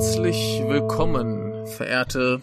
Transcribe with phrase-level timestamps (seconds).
[0.00, 2.40] Herzlich willkommen, verehrte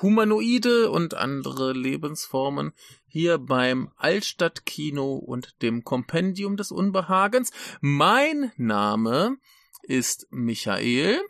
[0.00, 2.74] Humanoide und andere Lebensformen
[3.08, 7.50] hier beim Altstadtkino und dem Kompendium des Unbehagens.
[7.80, 9.36] Mein Name
[9.82, 11.20] ist Michael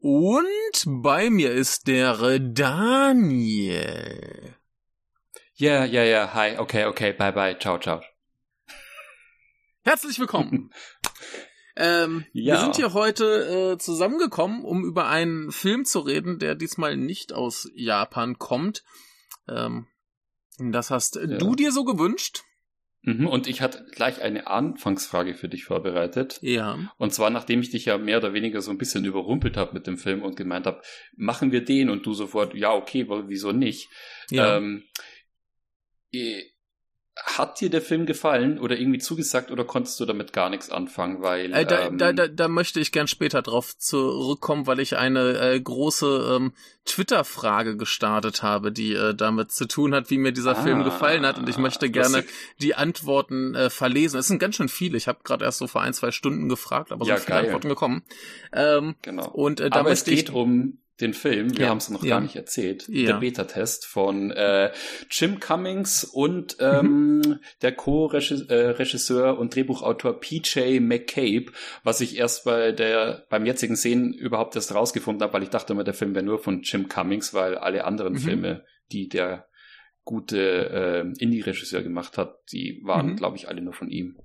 [0.00, 3.74] und bei mir ist der Daniel.
[5.54, 8.02] Ja, ja, ja, hi, okay, okay, bye, bye, ciao, ciao.
[9.82, 10.70] Herzlich willkommen.
[11.76, 12.54] ähm, ja.
[12.54, 17.32] Wir sind hier heute äh, zusammengekommen, um über einen Film zu reden, der diesmal nicht
[17.32, 18.82] aus Japan kommt.
[19.48, 19.86] Ähm,
[20.58, 21.26] das hast ja.
[21.26, 22.42] du dir so gewünscht?
[23.02, 26.38] Mhm, und ich hatte gleich eine Anfangsfrage für dich vorbereitet.
[26.42, 26.92] Ja.
[26.98, 29.86] Und zwar, nachdem ich dich ja mehr oder weniger so ein bisschen überrumpelt habe mit
[29.86, 30.82] dem Film und gemeint habe,
[31.14, 33.88] machen wir den und du sofort, ja, okay, wieso nicht?
[34.30, 34.56] Ja.
[34.56, 34.82] Ähm,
[37.24, 41.22] hat dir der Film gefallen oder irgendwie zugesagt oder konntest du damit gar nichts anfangen?
[41.22, 44.98] Weil äh, da, ähm, da, da, da möchte ich gern später drauf zurückkommen, weil ich
[44.98, 46.52] eine äh, große ähm,
[46.84, 51.24] Twitter-Frage gestartet habe, die äh, damit zu tun hat, wie mir dieser ah, Film gefallen
[51.24, 52.22] hat und ich möchte gerne
[52.60, 54.20] die Antworten äh, verlesen.
[54.20, 54.98] Es sind ganz schön viele.
[54.98, 57.44] Ich habe gerade erst so vor ein zwei Stunden gefragt, aber so ja, viele geil.
[57.46, 58.04] Antworten gekommen.
[58.52, 59.28] Ähm, genau.
[59.30, 62.02] Und äh, da aber es geht ich, um den Film, wir ja, haben es noch
[62.02, 62.10] ja.
[62.10, 63.06] gar nicht erzählt, ja.
[63.06, 64.72] der Beta-Test von äh,
[65.10, 67.40] Jim Cummings und ähm, mhm.
[67.60, 71.52] der Co-Regisseur äh, und Drehbuchautor PJ McCabe,
[71.82, 75.74] was ich erst bei der beim jetzigen Sehen überhaupt erst rausgefunden habe, weil ich dachte
[75.74, 78.18] immer, der Film wäre nur von Jim Cummings, weil alle anderen mhm.
[78.18, 79.48] Filme, die der
[80.04, 83.16] gute äh, Indie-Regisseur gemacht hat, die waren, mhm.
[83.16, 84.16] glaube ich, alle nur von ihm.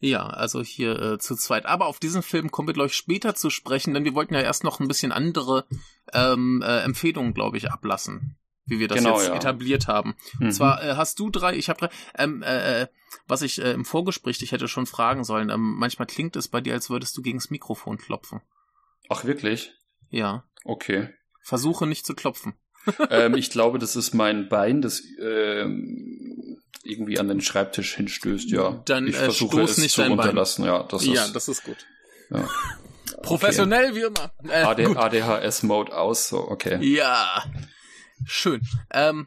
[0.00, 1.66] Ja, also hier äh, zu zweit.
[1.66, 4.40] Aber auf diesen Film kommen wir, glaube ich, später zu sprechen, denn wir wollten ja
[4.40, 5.66] erst noch ein bisschen andere
[6.14, 9.34] ähm, äh, Empfehlungen, glaube ich, ablassen, wie wir das genau, jetzt ja.
[9.34, 10.14] etabliert haben.
[10.38, 10.46] Mhm.
[10.46, 11.88] Und zwar äh, hast du drei, ich habe drei.
[12.16, 12.86] Ähm, äh, äh,
[13.26, 16.62] was ich äh, im Vorgespräch ich hätte schon fragen sollen, ähm, manchmal klingt es bei
[16.62, 18.40] dir, als würdest du gegens Mikrofon klopfen.
[19.10, 19.74] Ach, wirklich?
[20.08, 20.44] Ja.
[20.64, 21.10] Okay.
[21.42, 22.54] Versuche nicht zu klopfen.
[23.10, 28.82] ähm, ich glaube, das ist mein Bein, das ähm, irgendwie an den Schreibtisch hinstößt, ja.
[28.84, 30.72] Dann ich äh, versuche es nicht zu unterlassen, Bein.
[30.74, 30.82] ja.
[30.84, 31.78] Das ist, ja, das ist gut.
[32.30, 32.48] Ja.
[33.22, 33.96] Professionell okay.
[33.96, 34.32] wie immer.
[34.48, 36.78] Äh, AD, ADHS-Mode aus, so, okay.
[36.82, 37.44] Ja.
[38.24, 38.62] Schön.
[38.92, 39.26] Ähm,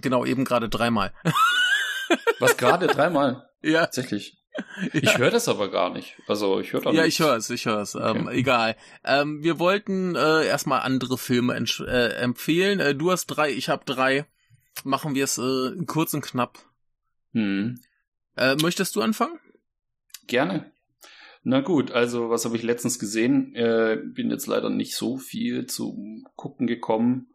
[0.00, 1.12] genau, eben gerade dreimal.
[2.38, 3.48] Was gerade dreimal?
[3.62, 3.80] Ja.
[3.80, 4.36] Tatsächlich.
[4.92, 5.00] Ja.
[5.02, 6.16] Ich höre das aber gar nicht.
[6.26, 7.94] Also ich höre da Ja, ich höre es, ich höre es.
[7.94, 8.18] Okay.
[8.18, 8.76] Ähm, egal.
[9.04, 12.80] Ähm, wir wollten äh, erstmal andere Filme äh, empfehlen.
[12.80, 14.26] Äh, du hast drei, ich habe drei.
[14.84, 16.58] Machen wir es äh, kurz und knapp.
[17.32, 17.80] Hm.
[18.36, 19.38] Äh, möchtest du anfangen?
[20.26, 20.72] Gerne.
[21.42, 23.54] Na gut, also was habe ich letztens gesehen?
[23.54, 27.28] Äh, bin jetzt leider nicht so viel zu gucken gekommen,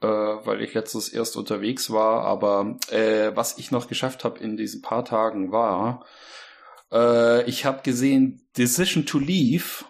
[0.00, 2.24] äh, weil ich letztens erst unterwegs war.
[2.24, 6.04] Aber äh, was ich noch geschafft habe in diesen paar Tagen war,
[6.92, 9.84] äh, ich habe gesehen Decision to Leave,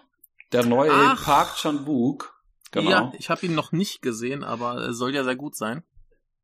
[0.53, 1.23] der neue Ach.
[1.25, 2.41] Park Chan-wook.
[2.71, 2.89] Genau.
[2.89, 5.83] Ja, ich habe ihn noch nicht gesehen, aber soll ja sehr gut sein.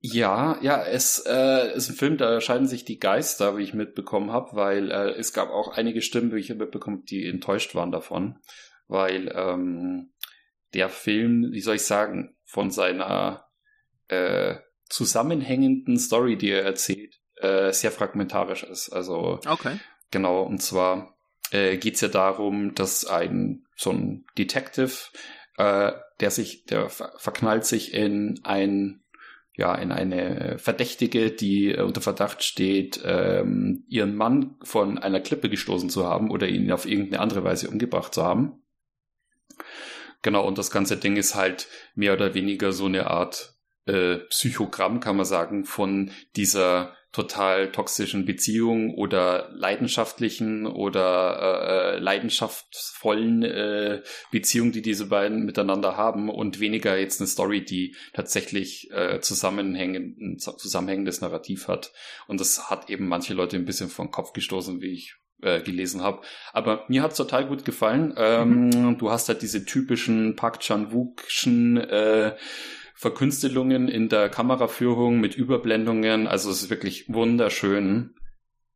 [0.06, 4.34] Ja, ja, es äh, ist ein Film, da scheiden sich die Geister, wie ich mitbekommen
[4.34, 8.38] habe, weil äh, es gab auch einige Stimmen, wie ich mitbekommen die enttäuscht waren davon,
[8.90, 10.12] weil ähm,
[10.74, 13.46] der Film, wie soll ich sagen, von seiner
[14.10, 14.56] äh,
[14.90, 18.90] zusammenhängenden Story, die er erzählt, äh, sehr fragmentarisch ist.
[18.90, 19.80] Also okay.
[20.12, 21.18] genau, und zwar
[21.52, 24.92] äh, geht es ja darum, dass ein so ein Detective,
[25.58, 29.03] äh, der sich, der ver verknallt sich in ein
[29.56, 35.50] ja, in eine Verdächtige, die äh, unter Verdacht steht, ähm, ihren Mann von einer Klippe
[35.50, 38.64] gestoßen zu haben oder ihn auf irgendeine andere Weise umgebracht zu haben.
[40.24, 43.56] Genau, und das ganze Ding ist halt mehr oder weniger so eine Art
[43.86, 52.00] äh, Psychogramm, kann man sagen, von dieser total toxischen Beziehung oder leidenschaftlichen oder äh, äh,
[52.00, 54.02] leidenschaftsvollen äh,
[54.32, 60.20] Beziehung, die diese beiden miteinander haben und weniger jetzt eine Story, die tatsächlich äh, zusammenhängend,
[60.20, 61.94] ein zusammenhängendes Narrativ hat.
[62.28, 66.02] Und das hat eben manche Leute ein bisschen vom Kopf gestoßen, wie ich äh, gelesen
[66.02, 66.22] habe.
[66.52, 68.16] Aber mir hat's total gut gefallen.
[68.18, 68.98] Ähm, mhm.
[68.98, 72.36] Du hast halt diese typischen Park Chan-wookschen äh,
[72.96, 76.28] Verkünstelungen in der Kameraführung mit Überblendungen.
[76.28, 78.16] Also es ist wirklich wunderschön.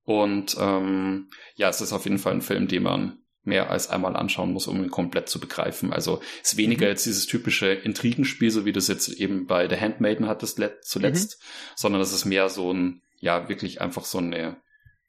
[0.04, 4.16] Und ähm, ja, es ist auf jeden Fall ein Film, den man mehr als einmal
[4.16, 5.94] anschauen muss, um ihn komplett zu begreifen.
[5.94, 6.92] Also es ist weniger mhm.
[6.92, 11.40] jetzt dieses typische Intrigenspiel, so wie du es jetzt eben bei The Handmaiden hattest zuletzt,
[11.40, 11.46] mhm.
[11.75, 14.58] sondern es ist mehr so ein, ja, wirklich einfach so eine,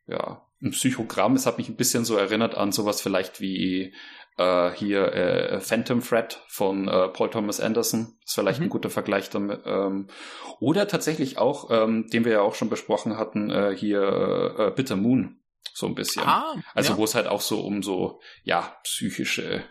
[0.06, 1.34] ja, ein Psychogramm.
[1.34, 3.92] Es hat mich ein bisschen so erinnert an sowas vielleicht wie
[4.38, 8.16] äh, hier äh, Phantom Thread von äh, Paul Thomas Anderson.
[8.24, 8.66] Ist vielleicht mhm.
[8.66, 9.62] ein guter Vergleich damit.
[9.66, 10.08] Ähm,
[10.60, 14.96] oder tatsächlich auch, ähm, den wir ja auch schon besprochen hatten, äh, hier äh, Bitter
[14.96, 15.40] Moon.
[15.74, 16.22] So ein bisschen.
[16.24, 16.98] Ah, also ja.
[16.98, 19.64] wo es halt auch so um so, ja, psychische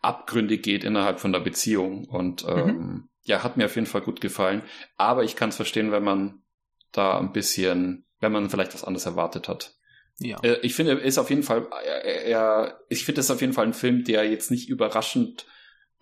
[0.00, 2.04] Abgründe geht innerhalb von der Beziehung.
[2.04, 3.08] Und ähm, mhm.
[3.22, 4.62] ja, hat mir auf jeden Fall gut gefallen.
[4.96, 6.42] Aber ich kann es verstehen, wenn man
[6.90, 9.76] da ein bisschen, wenn man vielleicht was anderes erwartet hat.
[10.18, 10.38] Ja.
[10.42, 13.74] Äh, ich finde, ist auf jeden Fall, er, ich finde, es auf jeden Fall ein
[13.74, 15.46] Film, der jetzt nicht überraschend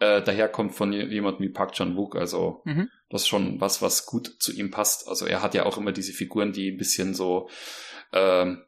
[0.00, 2.16] äh, daherkommt von jemandem wie Park Chan Wook.
[2.16, 2.88] Also mhm.
[3.08, 5.08] das ist schon was, was gut zu ihm passt.
[5.08, 7.48] Also er hat ja auch immer diese Figuren, die ein bisschen so
[8.12, 8.64] ähm,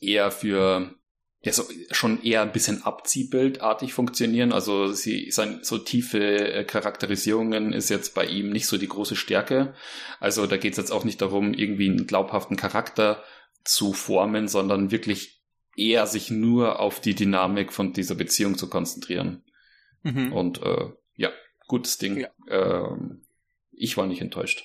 [0.00, 0.94] eher für
[1.42, 4.52] ja, so, schon eher ein bisschen abziehbildartig funktionieren.
[4.52, 9.14] Also sie sein, so tiefe äh, Charakterisierungen ist jetzt bei ihm nicht so die große
[9.14, 9.74] Stärke.
[10.18, 13.22] Also da geht es jetzt auch nicht darum, irgendwie einen glaubhaften Charakter
[13.66, 15.42] zu formen, sondern wirklich
[15.76, 19.44] eher sich nur auf die Dynamik von dieser Beziehung zu konzentrieren.
[20.02, 20.32] Mhm.
[20.32, 21.30] Und äh, ja,
[21.66, 22.20] gutes Ding.
[22.20, 22.28] Ja.
[22.48, 23.26] Ähm,
[23.72, 24.64] ich war nicht enttäuscht.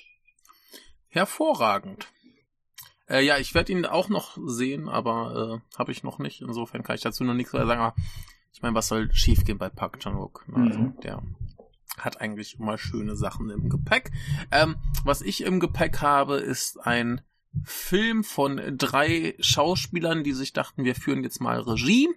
[1.08, 2.06] Hervorragend.
[3.08, 6.40] Äh, ja, ich werde ihn auch noch sehen, aber äh, habe ich noch nicht.
[6.40, 7.80] Insofern kann ich dazu noch nichts mehr sagen.
[7.80, 7.96] Aber
[8.54, 10.48] ich meine, was soll schiefgehen bei Park Chan-wook?
[10.48, 10.66] Ne?
[10.66, 11.00] Also, mhm.
[11.02, 11.22] der
[11.98, 14.10] hat eigentlich immer schöne Sachen im Gepäck.
[14.50, 17.20] Ähm, was ich im Gepäck habe, ist ein
[17.64, 22.08] Film von drei Schauspielern, die sich dachten, wir führen jetzt mal Regie.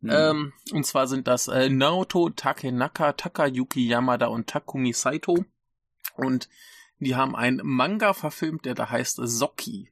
[0.00, 0.10] Mhm.
[0.10, 5.44] Ähm, und zwar sind das äh, Naoto Takenaka, Takayuki Yamada und Takumi Saito.
[6.16, 6.48] Und
[6.98, 9.90] die haben einen Manga verfilmt, der da heißt Soki.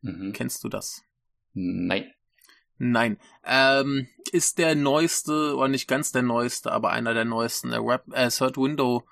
[0.00, 0.32] Mhm.
[0.32, 1.04] Kennst du das?
[1.52, 2.12] Nein.
[2.78, 3.18] Nein.
[3.44, 8.04] Ähm, ist der neueste, oder nicht ganz der neueste, aber einer der neuesten äh, Rap,
[8.12, 9.04] äh, Third Window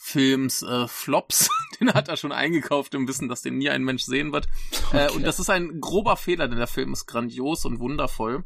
[0.00, 1.50] Films äh, Flops.
[1.80, 4.48] den hat er schon eingekauft im Wissen, dass den nie ein Mensch sehen wird.
[4.86, 5.06] Okay.
[5.06, 8.44] Äh, und das ist ein grober Fehler, denn der Film ist grandios und wundervoll.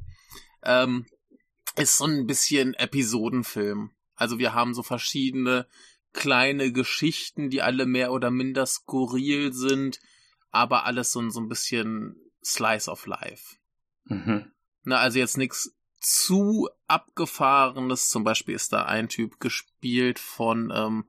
[0.64, 1.06] Ähm,
[1.76, 3.90] ist so ein bisschen Episodenfilm.
[4.14, 5.66] Also wir haben so verschiedene
[6.12, 10.00] kleine Geschichten, die alle mehr oder minder skurril sind,
[10.50, 13.56] aber alles so, so ein bisschen Slice of Life.
[14.04, 14.50] Mhm.
[14.84, 18.08] Na, also jetzt nichts zu abgefahrenes.
[18.08, 21.04] Zum Beispiel ist da ein Typ gespielt von ähm,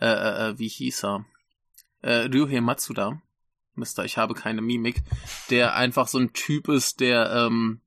[0.00, 1.24] äh, äh, äh, wie hieß er?
[2.02, 3.20] Äh, Ryuhei Matsuda.
[3.74, 5.02] Mister, ich habe keine Mimik.
[5.50, 7.80] Der einfach so ein Typ ist, der ähm,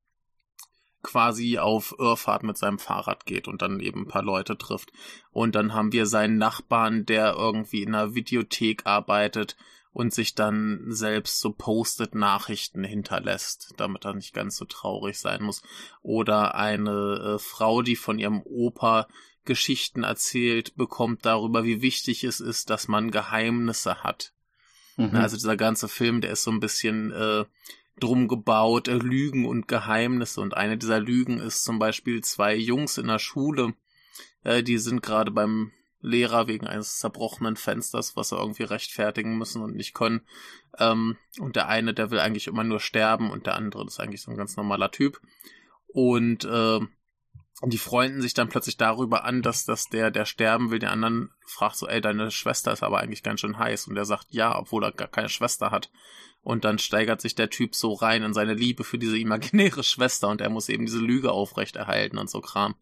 [1.01, 4.91] quasi auf Irrfahrt mit seinem Fahrrad geht und dann eben ein paar Leute trifft.
[5.31, 9.56] Und dann haben wir seinen Nachbarn, der irgendwie in einer Videothek arbeitet
[9.91, 15.41] und sich dann selbst so postet Nachrichten hinterlässt, damit er nicht ganz so traurig sein
[15.41, 15.63] muss.
[16.01, 19.07] Oder eine äh, Frau, die von ihrem Opa
[19.45, 24.33] Geschichten erzählt bekommt darüber, wie wichtig es ist, dass man Geheimnisse hat.
[24.97, 25.15] Mhm.
[25.15, 27.45] Also dieser ganze Film, der ist so ein bisschen äh,
[28.00, 30.41] drum gebaut, äh, Lügen und Geheimnisse.
[30.41, 33.74] Und eine dieser Lügen ist zum Beispiel zwei Jungs in der Schule,
[34.44, 35.71] äh, die sind gerade beim
[36.01, 40.21] Lehrer wegen eines zerbrochenen Fensters, was sie irgendwie rechtfertigen müssen und nicht können.
[40.77, 44.21] Ähm, und der eine, der will eigentlich immer nur sterben und der andere ist eigentlich
[44.21, 45.19] so ein ganz normaler Typ.
[45.88, 46.89] Und äh, und
[47.65, 51.31] die freunden sich dann plötzlich darüber an, dass, dass der, der sterben will, den anderen
[51.45, 53.88] fragt so, ey, deine Schwester ist aber eigentlich ganz schön heiß.
[53.88, 55.89] Und der sagt ja, obwohl er gar keine Schwester hat.
[56.41, 60.29] Und dann steigert sich der Typ so rein in seine Liebe für diese imaginäre Schwester
[60.29, 62.75] und er muss eben diese Lüge aufrechterhalten und so Kram.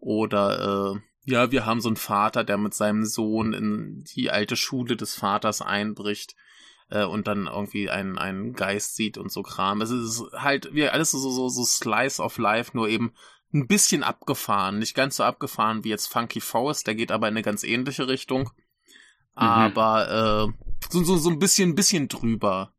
[0.00, 4.56] Oder, äh, ja, wir haben so einen Vater, der mit seinem Sohn in die alte
[4.56, 6.34] Schule des Vaters einbricht
[6.88, 9.82] äh, und dann irgendwie einen, einen Geist sieht und so Kram.
[9.82, 13.12] Es ist halt wie alles so, so, so Slice of Life, nur eben
[13.52, 14.78] ein bisschen abgefahren.
[14.78, 18.08] Nicht ganz so abgefahren wie jetzt Funky Forest, der geht aber in eine ganz ähnliche
[18.08, 18.50] Richtung.
[19.34, 19.42] Mhm.
[19.42, 22.74] Aber äh, so, so, so ein bisschen, bisschen drüber.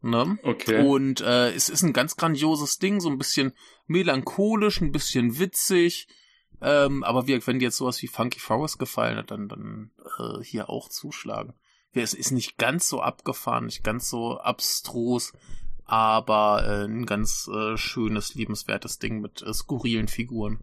[0.00, 0.38] Ne?
[0.42, 0.84] Okay.
[0.84, 3.52] Und äh, es ist ein ganz grandioses Ding, so ein bisschen
[3.86, 6.08] melancholisch, ein bisschen witzig.
[6.60, 10.42] Ähm, aber wie, wenn dir jetzt sowas wie Funky Forest gefallen hat, dann, dann äh,
[10.42, 11.54] hier auch zuschlagen.
[11.92, 15.32] Es ist nicht ganz so abgefahren, nicht ganz so abstrus,
[15.92, 20.60] aber äh, ein ganz äh, schönes, liebenswertes Ding mit äh, skurrilen Figuren.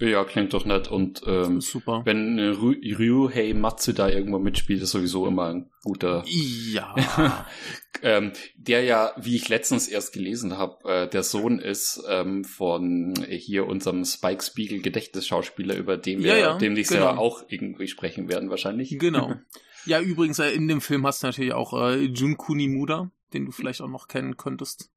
[0.00, 0.88] Ja, klingt doch nett.
[0.88, 2.02] Und ähm, Super.
[2.04, 6.24] wenn äh, Ryuhei Matsuda irgendwo mitspielt, ist sowieso immer ein guter.
[6.26, 7.46] Ja.
[8.02, 13.14] ähm, der ja, wie ich letztens erst gelesen habe, äh, der Sohn ist ähm, von
[13.28, 17.04] hier unserem Spike Spiegel Gedächtnisschauspieler, über den wir ja, ja, demnächst genau.
[17.04, 18.98] ja auch irgendwie sprechen werden wahrscheinlich.
[18.98, 19.34] Genau.
[19.86, 23.52] Ja, übrigens, äh, in dem Film hast du natürlich auch äh, Jun Kunimura, den du
[23.52, 24.90] vielleicht auch noch kennen könntest.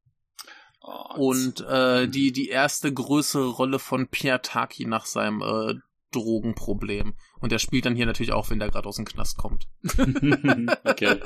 [0.82, 5.76] Oh, und äh, die, die erste größere Rolle von Pierre Taki nach seinem äh,
[6.12, 7.14] Drogenproblem.
[7.40, 9.68] Und der spielt dann hier natürlich auch, wenn der gerade aus dem Knast kommt.
[10.84, 11.20] okay.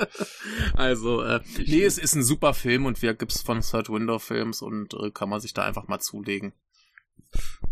[0.76, 4.62] Also, äh, nee, es ist ein super Film und wir gibt's von Third Window Films
[4.62, 6.54] und äh, kann man sich da einfach mal zulegen.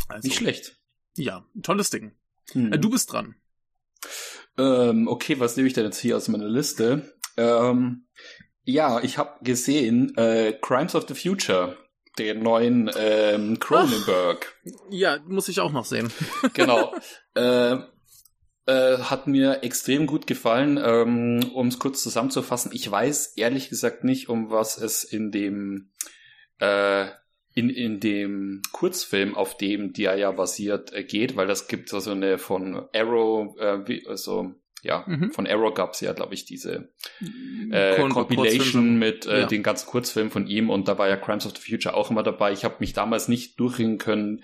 [0.08, 0.78] Also, Nicht schlecht.
[1.16, 2.14] Ja, tolles Ding.
[2.52, 2.74] Hm.
[2.74, 3.36] Äh, du bist dran.
[4.58, 7.14] Ähm, okay, was nehme ich denn jetzt hier aus meiner Liste?
[7.38, 8.08] Ähm,
[8.64, 11.78] ja, ich habe gesehen äh, Crimes of the Future
[12.18, 14.56] den neuen ähm, Cronenberg.
[14.66, 16.12] Ach, ja, muss ich auch noch sehen.
[16.54, 16.94] genau.
[17.36, 17.78] Äh,
[18.66, 20.80] äh, hat mir extrem gut gefallen.
[20.84, 25.92] Ähm, um es kurz zusammenzufassen, ich weiß ehrlich gesagt nicht, um was es in dem
[26.60, 27.08] äh,
[27.54, 31.98] in, in dem Kurzfilm, auf dem der ja basiert, äh, geht, weil das gibt so
[31.98, 35.32] also eine von Arrow, äh, wie, also ja, mhm.
[35.32, 36.90] von Arrow gab's ja, glaube ich, diese
[37.70, 39.46] äh, Compilation mit äh, ja.
[39.46, 42.24] den ganzen Kurzfilmen von ihm und da war ja Crimes of the Future auch immer
[42.24, 42.52] dabei.
[42.52, 44.44] Ich habe mich damals nicht durchringen können,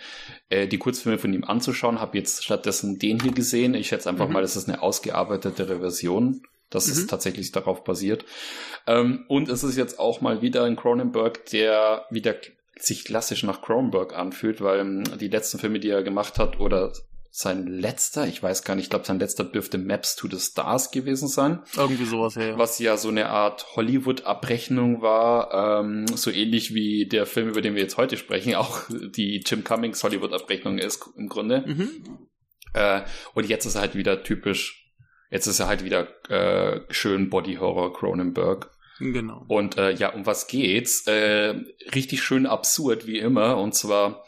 [0.49, 3.73] äh, die Kurzfilme von ihm anzuschauen, habe jetzt stattdessen den hier gesehen.
[3.73, 4.33] Ich schätze einfach mhm.
[4.33, 6.43] mal, das ist eine ausgearbeitetere Version.
[6.69, 6.93] Das mhm.
[6.93, 8.25] ist tatsächlich darauf basiert.
[8.85, 12.35] Ähm, und es ist jetzt auch mal wieder ein Cronenberg, der wieder
[12.79, 16.93] sich klassisch nach Cronenberg anfühlt, weil ähm, die letzten Filme, die er gemacht hat, oder
[17.39, 20.89] sein letzter, ich weiß gar nicht, ich glaube, sein letzter dürfte Maps to the Stars
[20.89, 21.61] gewesen sein.
[21.75, 22.57] Irgendwie sowas, ja.
[22.57, 27.75] Was ja so eine Art Hollywood-Abrechnung war, ähm, so ähnlich wie der Film, über den
[27.75, 31.63] wir jetzt heute sprechen, auch die Jim Cummings Hollywood-Abrechnung ist im Grunde.
[31.67, 32.27] Mhm.
[32.73, 33.01] Äh,
[33.35, 34.91] und jetzt ist er halt wieder typisch,
[35.29, 38.71] jetzt ist er halt wieder äh, schön Body-Horror Cronenberg.
[38.97, 39.45] Genau.
[39.47, 41.05] Und äh, ja, um was geht's?
[41.05, 41.53] Äh,
[41.93, 43.57] richtig schön absurd, wie immer.
[43.57, 44.25] Und zwar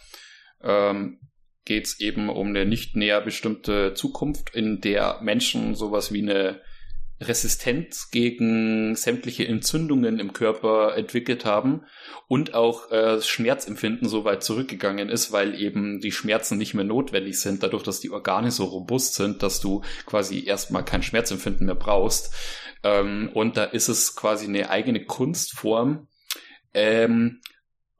[0.61, 1.19] ähm,
[1.65, 6.61] geht es eben um eine nicht näher bestimmte Zukunft, in der Menschen sowas wie eine
[7.21, 11.83] Resistenz gegen sämtliche Entzündungen im Körper entwickelt haben
[12.27, 17.39] und auch äh, Schmerzempfinden so weit zurückgegangen ist, weil eben die Schmerzen nicht mehr notwendig
[17.39, 21.75] sind, dadurch, dass die Organe so robust sind, dass du quasi erstmal kein Schmerzempfinden mehr
[21.75, 22.33] brauchst.
[22.83, 26.07] Ähm, und da ist es quasi eine eigene Kunstform,
[26.73, 27.41] ähm,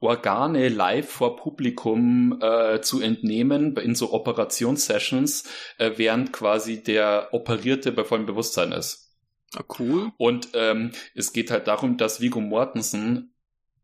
[0.00, 5.44] Organe live vor Publikum äh, zu entnehmen in so Operationssessions,
[5.78, 9.14] äh, während quasi der Operierte bei vollem Bewusstsein ist.
[9.54, 10.12] Ah, cool.
[10.16, 13.34] Und ähm, es geht halt darum, dass Vigo Mortensen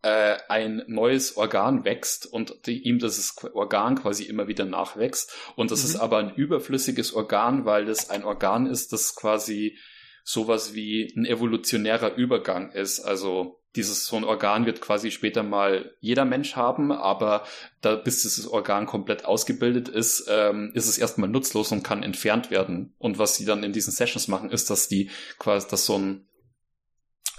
[0.03, 5.37] äh, ein neues Organ wächst und die, ihm das Organ quasi immer wieder nachwächst.
[5.57, 5.87] Und das mhm.
[5.87, 9.77] ist aber ein überflüssiges Organ, weil es ein Organ ist, das quasi
[10.23, 13.01] sowas wie ein evolutionärer Übergang ist.
[13.01, 17.45] Also dieses so ein Organ wird quasi später mal jeder Mensch haben, aber
[17.81, 22.51] da bis dieses Organ komplett ausgebildet ist, ähm, ist es erstmal nutzlos und kann entfernt
[22.51, 22.95] werden.
[22.99, 26.27] Und was sie dann in diesen Sessions machen, ist, dass die quasi, dass so ein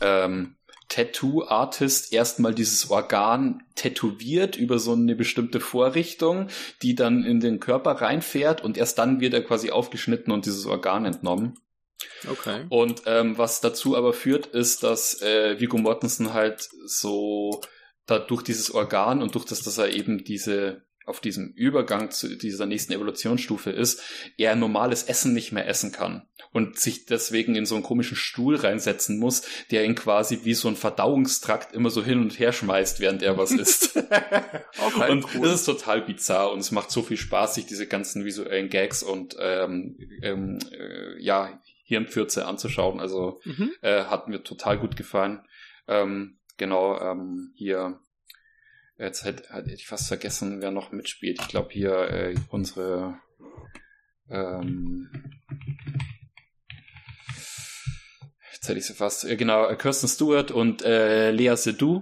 [0.02, 0.56] ähm,
[0.90, 6.48] Tattoo-Artist erstmal dieses Organ tätowiert über so eine bestimmte Vorrichtung,
[6.82, 10.66] die dann in den Körper reinfährt und erst dann wird er quasi aufgeschnitten und dieses
[10.66, 11.60] Organ entnommen.
[12.28, 12.66] Okay.
[12.70, 17.62] Und ähm, was dazu aber führt, ist, dass äh, Viggo Mortensen halt so
[18.06, 22.36] da durch dieses Organ und durch das, dass er eben diese auf diesem Übergang zu
[22.36, 24.02] dieser nächsten Evolutionsstufe ist,
[24.38, 28.58] er normales Essen nicht mehr essen kann und sich deswegen in so einen komischen Stuhl
[28.58, 33.00] reinsetzen muss, der ihn quasi wie so ein Verdauungstrakt immer so hin und her schmeißt,
[33.00, 33.96] während er was isst.
[34.86, 35.48] okay, und cool.
[35.48, 39.02] das ist total bizarr und es macht so viel Spaß, sich diese ganzen visuellen Gags
[39.02, 43.00] und ähm, ähm, äh, ja Hirnpfürze anzuschauen.
[43.00, 43.72] Also mhm.
[43.82, 45.42] äh, hat mir total gut gefallen.
[45.88, 48.00] Ähm, genau, ähm, hier,
[48.98, 51.40] jetzt hätte, hätte ich fast vergessen, wer noch mitspielt.
[51.42, 53.20] Ich glaube hier äh, unsere
[54.30, 55.10] ähm,
[58.52, 62.00] jetzt hätte ich sie fast, äh, genau, Kirsten Stewart und äh, Lea Seydoux.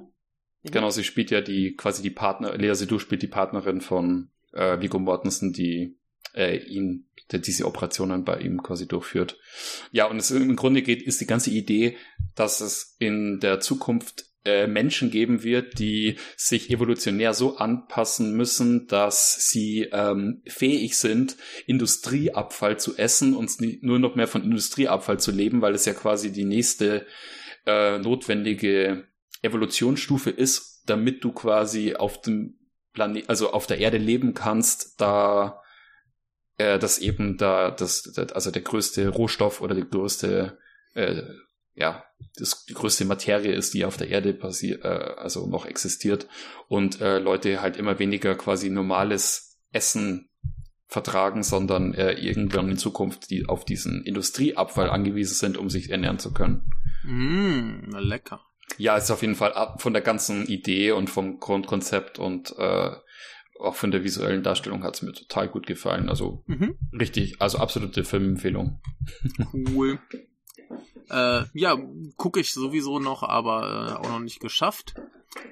[0.64, 0.72] Mhm.
[0.72, 4.82] Genau, sie spielt ja die, quasi die Partner, Lea Seydoux spielt die Partnerin von äh,
[4.82, 6.00] Viggo Mortensen, die
[6.36, 9.38] äh, ihn der diese Operationen bei ihm quasi durchführt.
[9.92, 11.98] Ja, und es im Grunde geht, ist die ganze Idee,
[12.36, 18.86] dass es in der Zukunft äh, Menschen geben wird, die sich evolutionär so anpassen müssen,
[18.88, 23.52] dass sie ähm, fähig sind, Industrieabfall zu essen und
[23.82, 27.08] nur noch mehr von Industrieabfall zu leben, weil es ja quasi die nächste
[27.66, 29.08] äh, notwendige
[29.42, 32.60] Evolutionsstufe ist, damit du quasi auf dem
[32.94, 35.60] Planet, also auf der Erde leben kannst, da
[36.58, 40.58] äh, dass eben da das, das, also der größte Rohstoff oder die größte,
[40.94, 41.24] äh,
[41.74, 42.06] ja,
[42.38, 46.28] das die größte Materie ist, die auf der Erde passiert, äh, also noch existiert
[46.68, 50.30] und äh, Leute halt immer weniger quasi normales Essen
[50.88, 56.20] vertragen, sondern äh, irgendwann in Zukunft die auf diesen Industrieabfall angewiesen sind, um sich ernähren
[56.20, 56.72] zu können.
[57.04, 58.42] Mm, lecker.
[58.78, 62.92] Ja, ist auf jeden Fall ab von der ganzen Idee und vom Grundkonzept und äh,
[63.60, 66.10] auch von der visuellen Darstellung hat es mir total gut gefallen.
[66.10, 66.78] Also mhm.
[66.94, 68.80] richtig, also absolute Filmempfehlung.
[69.54, 70.00] Cool.
[71.10, 71.78] äh, ja,
[72.18, 74.96] gucke ich sowieso noch, aber äh, auch noch nicht geschafft.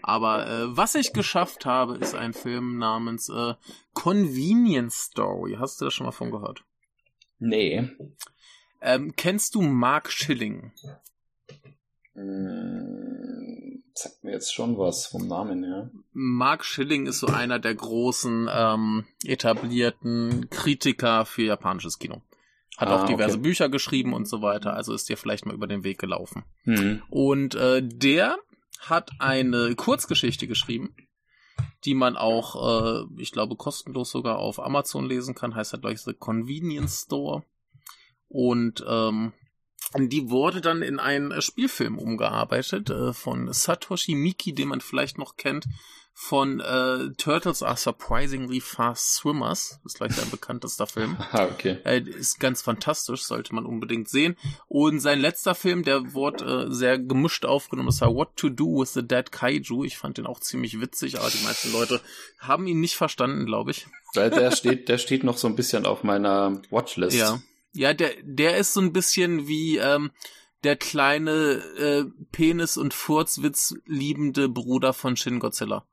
[0.01, 3.53] Aber äh, was ich geschafft habe, ist ein Film namens äh,
[3.93, 5.57] Convenience Story.
[5.59, 6.63] Hast du das schon mal von gehört?
[7.39, 7.89] Nee.
[8.81, 10.71] Ähm, kennst du Mark Schilling?
[12.15, 13.12] Mm,
[13.93, 15.91] sagt mir jetzt schon was vom Namen her.
[16.13, 22.21] Mark Schilling ist so einer der großen ähm, etablierten Kritiker für japanisches Kino.
[22.77, 23.43] Hat ah, auch diverse okay.
[23.43, 26.43] Bücher geschrieben und so weiter, also ist dir vielleicht mal über den Weg gelaufen.
[26.65, 27.03] Mhm.
[27.09, 28.37] Und äh, der
[28.79, 30.95] hat eine Kurzgeschichte geschrieben,
[31.85, 35.55] die man auch, äh, ich glaube, kostenlos sogar auf Amazon lesen kann.
[35.55, 37.43] Heißt halt, glaube ich, The Convenience Store.
[38.27, 39.33] Und ähm,
[39.97, 45.37] die wurde dann in einen Spielfilm umgearbeitet äh, von Satoshi Miki, den man vielleicht noch
[45.37, 45.65] kennt
[46.15, 49.79] von äh, Turtles are surprisingly fast swimmers.
[49.83, 51.17] Das ist gleich sein bekanntester Film.
[51.33, 51.79] Ah, okay.
[51.83, 54.35] Äh, ist ganz fantastisch, sollte man unbedingt sehen.
[54.67, 57.87] Und sein letzter Film, der wurde äh, sehr gemischt aufgenommen.
[57.87, 59.83] Das war What to Do with the Dead Kaiju.
[59.83, 62.01] Ich fand den auch ziemlich witzig, aber die meisten Leute
[62.37, 63.87] haben ihn nicht verstanden, glaube ich.
[64.13, 67.17] Weil der steht, der steht noch so ein bisschen auf meiner Watchlist.
[67.17, 67.41] Ja.
[67.73, 70.11] Ja, der, der ist so ein bisschen wie, ähm,
[70.63, 75.85] der kleine äh, Penis- und Furzwitz liebende Bruder von Shin Godzilla.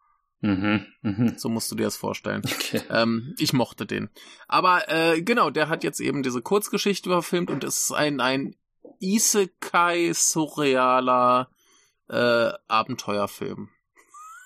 [0.42, 1.34] Mhm, mh.
[1.36, 2.40] So musst du dir das vorstellen.
[2.44, 2.80] Okay.
[2.88, 4.08] Ähm, ich mochte den.
[4.48, 8.56] Aber äh, genau, der hat jetzt eben diese Kurzgeschichte verfilmt und es ist ein, ein
[9.00, 11.50] Isekai-surrealer
[12.08, 13.68] äh, Abenteuerfilm.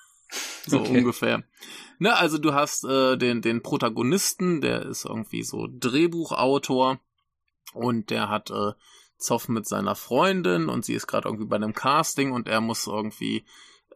[0.65, 0.97] so okay.
[0.97, 1.45] ungefähr.
[1.97, 6.99] Ne, also du hast äh, den, den Protagonisten, der ist irgendwie so Drehbuchautor
[7.75, 8.73] und der hat äh,
[9.17, 12.87] Zoff mit seiner Freundin und sie ist gerade irgendwie bei einem Casting und er muss
[12.87, 13.45] irgendwie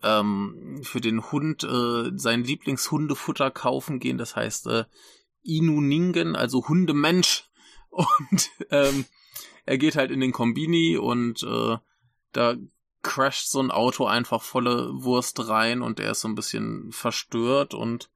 [0.02, 4.18] ähm, für den Hund äh, sein Lieblingshundefutter kaufen gehen.
[4.18, 4.86] Das heißt äh,
[5.44, 7.46] Inuningen, also Hundemensch.
[7.92, 9.06] Und ähm,
[9.66, 11.78] er geht halt in den Kombini und äh,
[12.34, 12.56] da
[13.02, 17.74] crasht so ein Auto einfach volle Wurst rein und er ist so ein bisschen verstört
[17.74, 18.12] und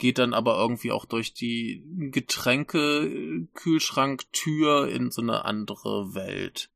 [0.00, 6.70] geht dann aber irgendwie auch durch die Getränke-Kühlschranktür in so eine andere Welt.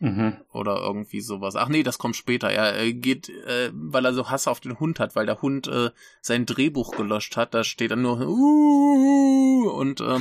[0.00, 0.38] Mhm.
[0.52, 1.54] Oder irgendwie sowas.
[1.54, 2.50] Ach nee, das kommt später.
[2.50, 5.90] Er geht, äh, weil er so Hass auf den Hund hat, weil der Hund äh,
[6.20, 7.54] sein Drehbuch gelöscht hat.
[7.54, 10.18] Da steht dann nur uh, und äh,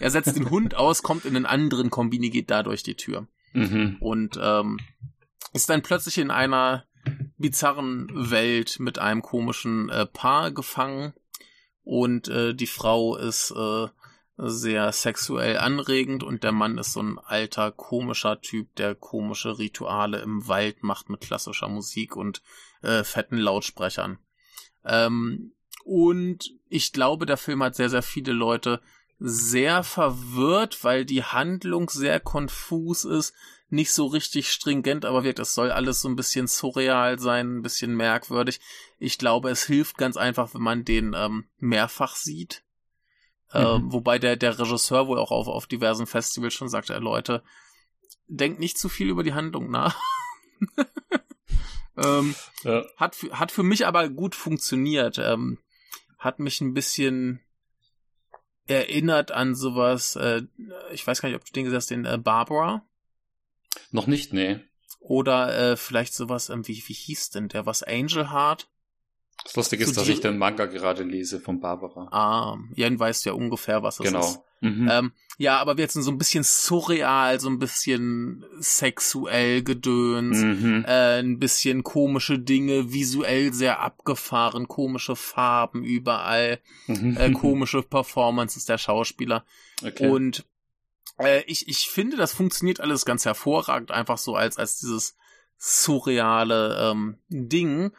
[0.00, 3.28] er setzt den Hund aus, kommt in einen anderen Kombini, geht da durch die Tür.
[3.52, 3.98] Mhm.
[4.00, 4.80] Und ähm,
[5.52, 6.84] ist dann plötzlich in einer
[7.38, 11.12] bizarren Welt mit einem komischen äh, Paar gefangen.
[11.84, 13.88] Und äh, die Frau ist äh,
[14.36, 20.20] sehr sexuell anregend und der Mann ist so ein alter, komischer Typ, der komische Rituale
[20.20, 22.42] im Wald macht mit klassischer Musik und
[22.82, 24.18] äh, fetten Lautsprechern.
[24.84, 25.52] Ähm,
[25.84, 28.80] und ich glaube, der Film hat sehr, sehr viele Leute
[29.18, 33.34] sehr verwirrt, weil die Handlung sehr konfus ist,
[33.72, 37.62] nicht so richtig stringent, aber wirkt, es soll alles so ein bisschen surreal sein, ein
[37.62, 38.60] bisschen merkwürdig.
[38.98, 42.62] Ich glaube, es hilft ganz einfach, wenn man den ähm, mehrfach sieht
[43.52, 43.92] äh, mhm.
[43.92, 47.42] wobei der, der Regisseur wohl auch auf, auf diversen Festivals schon sagte, Leute,
[48.26, 50.00] denkt nicht zu viel über die Handlung nach.
[51.96, 52.84] ähm, ja.
[52.96, 55.18] hat, hat für mich aber gut funktioniert.
[55.18, 55.58] Ähm,
[56.18, 57.40] hat mich ein bisschen
[58.66, 60.42] erinnert an sowas, äh,
[60.92, 62.86] ich weiß gar nicht, ob du den gesagt hast, den äh, Barbara.
[63.90, 64.60] Noch nicht, nee.
[65.00, 68.68] Oder äh, vielleicht sowas, ähm, wie, wie hieß denn der, was Angel Heart?
[69.44, 72.08] Das Lustige ist, dass ich den Manga gerade lese von Barbara.
[72.12, 74.20] Ah, Jan weiß ja ungefähr, was es genau.
[74.20, 74.40] ist.
[74.60, 74.88] Mhm.
[74.88, 80.84] Ähm, ja, aber wir sind so ein bisschen surreal, so ein bisschen sexuell gedöns, mhm.
[80.86, 87.16] äh, ein bisschen komische Dinge, visuell sehr abgefahren, komische Farben überall, mhm.
[87.16, 89.44] äh, komische Performances der Schauspieler.
[89.84, 90.08] Okay.
[90.08, 90.44] Und
[91.18, 95.16] äh, ich, ich finde, das funktioniert alles ganz hervorragend, einfach so als, als dieses
[95.58, 97.92] surreale ähm, Ding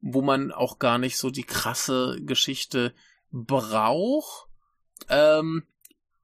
[0.00, 2.94] wo man auch gar nicht so die krasse Geschichte
[3.30, 4.48] braucht.
[5.08, 5.64] Ähm,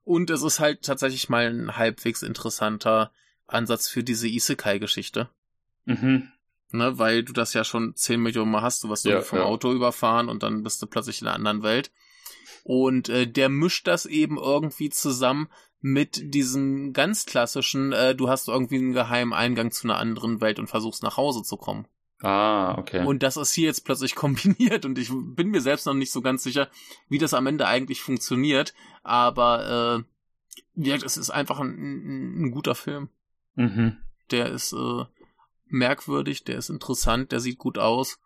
[0.03, 3.11] und es ist halt tatsächlich mal ein halbwegs interessanter
[3.47, 5.29] Ansatz für diese Isekai-Geschichte.
[5.85, 6.31] Mhm.
[6.71, 9.45] Ne, weil du das ja schon zehn Millionen Mal hast, du wirst ja, vom ja.
[9.45, 11.91] Auto überfahren und dann bist du plötzlich in einer anderen Welt.
[12.63, 15.47] Und äh, der mischt das eben irgendwie zusammen
[15.87, 20.57] mit diesem ganz klassischen, äh, du hast irgendwie einen geheimen Eingang zu einer anderen Welt
[20.57, 21.87] und versuchst nach Hause zu kommen.
[22.23, 23.05] Ah, okay.
[23.05, 26.21] Und das ist hier jetzt plötzlich kombiniert und ich bin mir selbst noch nicht so
[26.21, 26.69] ganz sicher,
[27.07, 30.03] wie das am Ende eigentlich funktioniert, aber
[30.75, 33.09] äh, ja, es ist einfach ein, ein, ein guter Film.
[33.53, 33.97] Mhm.
[34.31, 35.03] Der ist äh,
[35.67, 38.17] merkwürdig, der ist interessant, der sieht gut aus.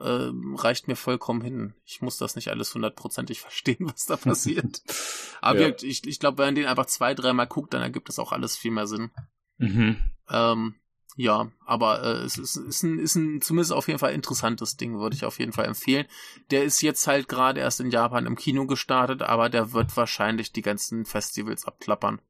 [0.00, 1.74] Äh, reicht mir vollkommen hin.
[1.84, 4.82] Ich muss das nicht alles hundertprozentig verstehen, was da passiert.
[5.40, 5.74] Aber ja.
[5.82, 8.56] ich, ich glaube, wenn man den einfach zwei, dreimal guckt, dann ergibt das auch alles
[8.56, 9.10] viel mehr Sinn.
[9.58, 9.98] Mhm.
[10.30, 10.74] Ähm,
[11.16, 14.98] ja, aber äh, es ist, ist, ein, ist ein zumindest auf jeden Fall interessantes Ding,
[14.98, 16.06] würde ich auf jeden Fall empfehlen.
[16.50, 20.52] Der ist jetzt halt gerade erst in Japan im Kino gestartet, aber der wird wahrscheinlich
[20.52, 22.22] die ganzen Festivals abklappern.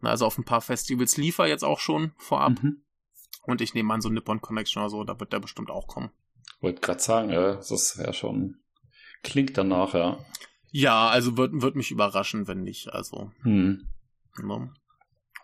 [0.00, 2.62] Also auf ein paar Festivals lief er jetzt auch schon vorab.
[2.62, 2.82] Mhm.
[3.42, 6.10] Und ich nehme an, so Nippon Connection oder so, da wird der bestimmt auch kommen.
[6.62, 8.56] Wollte gerade sagen, ja, das wäre schon.
[9.22, 10.24] Klingt danach, ja.
[10.70, 12.92] Ja, also wird, wird mich überraschen, wenn nicht.
[12.92, 13.30] Also.
[13.42, 13.88] Hm.
[14.42, 14.72] Ne?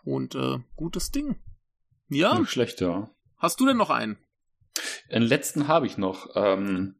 [0.03, 1.35] Und äh, gutes Ding.
[2.07, 2.39] Ja.
[2.39, 3.11] Nicht schlecht, ja.
[3.37, 4.17] Hast du denn noch einen?
[5.11, 6.29] Den letzten habe ich noch.
[6.35, 6.95] Ähm,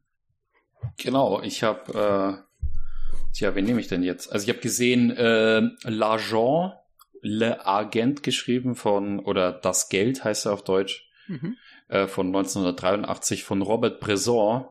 [0.97, 2.43] genau, ich habe.
[2.43, 4.31] Äh, tja, wen nehme ich denn jetzt?
[4.31, 6.73] Also ich habe gesehen äh, L'Argent,
[7.21, 11.09] Le Agent geschrieben von oder Das Geld heißt er auf Deutsch.
[11.27, 11.55] Mhm.
[11.89, 14.65] Äh, von 1983 von Robert Bresson.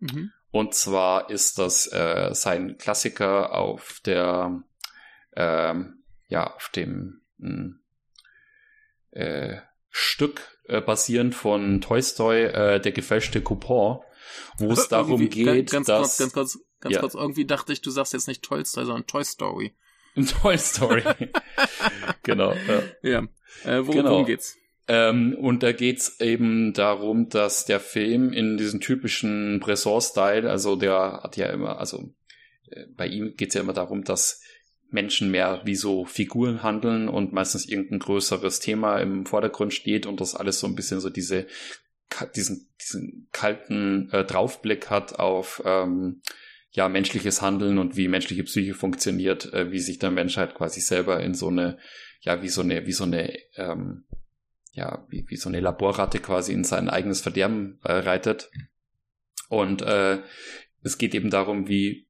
[0.00, 0.32] Mhm.
[0.50, 4.60] Und zwar ist das äh, sein Klassiker auf der,
[5.36, 7.80] ähm, ja, auf dem hm,
[9.12, 9.58] äh,
[9.88, 14.00] Stück äh, basierend von Toy Story, äh, der gefälschte Coupon,
[14.58, 16.00] wo es darum geht, ganz, dass...
[16.00, 17.00] Kurz, ganz kurz, ganz ja.
[17.00, 19.76] kurz, irgendwie dachte ich, du sagst jetzt nicht Tolstoy, sondern Toy Story.
[20.42, 21.04] Toy Story.
[22.24, 22.52] genau.
[22.52, 22.82] Ja.
[23.02, 23.18] ja.
[23.64, 24.24] Äh, worum genau.
[24.24, 24.56] geht's?
[24.86, 31.20] Ähm, und da geht's eben darum, dass der Film in diesem typischen Bresson-Style, also der
[31.22, 32.14] hat ja immer, also
[32.70, 34.42] äh, bei ihm geht's ja immer darum, dass
[34.90, 40.20] Menschen mehr wie so Figuren handeln und meistens irgendein größeres Thema im Vordergrund steht und
[40.20, 41.46] das alles so ein bisschen so diese
[42.36, 46.22] diesen, diesen kalten äh, Draufblick hat auf ähm,
[46.70, 50.80] ja menschliches Handeln und wie menschliche Psyche funktioniert, äh, wie sich der Mensch halt quasi
[50.80, 51.78] selber in so eine
[52.20, 54.04] ja wie so eine wie so eine ähm,
[54.74, 58.50] ja, wie, wie so eine Laborratte quasi in sein eigenes Verderben äh, reitet.
[59.48, 60.20] Und äh,
[60.82, 62.08] es geht eben darum, wie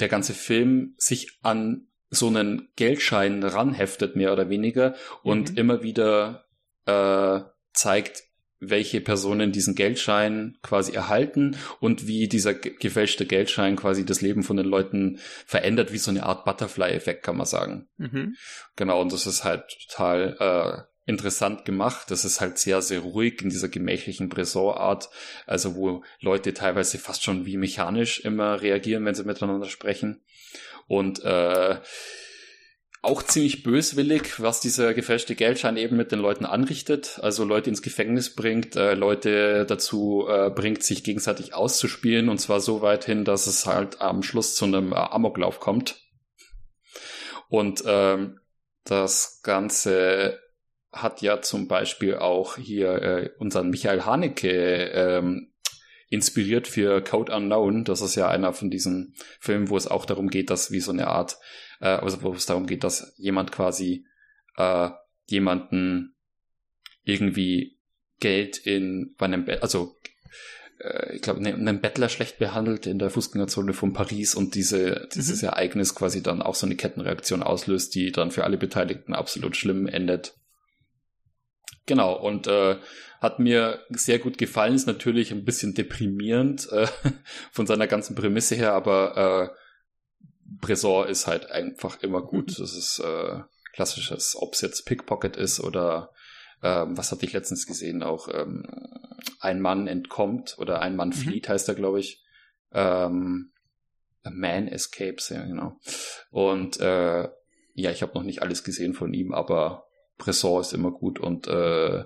[0.00, 5.56] der ganze Film sich an so einen Geldschein ranheftet, mehr oder weniger, und mhm.
[5.58, 6.46] immer wieder
[6.86, 7.40] äh,
[7.72, 8.22] zeigt,
[8.58, 14.56] welche Personen diesen Geldschein quasi erhalten und wie dieser gefälschte Geldschein quasi das Leben von
[14.56, 17.88] den Leuten verändert, wie so eine Art Butterfly-Effekt, kann man sagen.
[17.98, 18.36] Mhm.
[18.76, 22.10] Genau, und das ist halt total äh, interessant gemacht.
[22.10, 25.08] Das ist halt sehr, sehr ruhig in dieser gemächlichen Bresson-Art,
[25.46, 30.20] also wo Leute teilweise fast schon wie mechanisch immer reagieren, wenn sie miteinander sprechen.
[30.88, 31.78] Und äh,
[33.02, 37.20] auch ziemlich böswillig, was dieser gefälschte Geldschein eben mit den Leuten anrichtet.
[37.22, 42.28] Also Leute ins Gefängnis bringt, äh, Leute dazu äh, bringt, sich gegenseitig auszuspielen.
[42.28, 46.02] Und zwar so weit hin, dass es halt am Schluss zu einem äh, Amoklauf kommt.
[47.48, 48.40] Und ähm,
[48.82, 50.40] das Ganze
[51.02, 55.52] hat ja zum Beispiel auch hier äh, unseren Michael Haneke ähm,
[56.08, 57.84] inspiriert für Code Unknown.
[57.84, 60.92] Das ist ja einer von diesen Filmen, wo es auch darum geht, dass wie so
[60.92, 61.38] eine Art,
[61.80, 64.06] äh, also wo es darum geht, dass jemand quasi
[64.56, 64.90] äh,
[65.26, 66.14] jemanden
[67.04, 67.78] irgendwie
[68.20, 69.96] Geld in bei einem, Be also
[70.78, 75.08] äh, ich glaube, ne, einen Bettler schlecht behandelt in der Fußgängerzone von Paris und diese,
[75.14, 75.48] dieses mhm.
[75.48, 79.86] Ereignis quasi dann auch so eine Kettenreaktion auslöst, die dann für alle Beteiligten absolut schlimm
[79.86, 80.34] endet.
[81.86, 82.76] Genau, und äh,
[83.20, 86.86] hat mir sehr gut gefallen, ist natürlich ein bisschen deprimierend äh,
[87.52, 89.56] von seiner ganzen Prämisse her, aber äh,
[90.60, 92.50] Bresor ist halt einfach immer gut.
[92.50, 92.62] Mhm.
[92.62, 93.40] Das ist äh,
[93.72, 96.12] klassisches, ob es jetzt Pickpocket ist oder
[96.62, 98.64] ähm, was hatte ich letztens gesehen, auch ähm,
[99.40, 101.14] ein Mann entkommt oder ein Mann mhm.
[101.14, 102.22] flieht, heißt er, glaube ich.
[102.72, 103.52] Ähm,
[104.22, 105.78] A Man Escapes, ja, genau.
[106.30, 107.28] Und äh,
[107.74, 109.85] ja, ich habe noch nicht alles gesehen von ihm, aber
[110.18, 112.04] Bresson ist immer gut und äh,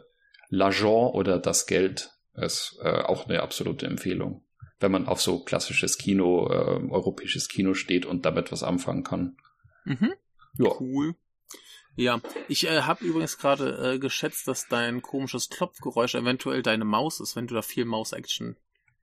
[0.50, 4.44] L'Agent oder Das Geld ist äh, auch eine absolute Empfehlung,
[4.80, 9.36] wenn man auf so klassisches Kino, äh, europäisches Kino steht und damit was anfangen kann.
[9.84, 10.12] Mhm.
[10.58, 10.70] Ja.
[10.78, 11.14] Cool.
[11.96, 17.20] Ja, ich äh, habe übrigens gerade äh, geschätzt, dass dein komisches Klopfgeräusch eventuell deine Maus
[17.20, 18.56] ist, wenn du da viel Maus-Action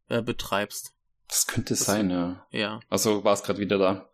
[0.09, 0.93] äh, betreibst.
[1.27, 2.47] Das könnte das sein, ja.
[2.51, 2.79] Ja.
[2.89, 4.09] Also war es gerade wieder da.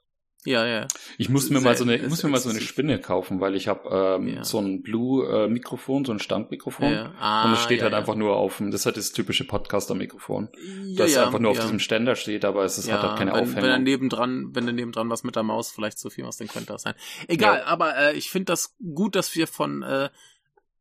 [0.45, 0.87] Ja, ja.
[1.17, 3.55] Ich muss mir mal so eine, ich muss mir mal so eine Spinne kaufen, weil
[3.55, 4.43] ich habe ähm, ja.
[4.43, 6.91] so ein Blue-Mikrofon, so ein Standmikrofon.
[6.91, 7.13] Ja.
[7.19, 9.45] Ah, und es steht ja, halt einfach nur auf dem, das ist halt das typische
[9.45, 10.49] Podcaster-Mikrofon.
[10.85, 13.39] Ja, das einfach nur auf diesem Ständer steht, aber es ist, hat halt keine wenn,
[13.39, 13.63] Aufhängung.
[13.63, 16.49] Wenn er nebendran, wenn du nebendran was mit der Maus vielleicht zu viel machst, dann
[16.49, 16.95] könnte das sein.
[17.27, 20.09] Egal, aber äh, ich finde das gut, dass wir von äh,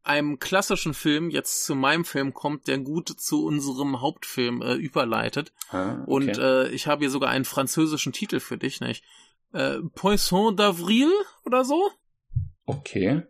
[0.04, 5.52] einem klassischen Film jetzt zu meinem Film kommt, der gut zu unserem Hauptfilm äh, überleitet.
[5.70, 6.02] Ah, okay.
[6.06, 9.04] Und äh, ich habe hier sogar einen französischen Titel für dich, nicht?
[9.52, 11.10] Äh, Poisson d'Avril
[11.44, 11.90] oder so.
[12.66, 13.22] Okay.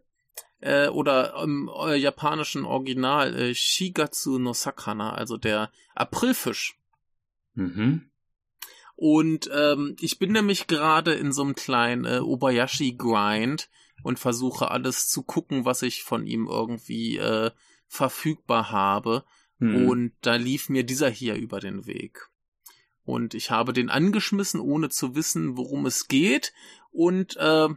[0.60, 6.78] Äh, oder im äh, japanischen Original äh, Shigatsu no Sakana, also der Aprilfisch.
[7.54, 8.10] Mhm.
[8.94, 13.68] Und ähm, ich bin nämlich gerade in so einem kleinen äh, Obayashi-Grind
[14.04, 17.50] und versuche alles zu gucken, was ich von ihm irgendwie äh,
[17.88, 19.24] verfügbar habe.
[19.58, 19.88] Mhm.
[19.88, 22.28] Und da lief mir dieser hier über den Weg.
[23.04, 26.52] Und ich habe den angeschmissen, ohne zu wissen, worum es geht.
[26.90, 27.68] Und äh,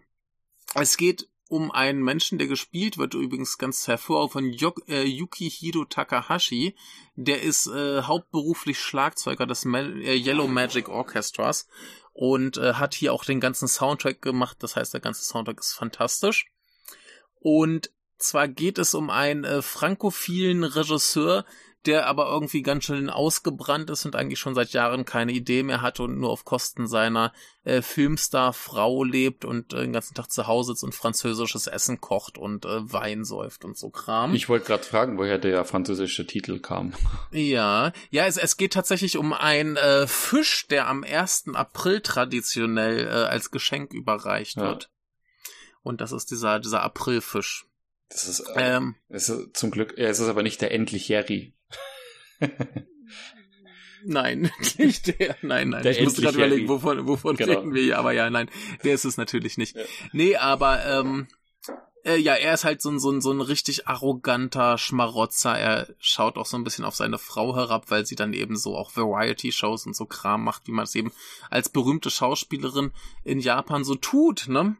[0.76, 5.86] es geht um einen Menschen, der gespielt wird, übrigens ganz hervor von Yo äh, Yukihiro
[5.86, 6.76] Takahashi.
[7.16, 11.68] Der ist äh, hauptberuflich Schlagzeuger des Ma äh, Yellow Magic Orchestras
[12.14, 14.58] und äh, hat hier auch den ganzen Soundtrack gemacht.
[14.62, 16.48] Das heißt, der ganze Soundtrack ist fantastisch.
[17.40, 21.46] Und zwar geht es um einen äh, frankophilen Regisseur,
[21.86, 25.82] der aber irgendwie ganz schön ausgebrannt ist und eigentlich schon seit Jahren keine Idee mehr
[25.82, 30.48] hat und nur auf Kosten seiner äh, Filmstar-Frau lebt und äh, den ganzen Tag zu
[30.48, 34.34] Hause sitzt und französisches Essen kocht und äh, Wein säuft und so Kram.
[34.34, 36.94] Ich wollte gerade fragen, woher der französische Titel kam.
[37.32, 41.46] Ja, ja, es, es geht tatsächlich um einen äh, Fisch, der am 1.
[41.54, 44.64] April traditionell äh, als Geschenk überreicht ja.
[44.64, 44.90] wird.
[45.82, 47.68] Und das ist dieser, dieser Aprilfisch.
[48.10, 51.55] Das ist, äh, ähm, ist zum Glück, ja, es ist aber nicht der endlich Jerry.
[54.06, 55.38] Nein, nicht der.
[55.42, 55.84] Nein, nein.
[55.84, 57.60] Der ich musste gerade überlegen, wovon, wovon genau.
[57.60, 58.00] reden wir hier.
[58.00, 58.50] Aber ja, nein,
[58.84, 59.76] der ist es natürlich nicht.
[59.76, 59.84] Ja.
[60.12, 61.28] Nee, aber ähm,
[62.06, 65.58] äh, ja, er ist halt so ein, so, ein, so ein richtig arroganter Schmarotzer.
[65.58, 68.78] Er schaut auch so ein bisschen auf seine Frau herab, weil sie dann eben so
[68.78, 71.12] auch Variety-Shows und so Kram macht, wie man es eben
[71.50, 72.92] als berühmte Schauspielerin
[73.24, 74.78] in Japan so tut, ne?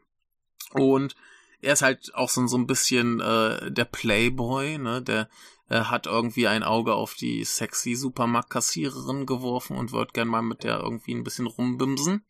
[0.72, 1.16] Und
[1.60, 5.02] er ist halt auch so, so ein bisschen äh, der Playboy, ne?
[5.02, 5.28] Der
[5.68, 10.64] äh, hat irgendwie ein Auge auf die sexy Supermarktkassiererin geworfen und wird gern mal mit
[10.64, 12.24] der irgendwie ein bisschen rumbimsen.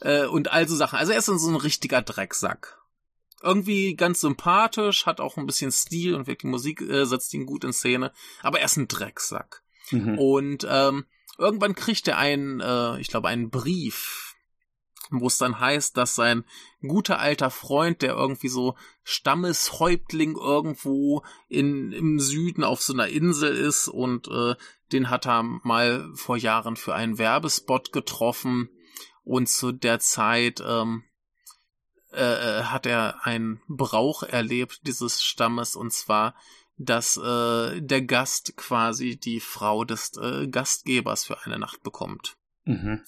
[0.00, 0.98] Äh, und also Sachen.
[0.98, 2.78] Also er ist so ein richtiger Drecksack.
[3.42, 7.64] Irgendwie ganz sympathisch, hat auch ein bisschen Stil und wirklich Musik äh, setzt ihn gut
[7.64, 9.62] in Szene, aber er ist ein Drecksack.
[9.92, 10.18] Mhm.
[10.18, 11.06] Und ähm,
[11.38, 14.27] irgendwann kriegt er einen, äh, ich glaube, einen Brief
[15.10, 16.44] wo es dann heißt, dass sein
[16.86, 23.54] guter alter Freund, der irgendwie so Stammeshäuptling irgendwo in, im Süden auf so einer Insel
[23.54, 24.54] ist und äh,
[24.92, 28.70] den hat er mal vor Jahren für einen Werbespot getroffen
[29.24, 31.04] und zu der Zeit ähm,
[32.12, 32.22] äh,
[32.60, 36.34] äh hat er einen Brauch erlebt dieses Stammes und zwar
[36.78, 42.36] dass äh, der Gast quasi die Frau des äh, Gastgebers für eine Nacht bekommt.
[42.64, 43.02] Mhm.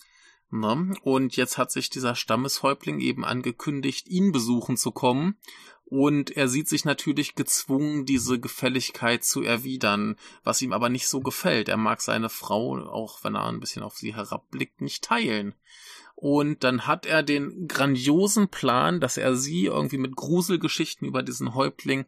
[0.51, 0.95] Ne?
[1.03, 5.37] Und jetzt hat sich dieser Stammeshäuptling eben angekündigt, ihn besuchen zu kommen.
[5.85, 11.21] Und er sieht sich natürlich gezwungen, diese Gefälligkeit zu erwidern, was ihm aber nicht so
[11.21, 11.69] gefällt.
[11.69, 15.55] Er mag seine Frau, auch wenn er ein bisschen auf sie herabblickt, nicht teilen.
[16.15, 21.55] Und dann hat er den grandiosen Plan, dass er sie irgendwie mit Gruselgeschichten über diesen
[21.55, 22.07] Häuptling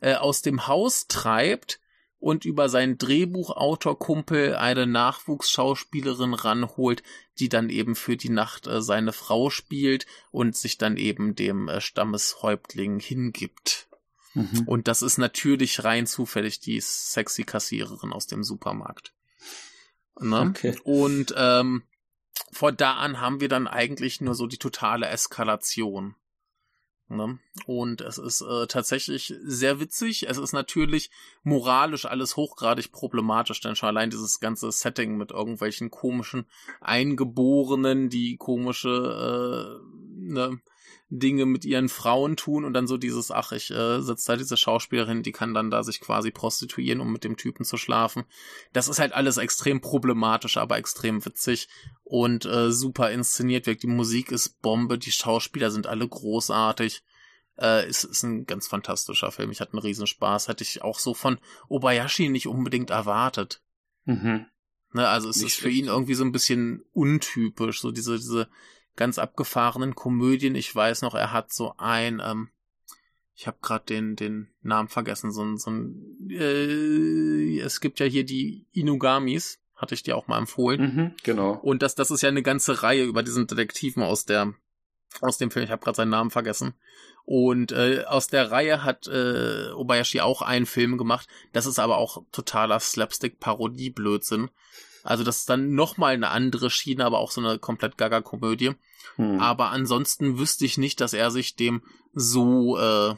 [0.00, 1.80] äh, aus dem Haus treibt,
[2.20, 7.02] und über seinen Drehbuchautorkumpel eine Nachwuchsschauspielerin ranholt,
[7.38, 11.68] die dann eben für die Nacht äh, seine Frau spielt und sich dann eben dem
[11.68, 13.88] äh, Stammeshäuptling hingibt.
[14.34, 14.64] Mhm.
[14.66, 19.12] Und das ist natürlich rein zufällig die sexy Kassiererin aus dem Supermarkt.
[20.20, 20.40] Ne?
[20.50, 20.76] Okay.
[20.82, 21.84] Und ähm,
[22.50, 26.14] von da an haben wir dann eigentlich nur so die totale Eskalation.
[27.08, 27.38] Ne?
[27.66, 30.28] Und es ist äh, tatsächlich sehr witzig.
[30.28, 31.10] Es ist natürlich
[31.42, 36.46] moralisch alles hochgradig problematisch, denn schon allein dieses ganze Setting mit irgendwelchen komischen
[36.80, 40.60] Eingeborenen, die komische äh, ne,
[41.10, 44.56] Dinge mit ihren Frauen tun und dann so dieses, ach, ich äh, sitze da diese
[44.56, 48.24] Schauspielerin, die kann dann da sich quasi prostituieren, um mit dem Typen zu schlafen.
[48.74, 51.68] Das ist halt alles extrem problematisch, aber extrem witzig
[52.04, 53.84] und äh, super inszeniert wirkt.
[53.84, 57.02] Die Musik ist Bombe, die Schauspieler sind alle großartig.
[57.58, 59.50] Äh, ist, ist ein ganz fantastischer Film.
[59.50, 60.48] Ich hatte einen Riesenspaß.
[60.48, 63.62] Hätte ich auch so von Obayashi nicht unbedingt erwartet.
[64.04, 64.46] Mhm.
[64.92, 68.48] Ne, also es nicht ist für ihn irgendwie so ein bisschen untypisch, so diese, diese
[68.98, 70.54] ganz abgefahrenen Komödien.
[70.54, 72.50] Ich weiß noch, er hat so ein, ähm,
[73.34, 78.06] ich habe gerade den den Namen vergessen, so ein, so ein äh, es gibt ja
[78.06, 80.80] hier die Inugamis, hatte ich dir auch mal empfohlen.
[80.80, 81.52] Mhm, genau.
[81.52, 84.52] Und das das ist ja eine ganze Reihe über diesen Detektiven aus der
[85.22, 86.74] aus dem Film, ich habe gerade seinen Namen vergessen.
[87.24, 91.28] Und äh, aus der Reihe hat äh, Obayashi auch einen Film gemacht.
[91.52, 94.50] Das ist aber auch totaler Slapstick-Parodie-Blödsinn.
[95.08, 98.74] Also das ist dann nochmal eine andere Schiene, aber auch so eine komplett Gaga-Komödie.
[99.16, 99.40] Hm.
[99.40, 103.14] Aber ansonsten wüsste ich nicht, dass er sich dem so äh,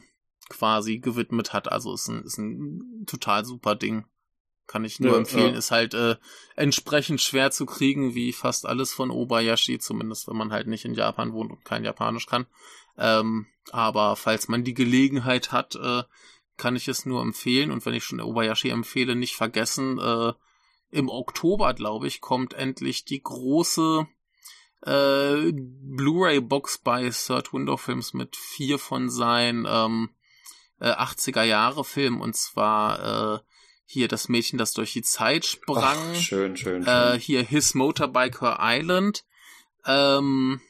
[0.47, 1.69] quasi gewidmet hat.
[1.69, 4.05] Also ist ein, ist ein total super Ding.
[4.67, 5.51] Kann ich nur ja, empfehlen.
[5.51, 5.57] Ja.
[5.57, 6.15] Ist halt äh,
[6.55, 10.93] entsprechend schwer zu kriegen, wie fast alles von Obayashi, zumindest wenn man halt nicht in
[10.93, 12.45] Japan wohnt und kein Japanisch kann.
[12.97, 16.03] Ähm, aber falls man die Gelegenheit hat, äh,
[16.55, 17.69] kann ich es nur empfehlen.
[17.69, 20.31] Und wenn ich schon Obayashi empfehle, nicht vergessen, äh,
[20.91, 24.07] im Oktober, glaube ich, kommt endlich die große
[24.85, 30.09] äh, Blu-ray-Box bei Third Window Films mit vier von seinen ähm,
[30.79, 33.39] äh, 80er Jahre Filmen und zwar äh,
[33.85, 35.83] hier das Mädchen, das durch die Zeit sprang.
[35.83, 36.87] Ach, schön, schön, schön.
[36.87, 39.25] Äh, hier His Motorbike Her Island.
[39.85, 40.61] Ähm,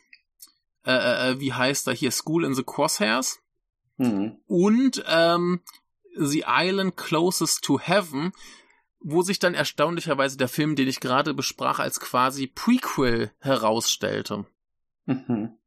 [0.85, 2.11] äh, äh, äh, wie heißt er hier?
[2.11, 3.39] School in the Crosshairs.
[3.97, 4.37] Mhm.
[4.47, 5.61] Und ähm,
[6.17, 8.33] The Island Closest to Heaven,
[9.03, 14.45] wo sich dann erstaunlicherweise der Film, den ich gerade besprach, als quasi Prequel herausstellte.
[15.05, 15.57] Mhm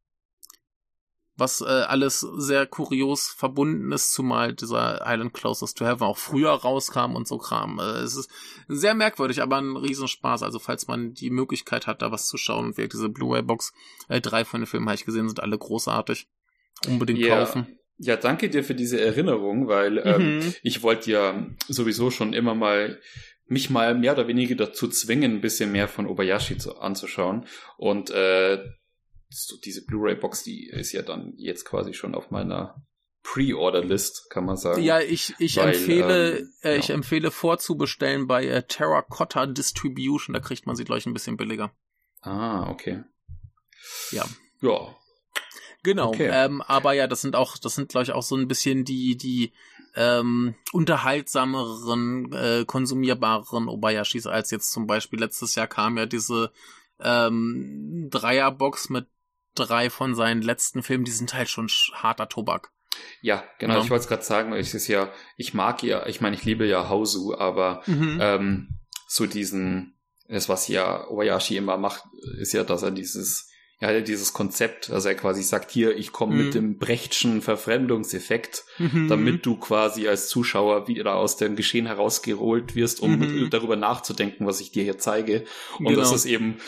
[1.36, 6.50] was äh, alles sehr kurios verbunden ist, zumal dieser Island Closest to Heaven auch früher
[6.50, 7.80] rauskam und so Kram.
[7.80, 8.30] Äh, es ist
[8.68, 10.42] sehr merkwürdig, aber ein Riesenspaß.
[10.42, 13.72] Also falls man die Möglichkeit hat, da was zu schauen und diese Blu-ray-Box,
[14.08, 16.28] äh, drei von den Filmen habe ich gesehen, sind alle großartig.
[16.86, 17.38] Unbedingt yeah.
[17.44, 17.78] kaufen.
[17.96, 20.54] Ja, danke dir für diese Erinnerung, weil ähm, mhm.
[20.62, 23.00] ich wollte ja sowieso schon immer mal
[23.46, 27.46] mich mal mehr oder weniger dazu zwingen, ein bisschen mehr von Obayashi zu, anzuschauen.
[27.76, 28.64] Und äh,
[29.28, 32.84] so diese Blu-ray-Box, die ist ja dann jetzt quasi schon auf meiner
[33.22, 34.82] Pre-Order-List, kann man sagen.
[34.82, 36.78] Ja, ich, ich Weil, empfehle, ähm, äh, ja.
[36.78, 41.74] ich empfehle vorzubestellen bei äh, Terracotta Distribution, da kriegt man sie gleich ein bisschen billiger.
[42.20, 43.02] Ah, okay.
[44.10, 44.24] Ja.
[44.60, 44.96] Ja.
[45.84, 46.30] Genau, okay.
[46.32, 49.16] ähm, aber ja, das sind auch, das sind glaube ich auch so ein bisschen die,
[49.16, 49.52] die
[49.94, 56.50] ähm, unterhaltsameren, äh, konsumierbareren Obayashis als jetzt zum Beispiel letztes Jahr kam ja diese
[57.00, 59.06] ähm, Dreierbox mit
[59.54, 62.72] drei von seinen letzten Filmen, die sind halt schon harter Tobak.
[63.20, 63.74] Ja, genau.
[63.74, 63.80] Ja.
[63.82, 66.66] Ich wollte es gerade sagen, ich es ja, ich mag ja, ich meine, ich liebe
[66.66, 68.18] ja Hausu, aber mhm.
[68.22, 68.68] ähm,
[69.06, 72.04] so diesen, das was ja Obayashi immer macht,
[72.38, 76.34] ist ja, dass er dieses ja, dieses Konzept, dass er quasi sagt, hier, ich komme
[76.34, 76.44] mhm.
[76.44, 79.08] mit dem Brechtschen Verfremdungseffekt, mhm.
[79.08, 83.50] damit du quasi als Zuschauer wieder aus dem Geschehen herausgeholt wirst, um mhm.
[83.50, 85.44] darüber nachzudenken, was ich dir hier zeige.
[85.78, 86.00] Und genau.
[86.00, 86.58] das ist eben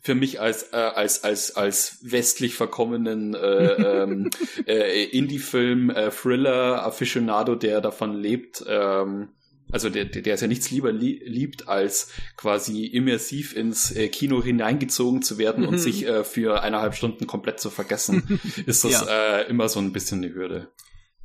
[0.00, 4.30] für mich als äh, als als als westlich verkommenen äh, ähm,
[4.66, 9.28] äh, Indie-Film äh, Thriller Aficionado, der davon lebt, ähm,
[9.72, 15.22] also der, der es ja nichts lieber liebt, als quasi immersiv ins äh, Kino hineingezogen
[15.22, 15.70] zu werden mhm.
[15.70, 19.38] und sich äh, für eineinhalb Stunden komplett zu vergessen, ist das ja.
[19.38, 20.70] äh, immer so ein bisschen eine Hürde.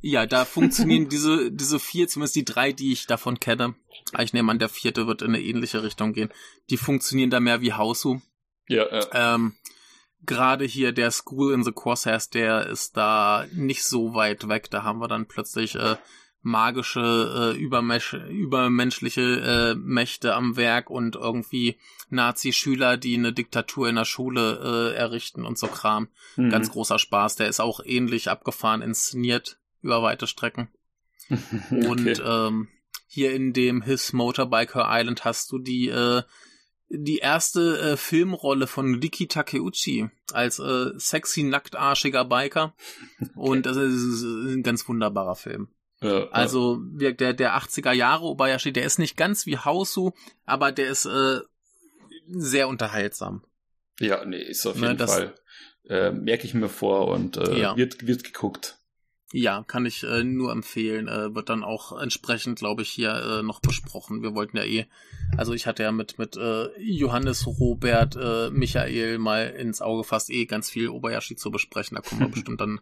[0.00, 3.74] Ja, da funktionieren diese, diese vier, zumindest die drei, die ich davon kenne.
[4.12, 6.30] Ah, ich nehme an, der vierte wird in eine ähnliche Richtung gehen.
[6.70, 8.20] Die funktionieren da mehr wie Hausu.
[8.68, 9.34] Ja, ja.
[9.34, 9.54] Ähm,
[10.22, 14.70] Gerade hier der School in the Crosshairs, der ist da nicht so weit weg.
[14.70, 15.96] Da haben wir dann plötzlich äh,
[16.42, 21.78] magische, äh, übermensch übermenschliche äh, Mächte am Werk und irgendwie
[22.10, 26.08] Nazi-Schüler, die eine Diktatur in der Schule äh, errichten und so Kram.
[26.36, 26.50] Mhm.
[26.50, 27.36] Ganz großer Spaß.
[27.36, 30.68] Der ist auch ähnlich abgefahren inszeniert über weite Strecken.
[31.28, 31.86] okay.
[31.86, 32.68] Und ähm,
[33.06, 36.22] hier in dem His Motorbiker Island hast du die äh,
[36.90, 42.74] die erste äh, Filmrolle von Riki Takeuchi als äh, sexy nacktarschiger Biker
[43.20, 43.30] okay.
[43.34, 45.68] und das ist ein ganz wunderbarer Film.
[46.00, 50.12] Ja, also der, der 80er Jahre Obayashi, der ist nicht ganz wie Hausu,
[50.46, 51.40] aber der ist äh,
[52.28, 53.44] sehr unterhaltsam.
[53.98, 55.34] Ja, nee, ist auf ne, jeden ne, Fall.
[55.88, 57.76] Äh, merke ich mir vor und äh, ja.
[57.76, 58.78] wird, wird geguckt.
[59.32, 61.06] Ja, kann ich äh, nur empfehlen.
[61.06, 64.22] Äh, wird dann auch entsprechend, glaube ich, hier äh, noch besprochen.
[64.22, 64.86] Wir wollten ja eh,
[65.36, 70.30] also ich hatte ja mit mit äh, Johannes, Robert, äh, Michael mal ins Auge fast
[70.30, 71.96] eh ganz viel Obayashi zu besprechen.
[71.96, 72.80] Da kommen wir bestimmt dann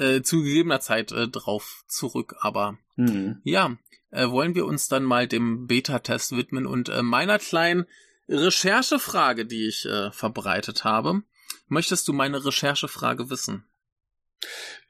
[0.00, 2.36] äh, zu gegebener Zeit äh, drauf zurück.
[2.40, 3.40] Aber mhm.
[3.44, 3.76] ja,
[4.10, 7.86] äh, wollen wir uns dann mal dem Beta-Test widmen und äh, meiner kleinen
[8.28, 11.22] Recherchefrage, die ich äh, verbreitet habe.
[11.68, 13.64] Möchtest du meine Recherchefrage wissen?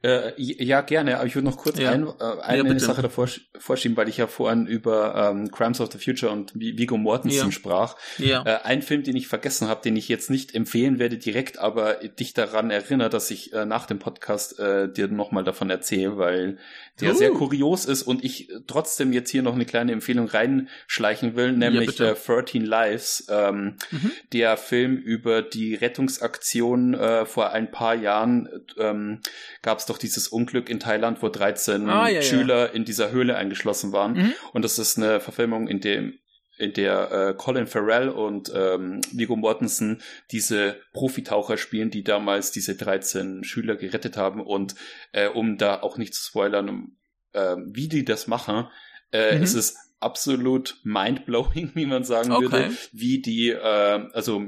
[0.03, 1.91] Äh, ja, gerne, aber ich würde noch kurz ja.
[1.91, 3.27] ein, äh, eine ja, Sache davor
[3.59, 7.51] vorschieben, weil ich ja vorhin über ähm, Crimes of the Future und Vigo Mortensen ja.
[7.51, 7.95] sprach.
[8.17, 8.43] Ja.
[8.43, 11.95] Äh, ein Film, den ich vergessen habe, den ich jetzt nicht empfehlen werde direkt, aber
[11.95, 16.57] dich daran erinnere, dass ich äh, nach dem Podcast äh, dir nochmal davon erzähle, weil
[16.99, 17.15] der uh.
[17.15, 21.99] sehr kurios ist und ich trotzdem jetzt hier noch eine kleine Empfehlung reinschleichen will, nämlich
[21.99, 24.11] ja, äh, 13 Lives, ähm, mhm.
[24.33, 29.19] der Film über die Rettungsaktion äh, vor ein paar Jahren ähm,
[29.61, 32.73] gab es doch dieses Unglück in Thailand, wo 13 ah, ja, Schüler ja.
[32.73, 34.13] in dieser Höhle eingeschlossen waren.
[34.13, 34.33] Mhm.
[34.53, 36.17] Und das ist eine Verfilmung, in dem
[36.57, 40.01] in der äh, Colin Farrell und ähm, Viggo Mortensen
[40.31, 44.41] diese Profitaucher spielen, die damals diese 13 Schüler gerettet haben.
[44.41, 44.75] Und
[45.11, 46.97] äh, um da auch nicht zu spoilern,
[47.33, 48.67] äh, wie die das machen,
[49.11, 49.43] äh, mhm.
[49.43, 52.43] ist es absolut mindblowing, wie man sagen okay.
[52.43, 54.45] würde, wie die, äh, also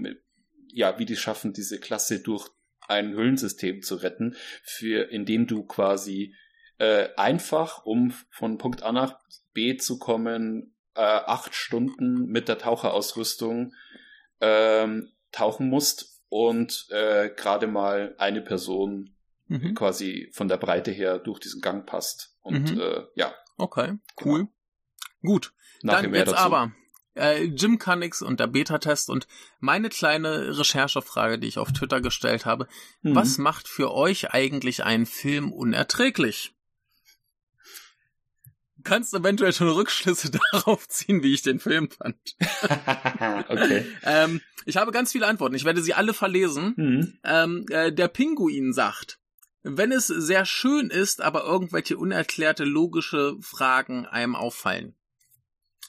[0.72, 2.48] ja, wie die schaffen, diese Klasse durch
[2.94, 6.36] ein Höhlensystem zu retten, für indem du quasi
[6.78, 9.20] äh, einfach, um von Punkt A nach
[9.54, 13.74] B zu kommen, äh, acht Stunden mit der Taucherausrüstung
[14.41, 19.16] ähm, tauchen musst und äh, gerade mal eine Person
[19.48, 19.74] mhm.
[19.74, 22.38] quasi von der Breite her durch diesen Gang passt.
[22.41, 22.82] Und mhm.
[22.82, 23.34] äh, ja.
[23.58, 24.39] Okay, cool.
[24.39, 25.34] Genau.
[25.34, 25.54] Gut.
[25.82, 26.44] Nachher Dann jetzt dazu.
[26.44, 26.72] aber
[27.16, 29.28] äh, Jim Cunnix und der Beta-Test und
[29.59, 32.68] meine kleine Recherchefrage, die ich auf Twitter gestellt habe.
[33.01, 33.16] Mhm.
[33.16, 36.53] Was macht für euch eigentlich einen Film unerträglich?
[38.84, 42.18] kannst eventuell schon Rückschlüsse darauf ziehen, wie ich den Film fand.
[43.49, 43.86] okay.
[44.03, 45.55] ähm, ich habe ganz viele Antworten.
[45.55, 46.74] Ich werde sie alle verlesen.
[46.76, 47.20] Mhm.
[47.24, 49.20] Ähm, äh, der Pinguin sagt,
[49.64, 54.95] wenn es sehr schön ist, aber irgendwelche unerklärte logische Fragen einem auffallen.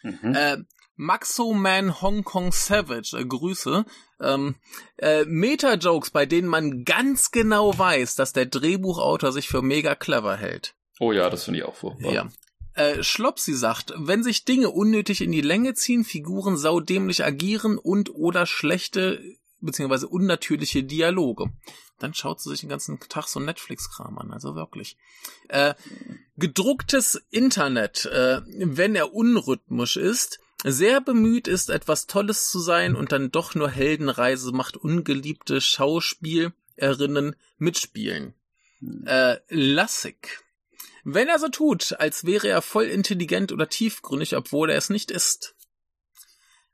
[0.02, 0.34] Mhm.
[0.34, 0.58] Äh,
[0.96, 3.84] Maxoman Hong Kong Savage, äh, Grüße.
[4.20, 4.56] Ähm,
[4.98, 10.36] äh, Meta-Jokes, bei denen man ganz genau weiß, dass der Drehbuchautor sich für mega clever
[10.36, 10.74] hält.
[11.00, 12.12] Oh ja, das finde ich auch furchtbar.
[12.12, 12.28] Ja.
[12.74, 18.10] Äh, Schlopsi sagt, wenn sich Dinge unnötig in die Länge ziehen, Figuren saudämlich agieren und
[18.14, 19.20] oder schlechte
[19.64, 21.46] beziehungsweise unnatürliche Dialoge.
[21.98, 24.96] Dann schaut sie sich den ganzen Tag so Netflix-Kram an, also wirklich.
[25.48, 25.74] Äh,
[26.36, 33.12] gedrucktes Internet, äh, wenn er unrhythmisch ist, sehr bemüht ist, etwas Tolles zu sein und
[33.12, 38.34] dann doch nur Heldenreise macht, ungeliebte Schauspielerinnen mitspielen.
[38.80, 39.04] Hm.
[39.06, 40.40] Äh, Lassig.
[41.04, 45.10] Wenn er so tut, als wäre er voll intelligent oder tiefgründig, obwohl er es nicht
[45.10, 45.54] ist.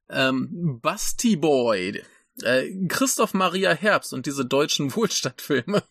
[0.09, 2.05] Ähm, Basti Boy.
[2.43, 5.83] Äh, Christoph Maria Herbst und diese deutschen Wohlstandfilme.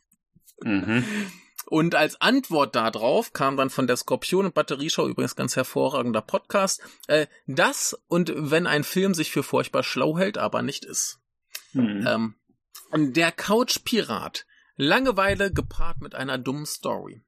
[0.62, 1.04] Mhm.
[1.70, 6.82] Und als Antwort darauf kam dann von der Skorpion und Batterieshow übrigens ganz hervorragender Podcast,
[7.08, 11.20] äh, das und wenn ein Film sich für furchtbar schlau hält, aber nicht ist.
[11.74, 12.36] Mhm.
[12.94, 14.48] Ähm, der Couch-Pirat.
[14.78, 17.22] Langeweile gepaart mit einer dummen Story.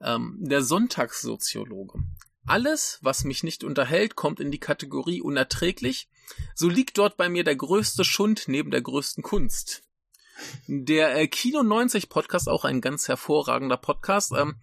[0.00, 2.00] Ähm, der Sonntagssoziologe.
[2.46, 6.10] Alles, was mich nicht unterhält, kommt in die Kategorie unerträglich.
[6.54, 9.85] So liegt dort bei mir der größte Schund neben der größten Kunst.
[10.66, 14.56] Der äh, Kino 90 Podcast, auch ein ganz hervorragender Podcast, ähm,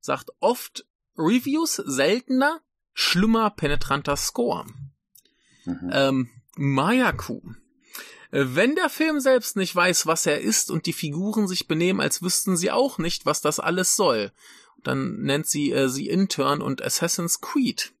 [0.00, 2.60] sagt oft Reviews seltener,
[2.92, 4.66] schlimmer, penetranter Score.
[5.64, 5.90] Mhm.
[5.92, 7.40] Ähm, Mayaku.
[8.30, 12.22] Wenn der Film selbst nicht weiß, was er ist und die Figuren sich benehmen, als
[12.22, 14.32] wüssten sie auch nicht, was das alles soll,
[14.82, 17.92] dann nennt sie äh, sie Intern und Assassin's Creed.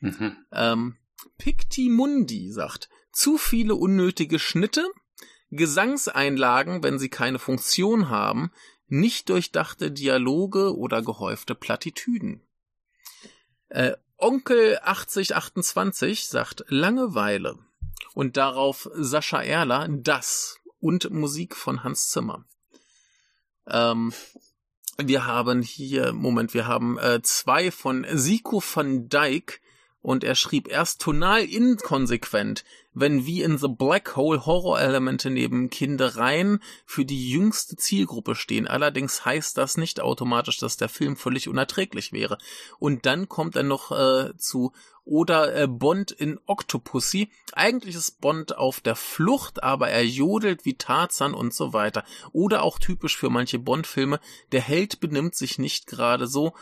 [0.00, 0.36] Mhm.
[0.52, 0.96] Ähm,
[1.38, 4.86] Pictimundi sagt, zu viele unnötige Schnitte,
[5.50, 8.50] Gesangseinlagen, wenn sie keine Funktion haben,
[8.86, 12.42] nicht durchdachte Dialoge oder gehäufte Plattitüden.
[13.68, 17.58] Äh, Onkel 8028 sagt Langeweile
[18.14, 22.44] und darauf Sascha Erler das und Musik von Hans Zimmer.
[23.66, 24.12] Ähm,
[24.98, 29.54] wir haben hier, Moment, wir haben äh, zwei von Siko van Dyke
[30.02, 36.62] und er schrieb erst tonal inkonsequent, wenn wie in The Black Hole Horror-Elemente neben Kindereien
[36.84, 38.66] für die jüngste Zielgruppe stehen.
[38.66, 42.38] Allerdings heißt das nicht automatisch, dass der Film völlig unerträglich wäre.
[42.78, 44.72] Und dann kommt er noch äh, zu
[45.04, 47.30] oder äh, Bond in Octopussy.
[47.52, 52.04] Eigentlich ist Bond auf der Flucht, aber er jodelt wie Tarzan und so weiter.
[52.32, 54.20] Oder auch typisch für manche Bond-Filme,
[54.52, 56.54] der Held benimmt sich nicht gerade so,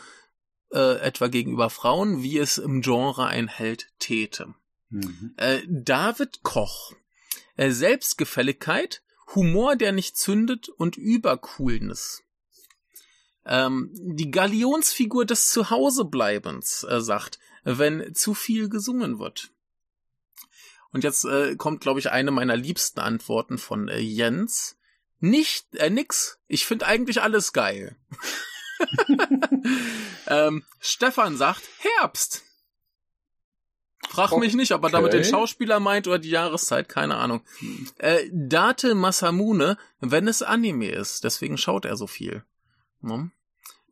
[0.71, 4.53] äh, etwa gegenüber Frauen, wie es im Genre ein Held täte.
[4.89, 5.33] Mhm.
[5.37, 6.93] Äh, David Koch.
[7.55, 9.03] Äh, Selbstgefälligkeit,
[9.35, 12.23] Humor, der nicht zündet und Übercoolness.
[13.45, 19.51] Ähm, die Galionsfigur des Zuhausebleibens äh, sagt, wenn zu viel gesungen wird.
[20.91, 24.77] Und jetzt äh, kommt, glaube ich, eine meiner liebsten Antworten von äh, Jens.
[25.19, 26.39] Nicht, äh, nix.
[26.47, 27.97] Ich finde eigentlich alles geil.
[30.27, 32.43] ähm, Stefan sagt Herbst.
[34.09, 34.39] Frag okay.
[34.39, 37.41] mich nicht, ob er damit den Schauspieler meint oder die Jahreszeit, keine Ahnung.
[37.99, 42.43] Äh, Date Masamune, wenn es Anime ist, deswegen schaut er so viel.
[43.01, 43.31] Hm?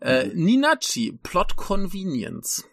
[0.01, 0.43] Äh, mhm.
[0.43, 2.65] Ninachi, Plot Convenience.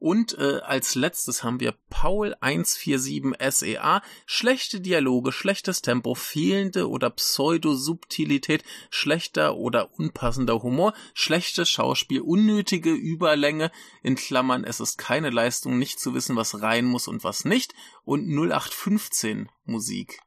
[0.00, 4.00] Und äh, als letztes haben wir Paul 147 SEA.
[4.26, 13.72] Schlechte Dialoge, schlechtes Tempo, fehlende oder Pseudo-Subtilität, schlechter oder unpassender Humor, schlechtes Schauspiel, unnötige Überlänge,
[14.04, 17.74] in Klammern, es ist keine Leistung, nicht zu wissen, was rein muss und was nicht,
[18.04, 20.20] und 0815 Musik.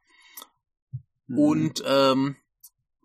[1.28, 1.38] Mhm.
[1.38, 2.36] Und ähm,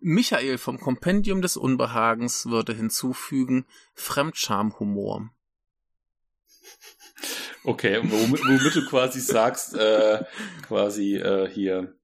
[0.00, 5.30] Michael vom Kompendium des Unbehagens würde hinzufügen Fremdschamhumor.
[7.64, 10.24] Okay, womit, womit du quasi sagst, äh,
[10.66, 11.94] quasi äh, hier,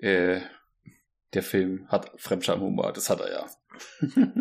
[0.00, 0.40] äh,
[1.34, 3.46] der Film hat Fremdschamhumor, das hat er ja.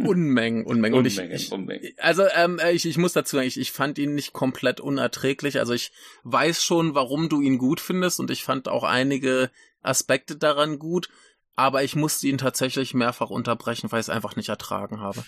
[0.06, 0.98] Unmengen, Unmengen.
[0.98, 1.94] Und Unmengen, ich, Unmengen.
[1.98, 5.60] Also ähm, ich, ich muss dazu sagen, ich, ich fand ihn nicht komplett unerträglich.
[5.60, 5.92] Also ich
[6.24, 9.50] weiß schon, warum du ihn gut findest und ich fand auch einige
[9.82, 11.10] Aspekte daran gut,
[11.56, 15.24] aber ich musste ihn tatsächlich mehrfach unterbrechen, weil ich es einfach nicht ertragen habe.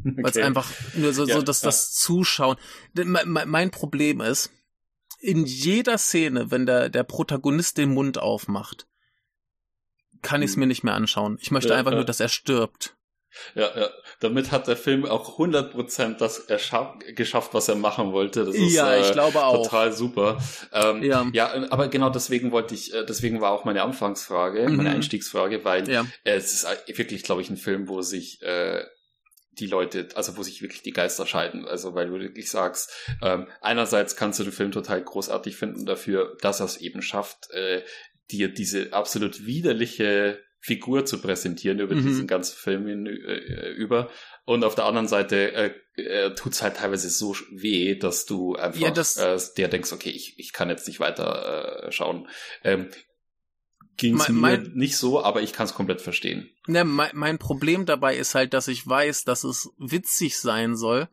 [0.04, 0.22] okay.
[0.22, 1.68] Weil es einfach nur so, ja, so dass ja.
[1.68, 2.56] das Zuschauen.
[2.94, 4.50] Mein Problem ist,
[5.20, 8.86] in jeder Szene, wenn der, der Protagonist den Mund aufmacht,
[10.22, 10.60] kann ich es hm.
[10.60, 11.38] mir nicht mehr anschauen.
[11.40, 12.96] Ich möchte ja, einfach nur, dass er stirbt.
[13.54, 13.88] Ja, ja.
[14.18, 16.46] Damit hat der Film auch 100% das
[17.14, 18.44] geschafft, was er machen wollte.
[18.44, 19.62] Das ist ja, ich äh, glaube auch.
[19.64, 20.38] total super.
[20.72, 21.26] Ähm, ja.
[21.32, 24.76] ja, aber genau deswegen wollte ich, äh, deswegen war auch meine Anfangsfrage, mhm.
[24.76, 26.02] meine Einstiegsfrage, weil ja.
[26.24, 26.66] äh, es ist
[26.98, 28.82] wirklich, glaube ich, ein Film, wo sich äh,
[29.52, 31.66] die Leute, also wo sich wirklich die Geister scheiden.
[31.66, 32.92] Also weil du wirklich sagst,
[33.22, 37.50] ähm, einerseits kannst du den Film total großartig finden dafür, dass er es eben schafft,
[37.50, 37.82] äh,
[38.30, 42.02] dir diese absolut widerliche Figur zu präsentieren über mhm.
[42.02, 44.10] diesen ganzen Film in, äh, über.
[44.44, 48.56] Und auf der anderen Seite äh, äh, tut es halt teilweise so weh, dass du
[48.56, 52.28] einfach ja, das äh, der denkst, okay, ich, ich kann jetzt nicht weiter äh, schauen.
[52.62, 52.88] Ähm,
[54.00, 56.48] Ging es mir nicht so, aber ich kann es komplett verstehen.
[56.66, 61.08] Ne, mein, mein Problem dabei ist halt, dass ich weiß, dass es witzig sein soll,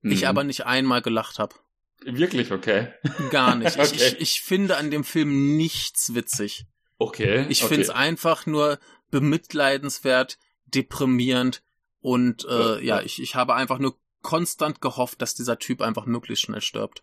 [0.00, 0.12] mhm.
[0.12, 1.54] ich aber nicht einmal gelacht habe.
[2.02, 2.88] Wirklich, okay.
[3.30, 3.78] Gar nicht.
[3.78, 3.88] okay.
[3.94, 6.64] Ich, ich, ich finde an dem Film nichts witzig.
[6.96, 7.44] Okay.
[7.50, 7.68] Ich okay.
[7.68, 8.78] finde es einfach nur
[9.10, 11.62] bemitleidenswert, deprimierend
[12.00, 16.06] und äh, ja, ja, ich, ich habe einfach nur konstant gehofft, dass dieser Typ einfach
[16.06, 17.02] möglichst schnell stirbt.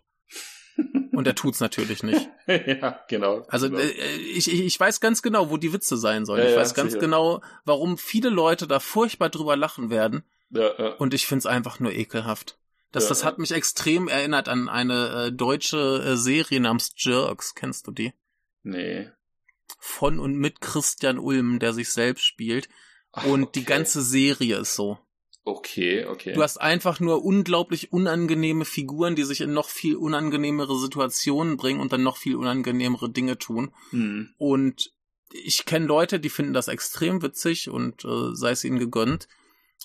[1.12, 2.28] Und er tut's natürlich nicht.
[2.46, 3.44] ja, genau.
[3.48, 3.80] Also genau.
[3.80, 6.42] Äh, ich, ich, ich weiß ganz genau, wo die Witze sein sollen.
[6.42, 7.00] Ja, ich weiß ja, ganz sicher.
[7.00, 10.22] genau, warum viele Leute da furchtbar drüber lachen werden.
[10.50, 10.88] Ja, ja.
[10.94, 12.58] Und ich find's einfach nur ekelhaft.
[12.92, 17.54] Das, ja, das hat mich extrem erinnert an eine äh, deutsche äh, Serie namens Jerks.
[17.54, 18.12] Kennst du die?
[18.62, 19.10] Nee
[19.78, 22.68] von und mit Christian Ulm, der sich selbst spielt.
[23.12, 23.52] Ach, und okay.
[23.54, 24.98] die ganze Serie ist so.
[25.48, 26.34] Okay, okay.
[26.34, 31.80] Du hast einfach nur unglaublich unangenehme Figuren, die sich in noch viel unangenehmere Situationen bringen
[31.80, 33.72] und dann noch viel unangenehmere Dinge tun.
[33.88, 34.28] Hm.
[34.36, 34.92] Und
[35.32, 39.26] ich kenne Leute, die finden das extrem witzig und äh, sei es ihnen gegönnt.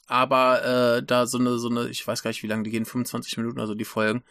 [0.07, 2.85] Aber äh, da so eine, so eine, ich weiß gar nicht, wie lange die gehen,
[2.85, 4.21] 25 Minuten, also die Folgen,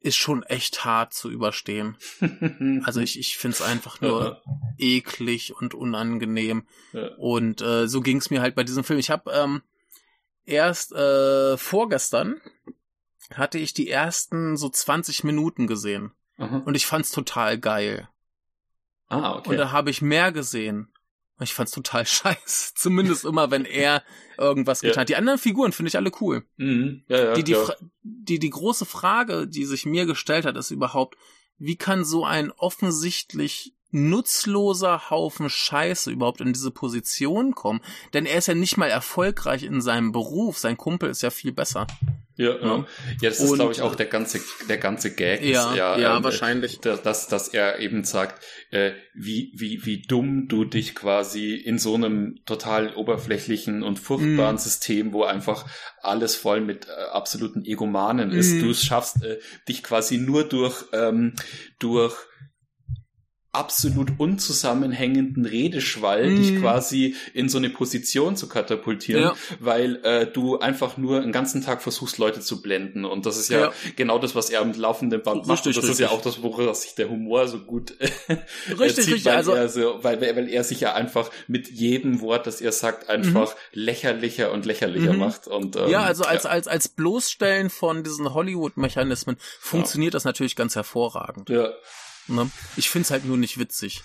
[0.00, 1.96] ist schon echt hart zu überstehen.
[2.84, 4.42] also ich, ich finde es einfach nur
[4.78, 6.66] eklig und unangenehm.
[6.92, 7.14] Ja.
[7.18, 8.98] Und äh, so ging es mir halt bei diesem Film.
[8.98, 9.62] Ich habe ähm,
[10.44, 12.40] erst äh, vorgestern
[13.32, 16.12] hatte ich die ersten so 20 Minuten gesehen.
[16.38, 16.62] Aha.
[16.64, 18.08] Und ich fand's total geil.
[19.08, 19.50] Ah, okay.
[19.50, 20.88] Und da habe ich mehr gesehen.
[21.40, 22.74] Ich fand's total scheiße.
[22.74, 24.02] Zumindest immer, wenn er
[24.38, 25.08] irgendwas getan hat.
[25.08, 26.44] Die anderen Figuren finde ich alle cool.
[26.56, 27.04] Mhm.
[27.08, 27.56] Ja, ja, die, die,
[28.02, 31.16] die, die große Frage, die sich mir gestellt hat, ist überhaupt,
[31.58, 37.80] wie kann so ein offensichtlich nutzloser Haufen Scheiße überhaupt in diese Position kommen?
[38.12, 40.58] Denn er ist ja nicht mal erfolgreich in seinem Beruf.
[40.58, 41.86] Sein Kumpel ist ja viel besser.
[42.36, 42.76] Ja, ja.
[43.20, 45.42] ja das ist, glaube ich, auch der ganze, der ganze Gag.
[45.44, 46.80] Ja, ist, ja, ja ähm, wahrscheinlich.
[46.80, 51.94] Dass, dass er eben sagt, äh, wie, wie, wie dumm du dich quasi in so
[51.94, 54.58] einem total oberflächlichen und furchtbaren mm.
[54.58, 55.66] System, wo einfach
[56.00, 58.60] alles voll mit äh, absoluten Egomanen ist, mm.
[58.60, 59.38] du schaffst, äh,
[59.68, 61.34] dich quasi nur durch, ähm,
[61.78, 62.16] durch
[63.52, 66.36] absolut unzusammenhängenden Redeschwall mm.
[66.36, 69.34] dich quasi in so eine Position zu katapultieren, ja.
[69.60, 73.04] weil äh, du einfach nur einen ganzen Tag versuchst, Leute zu blenden.
[73.04, 73.72] Und das ist ja, ja.
[73.94, 75.66] genau das, was er am laufenden Band macht.
[75.66, 75.90] und das richtig.
[75.90, 79.24] ist ja auch das, woraus sich der Humor so gut richtig, zieht, richtig.
[79.26, 82.72] Weil, also, er so, weil, weil er sich ja einfach mit jedem Wort, das er
[82.72, 83.58] sagt, einfach mhm.
[83.72, 85.18] lächerlicher und lächerlicher mhm.
[85.18, 85.46] macht.
[85.46, 86.50] Und, ähm, ja, also als, ja.
[86.50, 91.50] als, als Bloßstellen von diesen Hollywood-Mechanismen funktioniert das natürlich ganz hervorragend.
[91.50, 91.68] Ja.
[92.28, 92.50] Ne?
[92.76, 94.02] Ich find's halt nur nicht witzig.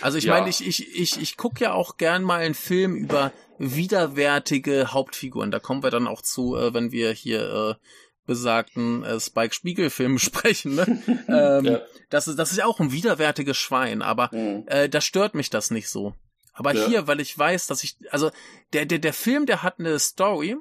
[0.00, 0.34] Also ich ja.
[0.34, 5.50] meine, ich, ich, ich, ich gucke ja auch gern mal einen Film über widerwärtige Hauptfiguren.
[5.50, 7.86] Da kommen wir dann auch zu, äh, wenn wir hier äh,
[8.26, 10.74] besagten äh, Spike Spiegel Film sprechen.
[10.74, 11.02] Ne?
[11.28, 11.80] ähm, ja.
[12.08, 14.64] das, ist, das ist ja auch ein widerwärtiges Schwein, aber mhm.
[14.66, 16.14] äh, da stört mich das nicht so.
[16.54, 16.86] Aber ja.
[16.86, 18.30] hier, weil ich weiß, dass ich, also
[18.72, 20.56] der, der, der Film, der hat eine Story,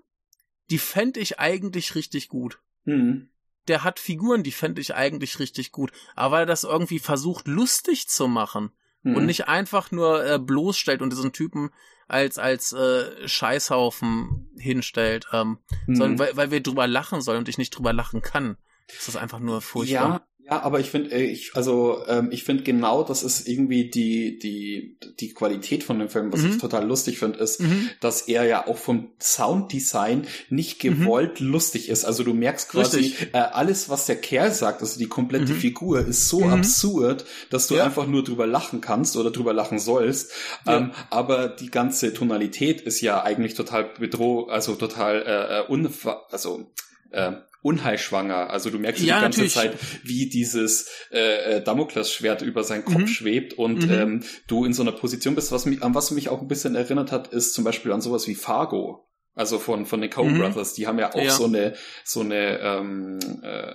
[0.69, 2.59] die fände ich eigentlich richtig gut.
[2.83, 3.29] Mhm
[3.67, 5.91] der hat Figuren, die fände ich eigentlich richtig gut.
[6.15, 8.71] Aber weil er das irgendwie versucht, lustig zu machen
[9.03, 9.15] mhm.
[9.15, 11.71] und nicht einfach nur äh, bloßstellt und diesen Typen
[12.07, 15.95] als als äh, Scheißhaufen hinstellt, ähm, mhm.
[15.95, 18.57] sondern weil, weil wir drüber lachen sollen und ich nicht drüber lachen kann.
[18.87, 20.09] Das ist einfach nur furchtbar.
[20.09, 23.89] Ja, ja, aber ich finde, äh, ich, also ähm, ich finde genau, das ist irgendwie
[23.89, 26.51] die die die Qualität von dem Film, was mhm.
[26.51, 27.89] ich total lustig finde, ist, mhm.
[27.99, 31.01] dass er ja auch vom Sounddesign nicht mhm.
[31.01, 31.47] gewollt mhm.
[31.47, 32.05] lustig ist.
[32.05, 35.57] Also du merkst quasi äh, alles, was der Kerl sagt, also die komplette mhm.
[35.57, 36.53] Figur ist so mhm.
[36.53, 37.83] absurd, dass du ja.
[37.83, 40.31] einfach nur drüber lachen kannst oder drüber lachen sollst.
[40.65, 40.77] Ja.
[40.77, 46.25] Ähm, aber die ganze Tonalität ist ja eigentlich total bedroh, also total äh, äh unver
[46.31, 46.71] also
[47.11, 48.49] äh, unheilschwanger.
[48.49, 49.53] Also du merkst ja, die ganze natürlich.
[49.53, 53.07] Zeit, wie dieses äh, äh, Damoklesschwert über seinen Kopf mhm.
[53.07, 53.93] schwebt und mhm.
[53.93, 56.75] ähm, du in so einer Position bist, was mich, an was mich auch ein bisschen
[56.75, 59.03] erinnert hat, ist zum Beispiel an sowas wie Fargo.
[59.33, 60.39] Also von von den Coen mhm.
[60.39, 61.29] Brothers, die haben ja auch ja.
[61.29, 63.73] so eine so eine ähm, äh,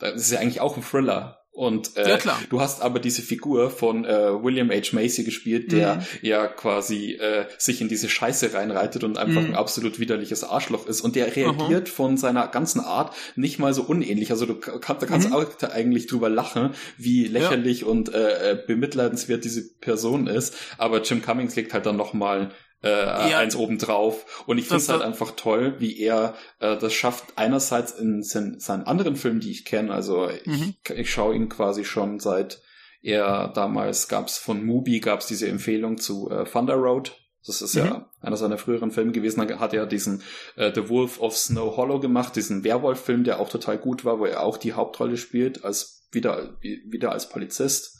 [0.00, 2.18] das ist ja eigentlich auch ein Thriller Und äh, ja,
[2.50, 4.90] du hast aber diese Figur von äh, William H.
[4.90, 6.02] Macy gespielt, der mhm.
[6.20, 9.50] ja quasi äh, sich in diese Scheiße reinreitet und einfach mhm.
[9.50, 11.00] ein absolut widerliches Arschloch ist.
[11.00, 11.92] Und der reagiert mhm.
[11.92, 14.32] von seiner ganzen Art nicht mal so unähnlich.
[14.32, 15.34] Also du kann, da kannst mhm.
[15.36, 17.86] auch eigentlich drüber lachen, wie lächerlich ja.
[17.86, 20.56] und äh, äh, bemitleidenswert diese Person ist.
[20.76, 22.50] Aber Jim Cummings legt halt dann noch mal
[22.84, 23.38] äh, ja.
[23.38, 24.44] eins obendrauf.
[24.46, 28.60] Und ich finde es halt einfach toll, wie er äh, das schafft, einerseits in seinen,
[28.60, 30.74] seinen anderen Filmen, die ich kenne, also mhm.
[30.84, 32.60] ich, ich schaue ihn quasi schon seit
[33.04, 37.20] er damals gab's von Mubi gab's diese Empfehlung zu äh, Thunder Road.
[37.46, 37.84] Das ist mhm.
[37.84, 39.46] ja einer seiner früheren Filme gewesen.
[39.46, 40.22] Dann hat er diesen
[40.56, 44.24] äh, The Wolf of Snow Hollow gemacht, diesen Werwolf-Film, der auch total gut war, wo
[44.24, 47.98] er auch die Hauptrolle spielt, als wieder, wieder als Polizist.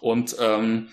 [0.00, 0.88] Und ähm,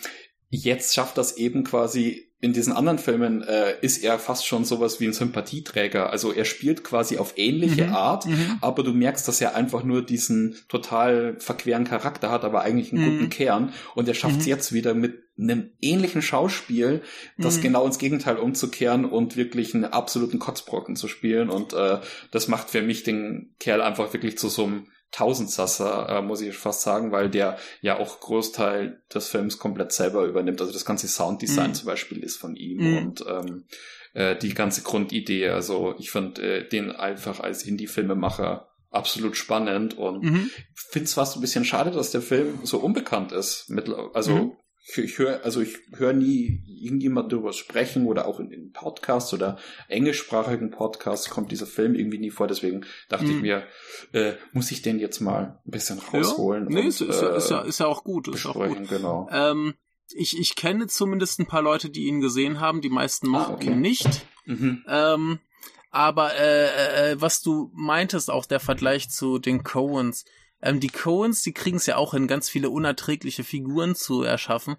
[0.50, 5.00] jetzt schafft das eben quasi in diesen anderen Filmen äh, ist er fast schon sowas
[5.00, 6.12] wie ein Sympathieträger.
[6.12, 7.94] Also er spielt quasi auf ähnliche mhm.
[7.94, 8.60] Art, mhm.
[8.62, 13.02] aber du merkst, dass er einfach nur diesen total verqueren Charakter hat, aber eigentlich einen
[13.02, 13.18] mhm.
[13.18, 13.74] guten Kern.
[13.96, 14.52] Und er schafft es mhm.
[14.52, 17.02] jetzt wieder mit einem ähnlichen Schauspiel,
[17.40, 17.62] das mhm.
[17.64, 21.50] genau ins Gegenteil umzukehren und wirklich einen absoluten Kotzbrocken zu spielen.
[21.50, 21.98] Und äh,
[22.30, 26.56] das macht für mich den Kerl einfach wirklich zu so einem Tausendsasser, äh, muss ich
[26.56, 30.60] fast sagen, weil der ja auch Großteil des Films komplett selber übernimmt.
[30.60, 31.74] Also das ganze Sounddesign mhm.
[31.76, 32.98] zum Beispiel ist von ihm mhm.
[32.98, 33.66] und ähm,
[34.14, 35.50] äh, die ganze Grundidee.
[35.50, 40.50] Also ich fand äh, den einfach als Indie-Filmemacher absolut spannend und mhm.
[40.74, 43.72] finde es fast ein bisschen schade, dass der Film so unbekannt ist.
[44.14, 44.52] Also mhm
[44.88, 49.58] ich, höre, also ich höre nie irgendjemand darüber sprechen oder auch in, in Podcasts oder
[49.88, 52.48] englischsprachigen Podcasts kommt dieser Film irgendwie nie vor.
[52.48, 53.32] Deswegen dachte mhm.
[53.32, 53.64] ich mir,
[54.14, 56.66] äh, muss ich den jetzt mal ein bisschen rausholen.
[56.66, 58.28] Ja, nee, und, ist, ist, äh, ist, ja, ist ja auch gut.
[58.28, 58.88] Ist auch gut.
[58.88, 59.28] Genau.
[59.32, 59.74] Ähm,
[60.14, 62.82] ich, ich kenne zumindest ein paar Leute, die ihn gesehen haben.
[62.82, 63.72] Die meisten mochten ah, okay.
[63.72, 64.26] ihn nicht.
[64.46, 64.84] Mhm.
[64.88, 65.40] Ähm,
[65.90, 70.26] aber äh, äh, äh, was du meintest, auch der Vergleich zu den Coens,
[70.62, 74.76] ähm, die Coens, die kriegen es ja auch hin, ganz viele unerträgliche Figuren zu erschaffen,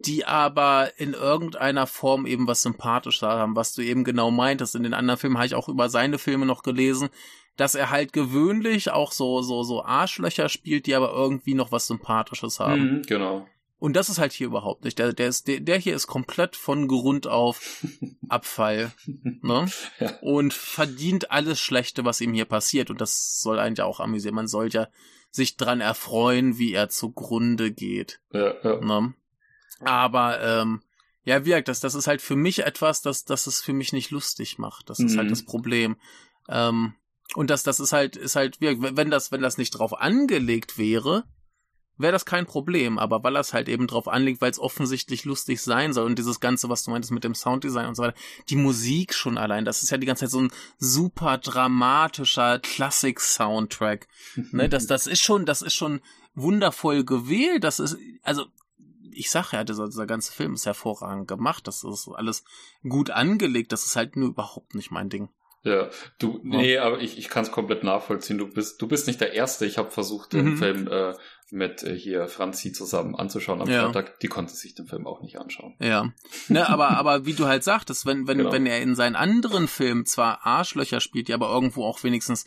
[0.00, 4.74] die aber in irgendeiner Form eben was sympathisch haben, was du eben genau meintest.
[4.74, 7.08] In den anderen Filmen habe ich auch über seine Filme noch gelesen,
[7.56, 11.86] dass er halt gewöhnlich auch so, so, so Arschlöcher spielt, die aber irgendwie noch was
[11.86, 12.96] Sympathisches haben.
[12.96, 13.46] Mhm, genau.
[13.82, 15.00] Und das ist halt hier überhaupt nicht.
[15.00, 17.84] Der, der, ist, der, der hier ist komplett von Grund auf
[18.28, 18.92] Abfall.
[19.06, 19.66] ne?
[19.98, 20.18] Ja.
[20.20, 22.90] Und verdient alles Schlechte, was ihm hier passiert.
[22.90, 24.36] Und das soll einen ja auch amüsieren.
[24.36, 24.86] Man soll ja
[25.32, 28.20] sich dran erfreuen, wie er zugrunde geht.
[28.32, 28.80] Ja, ja.
[28.80, 29.14] Ne?
[29.80, 30.82] Aber ähm,
[31.24, 34.12] ja, gesagt, das, das ist halt für mich etwas, das, das es für mich nicht
[34.12, 34.90] lustig macht.
[34.90, 35.30] Das ist halt mhm.
[35.30, 35.96] das Problem.
[36.48, 36.94] Ähm,
[37.34, 41.24] und das, das ist halt, ist halt, wenn das, wenn das nicht drauf angelegt wäre,
[41.98, 45.60] wäre das kein Problem, aber weil das halt eben drauf anlegt, weil es offensichtlich lustig
[45.60, 48.16] sein soll und dieses Ganze, was du meintest mit dem Sounddesign und so weiter,
[48.48, 54.08] die Musik schon allein, das ist ja die ganze Zeit so ein super dramatischer Klassik-Soundtrack.
[54.52, 56.00] ne, das, das ist schon, das ist schon
[56.34, 58.46] wundervoll gewählt, das ist, also,
[59.14, 62.44] ich sag ja, dieser, dieser ganze Film ist hervorragend gemacht, das ist alles
[62.88, 65.28] gut angelegt, das ist halt nur überhaupt nicht mein Ding.
[65.64, 68.36] Ja, du, nee, aber ich, ich kann es komplett nachvollziehen.
[68.36, 69.64] Du bist, du bist nicht der Erste.
[69.64, 70.56] Ich habe versucht, den mhm.
[70.56, 71.14] Film äh,
[71.52, 73.84] mit äh, hier Franzi zusammen anzuschauen am ja.
[73.84, 74.18] Freitag.
[74.20, 75.74] Die konnte sich den Film auch nicht anschauen.
[75.78, 76.12] Ja.
[76.48, 78.52] Ne, aber, aber wie du halt sagtest, wenn, wenn, genau.
[78.52, 82.46] wenn er in seinen anderen Filmen zwar Arschlöcher spielt, die aber irgendwo auch wenigstens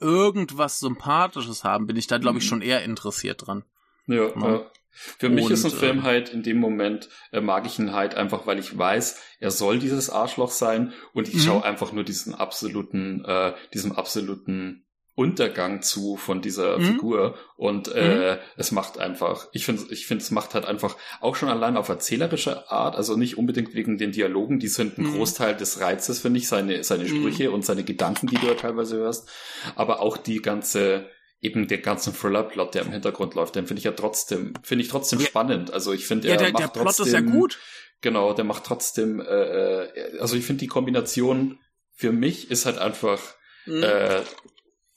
[0.00, 2.48] irgendwas Sympathisches haben, bin ich da, glaube ich, mhm.
[2.48, 3.64] schon eher interessiert dran.
[4.06, 4.32] Ja, ja.
[4.40, 4.70] ja.
[4.90, 7.92] Für mich und, ist ein Film äh, halt in dem Moment, äh, mag ich ihn
[7.92, 11.40] halt einfach, weil ich weiß, er soll dieses Arschloch sein und ich mhm.
[11.40, 14.85] schaue einfach nur diesen absoluten, äh, diesem absoluten
[15.16, 16.82] Untergang zu von dieser mhm.
[16.84, 18.38] Figur und äh, mhm.
[18.58, 21.88] es macht einfach, ich finde, ich finde, es macht halt einfach auch schon allein auf
[21.88, 25.14] erzählerische Art, also nicht unbedingt wegen den Dialogen, die sind ein mhm.
[25.14, 27.08] Großteil des Reizes, finde ich, seine, seine mhm.
[27.08, 29.30] Sprüche und seine Gedanken, die du ja teilweise hörst,
[29.74, 31.08] aber auch die ganze,
[31.40, 34.90] eben der ganzen Thriller-Plot, der im Hintergrund läuft, den finde ich ja trotzdem, finde ich
[34.90, 35.26] trotzdem ja.
[35.26, 35.72] spannend.
[35.72, 37.58] Also ich finde, ja, der, macht der Plot trotzdem, ist ja gut.
[38.02, 41.58] Genau, der macht trotzdem, äh, äh also ich finde die Kombination
[41.94, 43.20] für mich ist halt einfach
[43.64, 43.82] mhm.
[43.82, 44.20] äh,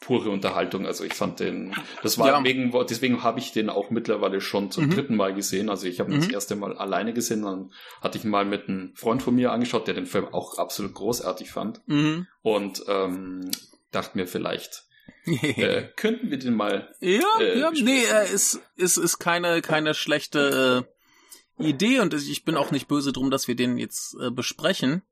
[0.10, 0.88] pure Unterhaltung.
[0.88, 2.44] Also ich fand den, das war ja.
[2.44, 4.96] wegen, deswegen habe ich den auch mittlerweile schon zum mhm.
[4.96, 5.70] dritten Mal gesehen.
[5.70, 6.22] Also ich habe ihn mhm.
[6.22, 9.52] das erste Mal alleine gesehen, dann hatte ich ihn mal mit einem Freund von mir
[9.52, 11.88] angeschaut, der den Film auch absolut großartig fand.
[11.88, 12.26] Mhm.
[12.42, 13.52] Und ähm,
[13.92, 14.86] dachte mir vielleicht,
[15.28, 16.92] äh, könnten wir den mal.
[17.02, 20.88] Ja, äh, ja, nee, äh, ist, ist, ist keine, keine schlechte
[21.60, 25.04] äh, Idee und ich bin auch nicht böse drum, dass wir den jetzt äh, besprechen.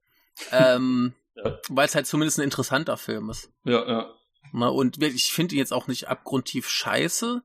[0.51, 1.59] Ähm, ja.
[1.69, 3.51] Weil es halt zumindest ein interessanter Film ist.
[3.63, 4.16] Ja, ja.
[4.51, 7.43] Na, und ich finde ihn jetzt auch nicht abgrundtief scheiße,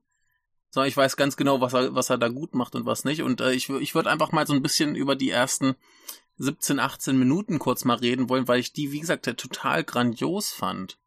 [0.70, 3.22] sondern ich weiß ganz genau, was er, was er da gut macht und was nicht.
[3.22, 5.76] Und äh, ich, ich würde einfach mal so ein bisschen über die ersten
[6.38, 10.98] 17, 18 Minuten kurz mal reden wollen, weil ich die, wie gesagt, total grandios fand.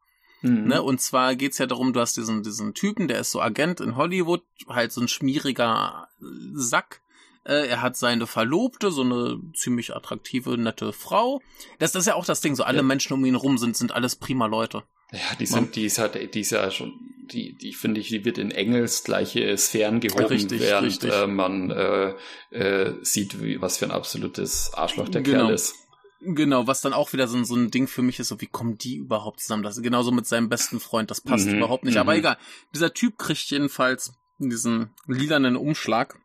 [0.41, 0.67] Mhm.
[0.67, 0.81] Ne?
[0.83, 3.95] Und zwar geht's ja darum, du hast diesen, diesen Typen, der ist so Agent in
[3.95, 6.07] Hollywood, halt so ein schmieriger
[6.53, 7.01] Sack.
[7.43, 11.41] Äh, er hat seine Verlobte, so eine ziemlich attraktive, nette Frau.
[11.79, 12.83] Das, das ist ja auch das Ding, so alle ja.
[12.83, 14.83] Menschen um ihn rum sind, sind alles prima Leute.
[15.11, 16.93] Ja, die sind, die ist halt, die ist ja schon,
[17.31, 21.13] die, die finde ich, die wird in engelsgleiche Sphären gehoben, richtig, während richtig.
[21.13, 22.13] Äh, man äh,
[22.51, 25.45] äh, sieht, wie, was für ein absolutes Arschloch der genau.
[25.45, 25.75] Kerl ist.
[26.21, 28.77] Genau, was dann auch wieder so, so ein Ding für mich ist, so wie kommen
[28.77, 29.61] die überhaupt zusammen?
[29.61, 31.97] Das genauso mit seinem besten Freund, das passt mhm, überhaupt nicht.
[31.97, 32.19] Aber mhm.
[32.19, 32.37] egal.
[32.73, 36.19] Dieser Typ kriegt jedenfalls diesen lilanen Umschlag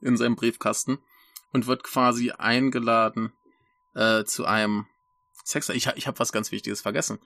[0.00, 0.98] in seinem Briefkasten
[1.52, 3.32] und wird quasi eingeladen
[3.94, 4.86] äh, zu einem
[5.44, 5.68] Sex.
[5.70, 7.18] Ich, ich habe was ganz Wichtiges vergessen.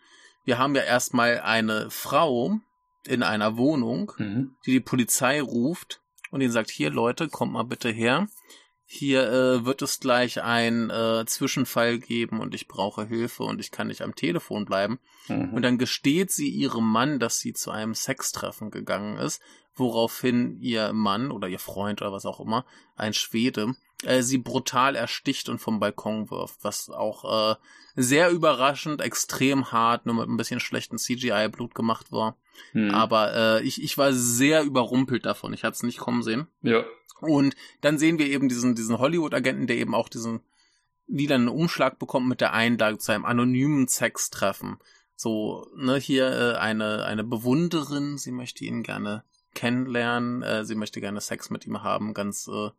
[0.45, 2.59] Wir haben ja erstmal eine Frau
[3.07, 4.57] in einer Wohnung, mhm.
[4.67, 8.29] die die Polizei ruft und ihnen sagt, hier Leute, kommt mal bitte her.
[8.85, 13.71] Hier äh, wird es gleich ein äh, Zwischenfall geben und ich brauche Hilfe und ich
[13.71, 14.99] kann nicht am Telefon bleiben.
[15.29, 15.55] Mhm.
[15.55, 19.41] Und dann gesteht sie ihrem Mann, dass sie zu einem Sextreffen gegangen ist,
[19.75, 24.97] woraufhin ihr Mann oder ihr Freund oder was auch immer, ein Schwede, äh, sie brutal
[24.97, 27.57] ersticht und vom Balkon wirft, was auch äh,
[27.95, 32.37] sehr überraschend, extrem hart, nur mit ein bisschen schlechten CGI-Blut gemacht war.
[32.73, 32.91] Hm.
[32.95, 35.53] Aber äh, ich, ich war sehr überrumpelt davon.
[35.53, 36.47] Ich hatte es nicht kommen sehen.
[36.63, 36.85] Ja.
[37.21, 40.41] Und dann sehen wir eben diesen, diesen Hollywood-Agenten, der eben auch diesen
[41.07, 44.79] wieder einen Umschlag bekommt mit der Einlage zu einem anonymen Sextreffen.
[45.15, 49.25] So, ne, hier äh, eine, eine Bewunderin, sie möchte ihn gerne
[49.55, 52.71] kennenlernen, äh, sie möchte gerne Sex mit ihm haben, ganz äh,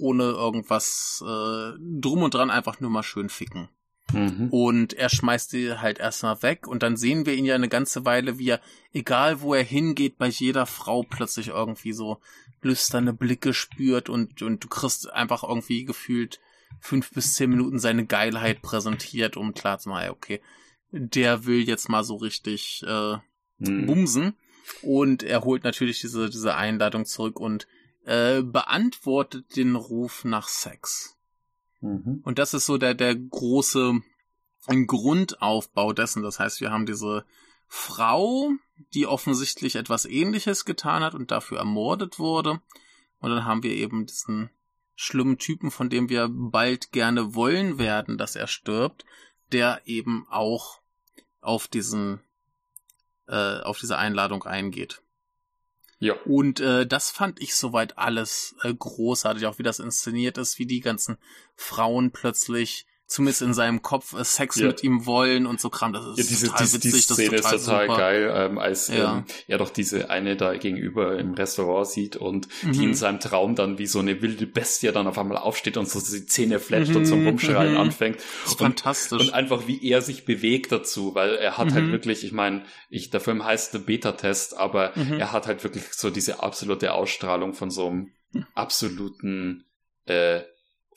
[0.00, 3.68] ohne irgendwas äh, drum und dran, einfach nur mal schön ficken.
[4.12, 4.48] Mhm.
[4.50, 8.04] Und er schmeißt die halt erstmal weg und dann sehen wir ihn ja eine ganze
[8.04, 8.60] Weile, wie er,
[8.92, 12.18] egal wo er hingeht, bei jeder Frau plötzlich irgendwie so
[12.62, 16.40] lüsterne Blicke spürt und, und du kriegst einfach irgendwie gefühlt
[16.80, 20.40] fünf bis zehn Minuten seine Geilheit präsentiert, um klar zu machen, okay,
[20.92, 23.16] der will jetzt mal so richtig äh,
[23.58, 23.86] mhm.
[23.86, 24.34] bumsen.
[24.82, 27.66] Und er holt natürlich diese, diese Einladung zurück und
[28.10, 31.16] äh, beantwortet den Ruf nach Sex.
[31.80, 32.22] Mhm.
[32.24, 34.00] Und das ist so der, der große
[34.66, 36.24] Grundaufbau dessen.
[36.24, 37.24] Das heißt, wir haben diese
[37.68, 38.50] Frau,
[38.94, 42.60] die offensichtlich etwas ähnliches getan hat und dafür ermordet wurde.
[43.20, 44.50] Und dann haben wir eben diesen
[44.96, 49.04] schlimmen Typen, von dem wir bald gerne wollen werden, dass er stirbt,
[49.52, 50.80] der eben auch
[51.40, 52.20] auf diesen
[53.28, 55.00] äh, auf diese Einladung eingeht.
[56.00, 56.14] Ja.
[56.24, 60.66] Und äh, das fand ich soweit alles äh, großartig, auch wie das inszeniert ist, wie
[60.66, 61.18] die ganzen
[61.54, 64.68] Frauen plötzlich zumindest in seinem Kopf äh, Sex ja.
[64.68, 65.92] mit ihm wollen und so Kram.
[65.92, 66.80] Das ist ja, diese, total witzig.
[66.80, 69.18] Die Szene ist total, ist total geil, ähm, als ja.
[69.18, 72.72] Ähm, er doch diese eine da gegenüber im Restaurant sieht und mhm.
[72.72, 75.88] die in seinem Traum dann wie so eine wilde Bestie dann auf einmal aufsteht und
[75.88, 76.98] so die Zähne fletscht mhm.
[76.98, 77.80] und zum Rumschreien mhm.
[77.80, 78.18] anfängt.
[78.44, 79.20] Das und, fantastisch.
[79.20, 81.92] Und einfach wie er sich bewegt dazu, weil er hat halt mhm.
[81.92, 85.14] wirklich, ich meine, ich, der Film heißt The Beta-Test, aber mhm.
[85.14, 88.12] er hat halt wirklich so diese absolute Ausstrahlung von so einem
[88.54, 89.64] absoluten
[90.06, 90.42] äh,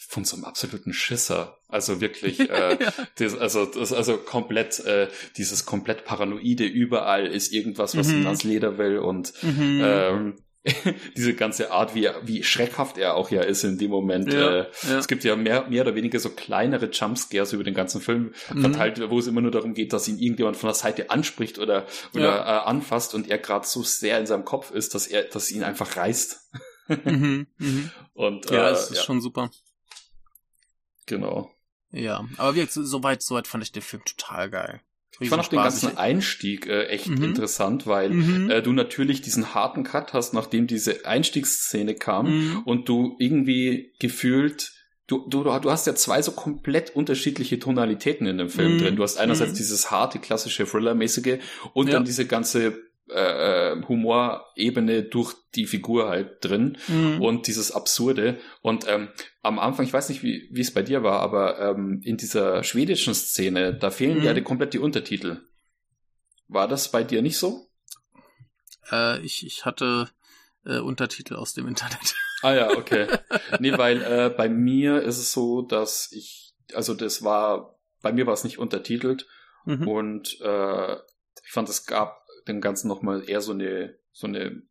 [0.08, 1.60] von so einem absoluten Schisser.
[1.68, 2.94] Also wirklich, äh, ja.
[3.18, 8.22] das, also das, also komplett äh, dieses komplett paranoide überall ist irgendwas, was mhm.
[8.22, 9.82] ihn ans Leder will und mhm.
[9.84, 10.34] ähm,
[11.18, 14.32] diese ganze Art, wie, wie schreckhaft er auch ja ist in dem Moment.
[14.32, 14.98] Ja, äh, ja.
[14.98, 18.62] Es gibt ja mehr, mehr oder weniger so kleinere Jumpscares über den ganzen Film mhm.
[18.62, 21.86] verteilt, wo es immer nur darum geht, dass ihn irgendjemand von der Seite anspricht oder,
[22.14, 22.58] oder ja.
[22.60, 25.64] äh, anfasst und er gerade so sehr in seinem Kopf ist, dass er, dass ihn
[25.64, 26.40] einfach reißt.
[27.04, 27.90] mhm, mh.
[28.14, 29.50] Und, ja, äh, es ist schon super.
[31.06, 31.52] Genau.
[31.92, 34.82] Ja, aber wie soweit, soweit fand ich den Film total geil.
[35.20, 37.24] Ich fand auch den ganzen Einstieg äh, echt mhm.
[37.24, 38.50] interessant, weil mhm.
[38.50, 42.64] äh, du natürlich diesen harten Cut hast, nachdem diese Einstiegsszene kam mhm.
[42.66, 44.74] und du irgendwie gefühlt
[45.06, 48.80] Du, du, du hast ja zwei so komplett unterschiedliche Tonalitäten in dem Film mhm.
[48.80, 48.96] drin.
[48.96, 49.58] Du hast einerseits mhm.
[49.58, 51.40] dieses harte, klassische Thriller-mäßige
[51.74, 51.94] und ja.
[51.94, 57.22] dann diese ganze äh, Humorebene durch die Figur halt drin mhm.
[57.22, 58.40] und dieses Absurde.
[58.62, 59.10] Und ähm,
[59.42, 62.64] am Anfang, ich weiß nicht, wie wie es bei dir war, aber ähm, in dieser
[62.64, 64.24] schwedischen Szene, da fehlen mhm.
[64.24, 65.42] ja die, komplett die Untertitel.
[66.48, 67.70] War das bei dir nicht so?
[68.92, 70.10] Äh, ich, ich hatte
[70.66, 72.16] äh, Untertitel aus dem Internet.
[72.42, 73.08] Ah ja, okay.
[73.60, 78.28] nee, weil äh, bei mir ist es so, dass ich, also das war, bei mir
[78.28, 79.28] war es nicht untertitelt
[79.66, 79.88] mhm.
[79.88, 80.94] und äh,
[81.46, 84.64] ich fand, es gab dem Ganzen nochmal eher so eine, so eine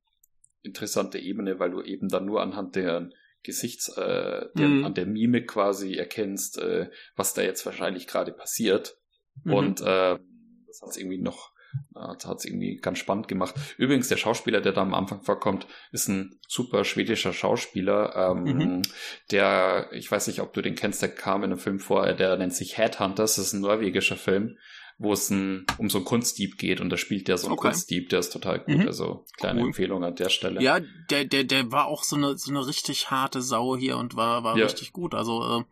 [0.62, 3.10] interessante Ebene, weil du eben dann nur anhand der
[3.42, 4.84] Gesichts, äh, der, mhm.
[4.84, 8.96] an der Mimik quasi erkennst, äh, was da jetzt wahrscheinlich gerade passiert.
[9.42, 9.52] Mhm.
[9.52, 10.18] Und äh,
[10.66, 11.50] das hat es irgendwie noch,
[11.96, 13.54] hat es irgendwie ganz spannend gemacht.
[13.78, 18.82] Übrigens, der Schauspieler, der da am Anfang vorkommt, ist ein super schwedischer Schauspieler, ähm, mhm.
[19.32, 22.36] der, ich weiß nicht, ob du den kennst, der kam in einem Film vor, der
[22.36, 24.56] nennt sich Headhunters, das ist ein norwegischer Film
[25.02, 27.68] wo es ein, um so einen Kunstdieb geht und da spielt der so ein okay.
[27.68, 28.78] Kunstdieb, der ist total gut.
[28.78, 28.86] Mhm.
[28.86, 29.68] Also kleine cool.
[29.68, 30.62] Empfehlung an der Stelle.
[30.62, 30.80] Ja,
[31.10, 34.44] der, der, der war auch so eine, so eine richtig harte Sau hier und war,
[34.44, 34.64] war ja.
[34.64, 35.14] richtig gut.
[35.14, 35.64] Also äh,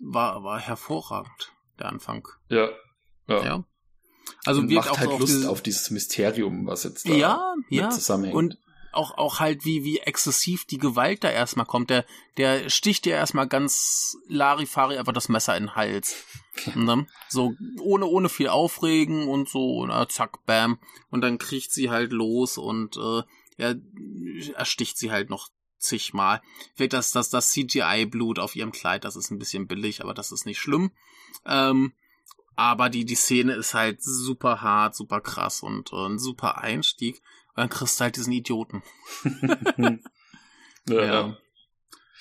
[0.00, 2.26] war, war hervorragend, der Anfang.
[2.48, 2.70] Ja.
[3.28, 3.44] Ja.
[3.44, 3.64] ja.
[4.44, 7.90] Also und macht halt Lust auf, auf dieses Mysterium, was jetzt da ja, ja.
[7.90, 8.36] zusammenhängt.
[8.36, 8.58] Und
[8.96, 11.90] auch, auch halt, wie, wie exzessiv die Gewalt da erstmal kommt.
[11.90, 12.04] Der,
[12.36, 16.24] der sticht dir erstmal ganz Larifari einfach das Messer in den Hals.
[16.74, 17.06] Ne?
[17.28, 20.78] So, ohne, ohne viel Aufregen und so, na, zack, bam.
[21.10, 23.22] Und dann kriecht sie halt los und äh,
[23.58, 23.74] ja,
[24.54, 26.42] ersticht sie halt noch zigmal.
[26.74, 30.32] Vielleicht das, das, das CGI-Blut auf ihrem Kleid, das ist ein bisschen billig, aber das
[30.32, 30.92] ist nicht schlimm.
[31.44, 31.92] Ähm,
[32.56, 37.20] aber die, die Szene ist halt super hart, super krass und äh, ein super Einstieg.
[37.56, 38.82] Und dann kriegst du halt diesen Idioten.
[40.88, 41.04] ja.
[41.04, 41.36] ja.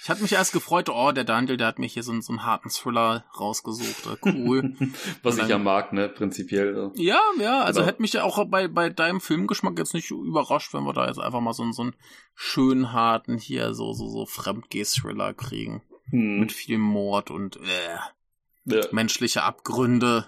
[0.02, 2.46] Ich hatte mich erst gefreut, oh, der Daniel, der hat mir hier so, so einen
[2.46, 4.06] harten Thriller rausgesucht.
[4.06, 4.76] Äh, cool.
[5.24, 6.92] Was dann, ich ja mag, ne, prinzipiell.
[6.94, 7.88] Ja, ja, also genau.
[7.88, 11.20] hätte mich ja auch bei, bei deinem Filmgeschmack jetzt nicht überrascht, wenn wir da jetzt
[11.20, 11.96] einfach mal so, so einen
[12.36, 15.82] schönen harten hier, so, so, so Fremdgeh-Thriller kriegen.
[16.12, 16.40] Hm.
[16.40, 18.82] Mit viel Mord und äh, ja.
[18.92, 20.28] menschliche Abgründe.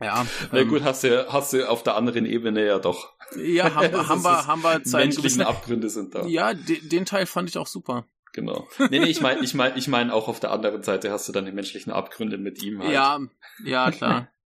[0.00, 0.26] Ja.
[0.50, 3.12] Na ähm, gut, hast du, hast du auf der anderen Ebene ja doch.
[3.36, 5.06] Ja, haben, haben wir, haben wir Zeit.
[5.06, 6.26] Menschlichen Abgründe sind da.
[6.26, 8.06] Ja, de, den Teil fand ich auch super.
[8.32, 8.68] Genau.
[8.90, 11.32] Nee, nee, ich meine, ich meine, ich meine auch auf der anderen Seite hast du
[11.32, 12.92] dann die menschlichen Abgründe mit ihm halt.
[12.92, 13.20] Ja,
[13.64, 14.28] ja, klar.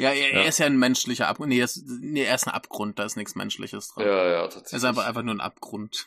[0.00, 0.38] Ja, er, ja.
[0.42, 1.48] er ist ja ein menschlicher Abgrund.
[1.48, 4.06] Nee, er ist, nee, er ist ein Abgrund, da ist nichts Menschliches dran.
[4.06, 4.74] Ja, ja, tatsächlich.
[4.74, 6.06] Er ist einfach, einfach nur ein Abgrund.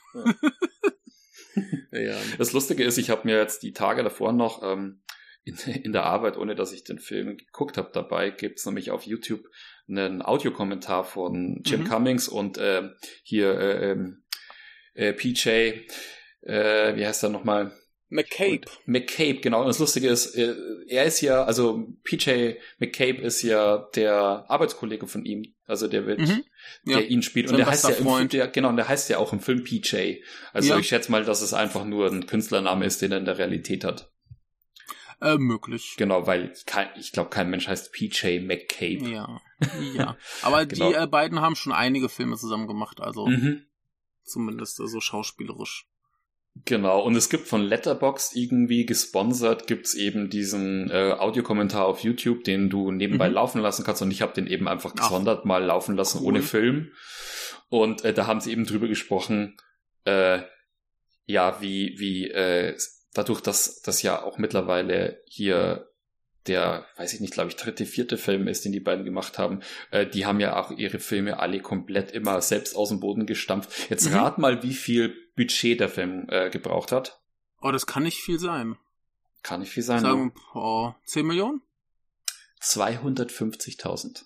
[1.92, 2.00] Ja.
[2.00, 2.18] ja.
[2.38, 5.02] Das Lustige ist, ich habe mir jetzt die Tage davor noch ähm,
[5.44, 9.04] in, in der Arbeit, ohne dass ich den Film geguckt habe, dabei gibt's nämlich auf
[9.04, 9.44] YouTube
[9.88, 11.88] einen Audiokommentar von Jim mhm.
[11.88, 12.90] Cummings und äh,
[13.24, 14.24] hier äh, ähm,
[14.94, 15.50] äh, PJ,
[16.42, 17.72] äh, wie heißt er nochmal?
[18.12, 18.62] McCabe.
[18.68, 19.62] Und McCabe, genau.
[19.62, 20.54] Und das Lustige ist, äh,
[20.88, 25.56] er ist ja, also PJ McCabe ist ja der Arbeitskollege von ihm.
[25.66, 26.44] Also der wird, mhm.
[26.86, 27.08] der ja.
[27.08, 27.50] ihn spielt.
[27.50, 30.18] Und der heißt ja im der, genau, und der heißt ja auch im Film PJ.
[30.52, 30.80] Also ja.
[30.80, 33.86] ich schätze mal, dass es einfach nur ein Künstlername ist, den er in der Realität
[33.86, 34.11] hat.
[35.22, 35.96] Äh, möglich.
[35.98, 39.08] Genau, weil kein, ich glaube, kein Mensch heißt PJ McCabe.
[39.08, 39.42] Ja,
[39.94, 40.18] ja.
[40.42, 40.90] Aber genau.
[40.90, 43.64] die äh, beiden haben schon einige Filme zusammen gemacht, also mhm.
[44.24, 45.88] zumindest äh, so schauspielerisch.
[46.66, 52.44] Genau, und es gibt von Letterboxd irgendwie gesponsert, gibt's eben diesen äh, Audiokommentar auf YouTube,
[52.44, 53.36] den du nebenbei mhm.
[53.36, 54.02] laufen lassen kannst.
[54.02, 56.28] Und ich habe den eben einfach gesondert Ach, mal laufen lassen, cool.
[56.28, 56.92] ohne Film.
[57.70, 59.56] Und äh, da haben sie eben drüber gesprochen,
[60.04, 60.42] äh,
[61.26, 62.76] ja, wie, wie äh,
[63.14, 65.88] dadurch, dass das ja auch mittlerweile hier
[66.48, 69.62] der, weiß ich nicht, glaube ich, dritte, vierte Film ist, den die beiden gemacht haben,
[69.92, 73.90] äh, die haben ja auch ihre Filme alle komplett immer selbst aus dem Boden gestampft.
[73.90, 74.16] Jetzt mhm.
[74.16, 77.22] rat mal, wie viel Budget der Film äh, gebraucht hat.
[77.62, 78.78] Oh, das kann nicht viel sein.
[79.44, 80.02] Kann nicht viel sein.
[80.02, 80.34] Sagen, ne?
[80.56, 81.62] oh, 10 Millionen?
[82.62, 84.24] 250.000.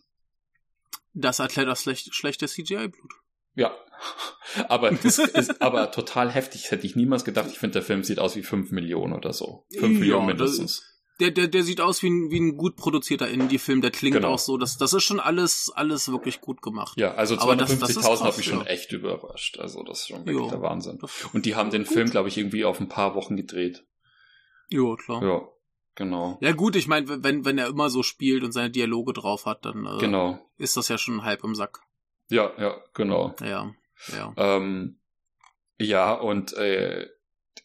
[1.13, 3.13] Das erklärt das schlechte CGI-Blut.
[3.55, 3.75] Ja,
[4.69, 6.63] aber das ist aber total heftig.
[6.63, 7.49] Das hätte ich niemals gedacht.
[7.51, 9.65] Ich finde, der Film sieht aus wie 5 Millionen oder so.
[9.71, 10.83] 5 ja, Millionen mindestens.
[11.21, 13.79] Der, der, der sieht aus wie ein, wie ein gut produzierter Indie-Film.
[13.79, 14.33] Der klingt genau.
[14.33, 14.57] auch so.
[14.57, 16.97] Das, das ist schon alles, alles wirklich gut gemacht.
[16.97, 18.65] Ja, also 250.000 hat mich schon ja.
[18.65, 19.57] echt überrascht.
[19.57, 20.99] Also das ist schon wirklich jo, der Wahnsinn.
[21.31, 21.93] Und die haben den gut.
[21.93, 23.85] Film, glaube ich, irgendwie auf ein paar Wochen gedreht.
[24.69, 25.23] Ja, klar.
[25.23, 25.47] Ja,
[25.95, 26.37] genau.
[26.41, 29.63] Ja gut, ich meine, wenn, wenn er immer so spielt und seine Dialoge drauf hat,
[29.63, 30.39] dann äh, genau.
[30.57, 31.79] ist das ja schon halb im Sack.
[32.29, 33.35] Ja, ja, genau.
[33.41, 33.73] Ja,
[34.13, 34.33] ja.
[34.37, 34.99] Ähm,
[35.77, 37.07] ja, und äh,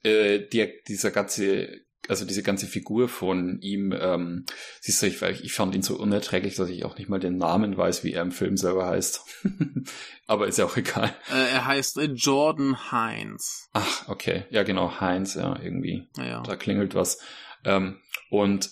[0.03, 4.45] äh, die, dieser ganze, also diese ganze Figur von ihm, ähm,
[4.81, 7.77] siehst du, ich, ich fand ihn so unerträglich, dass ich auch nicht mal den Namen
[7.77, 9.23] weiß, wie er im Film selber heißt.
[10.27, 11.15] Aber ist ja auch egal.
[11.31, 13.69] Äh, er heißt äh, Jordan Heinz.
[13.73, 14.45] Ach, okay.
[14.51, 16.09] Ja, genau, Heinz, ja, irgendwie.
[16.17, 16.43] Ja.
[16.43, 17.21] Da klingelt was.
[17.65, 18.01] Ähm,
[18.31, 18.71] und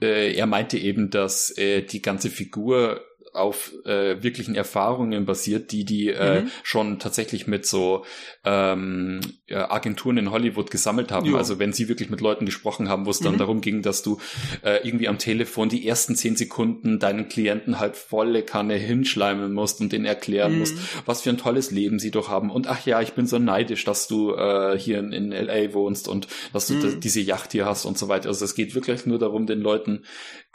[0.00, 3.00] äh, er meinte eben, dass äh, die ganze Figur
[3.36, 6.50] auf äh, wirklichen Erfahrungen basiert, die die äh, mhm.
[6.62, 8.04] schon tatsächlich mit so
[8.44, 9.20] ähm,
[9.50, 11.26] Agenturen in Hollywood gesammelt haben.
[11.26, 11.36] Jo.
[11.36, 13.38] Also wenn sie wirklich mit Leuten gesprochen haben, wo es dann mhm.
[13.38, 14.18] darum ging, dass du
[14.62, 19.80] äh, irgendwie am Telefon die ersten zehn Sekunden deinen Klienten halt volle Kanne hinschleimen musst
[19.80, 20.58] und denen erklären mhm.
[20.60, 22.50] musst, was für ein tolles Leben sie doch haben.
[22.50, 26.08] Und ach ja, ich bin so neidisch, dass du äh, hier in, in LA wohnst
[26.08, 27.00] und dass du mhm.
[27.00, 28.28] diese Yacht hier hast und so weiter.
[28.28, 30.04] Also es geht wirklich nur darum, den Leuten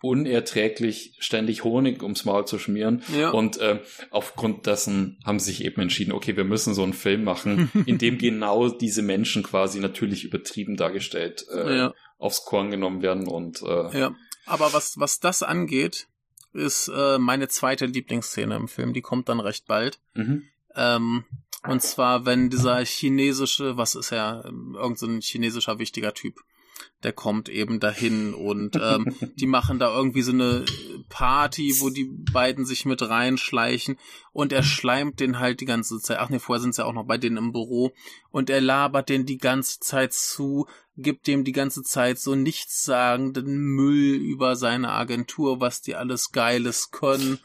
[0.02, 3.04] unerträglich ständig Honig ums Maul zu schmieren.
[3.16, 3.30] Ja.
[3.30, 7.24] Und äh, aufgrund dessen haben sie sich eben entschieden, okay, wir müssen so einen Film
[7.24, 11.94] machen, in dem genau diese Menschen quasi natürlich übertrieben dargestellt äh, ja.
[12.18, 13.28] aufs Korn genommen werden.
[13.28, 16.08] Und äh, ja, aber was was das angeht,
[16.54, 18.94] ist äh, meine zweite Lieblingsszene im Film.
[18.94, 20.00] Die kommt dann recht bald.
[20.14, 20.44] Mhm.
[20.76, 21.26] Ähm,
[21.68, 26.40] und zwar, wenn dieser chinesische, was ist er, irgendein so chinesischer wichtiger Typ,
[27.04, 30.66] der kommt eben dahin und ähm, die machen da irgendwie so eine
[31.10, 33.98] Party, wo die beiden sich mit reinschleichen
[34.34, 36.20] und er schleimt den halt die ganze Zeit.
[36.20, 37.92] Ach nee, vorher sind sie ja auch noch bei denen im Büro
[38.30, 40.68] und er labert den die ganze Zeit zu,
[41.02, 46.92] gibt dem die ganze Zeit so nichtssagenden Müll über seine Agentur, was die alles Geiles
[46.92, 47.40] können.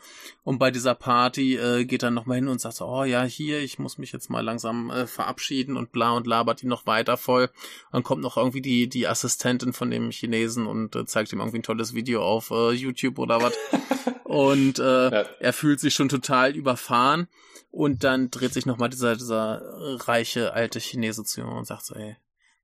[0.44, 3.60] Und bei dieser Party äh, geht er nochmal hin und sagt so, oh ja, hier,
[3.60, 7.16] ich muss mich jetzt mal langsam äh, verabschieden und bla und labert ihn noch weiter
[7.16, 7.50] voll.
[7.90, 11.58] Dann kommt noch irgendwie die, die Assistentin von dem Chinesen und äh, zeigt ihm irgendwie
[11.58, 13.54] ein tolles Video auf äh, YouTube oder was.
[14.24, 15.24] und äh, ja.
[15.40, 17.28] er fühlt sich schon total überfahren.
[17.70, 19.60] Und dann dreht sich nochmal dieser, dieser
[20.06, 22.16] reiche alte Chinese zu ihm und sagt so, ey,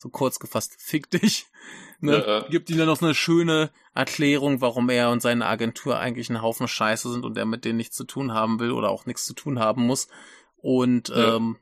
[0.02, 1.46] so kurz gefasst, fick dich.
[2.00, 2.18] Ne?
[2.18, 2.48] Ja, ja.
[2.48, 6.66] Gibt ihm dann noch eine schöne Erklärung, warum er und seine Agentur eigentlich ein Haufen
[6.66, 9.34] Scheiße sind und er mit denen nichts zu tun haben will oder auch nichts zu
[9.34, 10.08] tun haben muss.
[10.56, 11.36] Und ja.
[11.36, 11.58] ähm,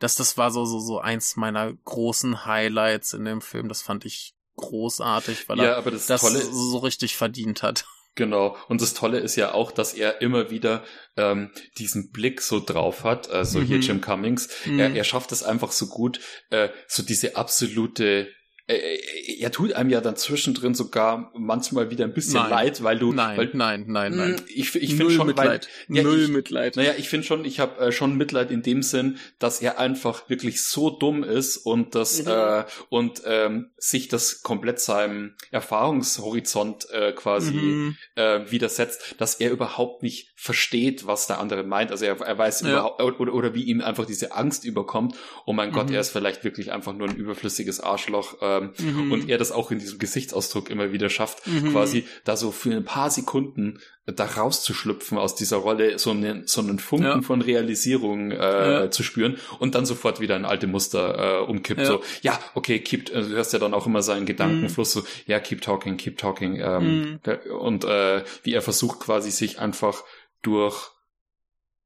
[0.00, 3.68] das, das war so, so, so eins meiner großen Highlights in dem Film.
[3.68, 7.86] Das fand ich großartig, weil er das, das so richtig verdient hat.
[8.18, 8.56] Genau.
[8.66, 10.82] Und das Tolle ist ja auch, dass er immer wieder
[11.16, 13.30] ähm, diesen Blick so drauf hat.
[13.30, 13.64] Also mhm.
[13.66, 14.48] hier Jim Cummings.
[14.64, 14.80] Mhm.
[14.80, 16.18] Er, er schafft es einfach so gut,
[16.50, 18.28] äh, so diese absolute
[18.68, 22.50] äh, äh, er tut einem ja dann zwischendrin sogar manchmal wieder ein bisschen nein.
[22.50, 25.96] leid, weil du nein weil, nein nein nein hm, ich, ich finde schon Mitleid weil,
[25.96, 28.82] ja, null ich, Mitleid naja ich finde schon ich habe äh, schon Mitleid in dem
[28.82, 32.30] Sinn dass er einfach wirklich so dumm ist und das mhm.
[32.30, 37.96] äh, und ähm, sich das komplett seinem Erfahrungshorizont äh, quasi mhm.
[38.16, 42.60] äh, widersetzt dass er überhaupt nicht versteht was der andere meint also er, er weiß
[42.60, 42.68] ja.
[42.68, 45.16] überhaupt oder, oder wie ihm einfach diese Angst überkommt
[45.46, 45.74] oh mein mhm.
[45.74, 49.12] Gott er ist vielleicht wirklich einfach nur ein überflüssiges Arschloch äh, ähm, mhm.
[49.12, 51.72] und er das auch in diesem Gesichtsausdruck immer wieder schafft, mhm.
[51.72, 56.60] quasi da so für ein paar Sekunden da rauszuschlüpfen aus dieser Rolle, so einen, so
[56.60, 57.22] einen Funken ja.
[57.22, 58.90] von Realisierung äh, ja.
[58.90, 61.80] zu spüren und dann sofort wieder ein alte Muster äh, umkippt.
[61.80, 61.86] Ja.
[61.86, 65.00] So, ja, okay, keep, äh, du hörst ja dann auch immer seinen Gedankenfluss, mhm.
[65.00, 66.56] so, ja, keep talking, keep talking.
[66.56, 67.52] Ähm, mhm.
[67.58, 70.02] Und äh, wie er versucht quasi sich einfach
[70.42, 70.90] durch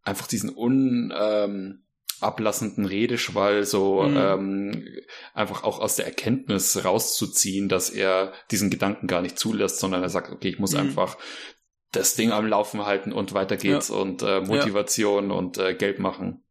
[0.04, 1.82] einfach diesen un ähm,
[2.22, 4.16] ablassenden Redeschwall so mhm.
[4.16, 4.88] ähm,
[5.34, 10.08] einfach auch aus der Erkenntnis rauszuziehen, dass er diesen Gedanken gar nicht zulässt, sondern er
[10.08, 10.80] sagt, okay, ich muss mhm.
[10.80, 11.16] einfach
[11.92, 13.96] das Ding am Laufen halten und weiter geht's ja.
[13.96, 15.36] und äh, Motivation ja.
[15.36, 16.41] und äh, Geld machen.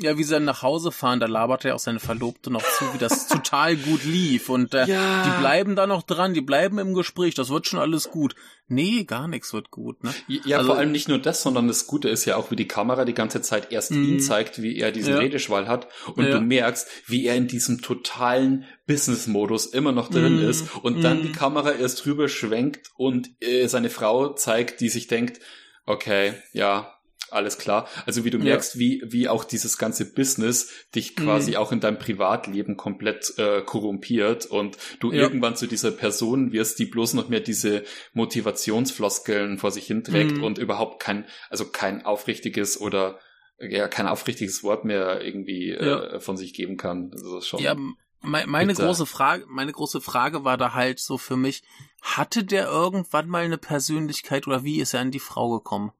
[0.00, 2.94] Ja, wie sie dann nach Hause fahren, da labert er auch seine Verlobte noch zu,
[2.94, 4.48] wie das total gut lief.
[4.48, 5.24] Und äh, ja.
[5.24, 8.36] die bleiben da noch dran, die bleiben im Gespräch, das wird schon alles gut.
[8.68, 10.14] Nee, gar nichts wird gut, ne?
[10.28, 12.68] Ja, also, vor allem nicht nur das, sondern das Gute ist ja auch, wie die
[12.68, 14.20] Kamera die ganze Zeit erst ihn mhm.
[14.20, 15.18] zeigt, wie er diesen ja.
[15.18, 15.88] Redeschwall hat.
[16.14, 16.32] Und ja.
[16.32, 21.02] du merkst, wie er in diesem totalen Business-Modus immer noch drin mm, ist und mm.
[21.02, 25.40] dann die Kamera erst rüber schwenkt und äh, seine Frau zeigt, die sich denkt,
[25.84, 26.97] okay, ja,
[27.30, 27.88] alles klar.
[28.06, 28.80] Also wie du merkst, ja.
[28.80, 31.56] wie, wie auch dieses ganze Business dich quasi mhm.
[31.58, 35.22] auch in deinem Privatleben komplett äh, korrumpiert und du ja.
[35.22, 40.44] irgendwann zu dieser Person wirst, die bloß noch mehr diese Motivationsfloskeln vor sich hinträgt mhm.
[40.44, 43.18] und überhaupt kein, also kein aufrichtiges oder
[43.60, 46.04] ja, kein aufrichtiges Wort mehr irgendwie ja.
[46.04, 47.10] äh, von sich geben kann.
[47.10, 47.60] Das ist schon.
[47.60, 47.76] Ja,
[48.22, 48.84] meine bitter.
[48.84, 51.62] große Frage, meine große Frage war da halt so für mich,
[52.02, 55.92] hatte der irgendwann mal eine Persönlichkeit oder wie ist er an die Frau gekommen?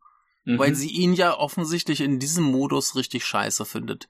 [0.49, 0.59] Mhm.
[0.59, 4.09] weil sie ihn ja offensichtlich in diesem Modus richtig scheiße findet.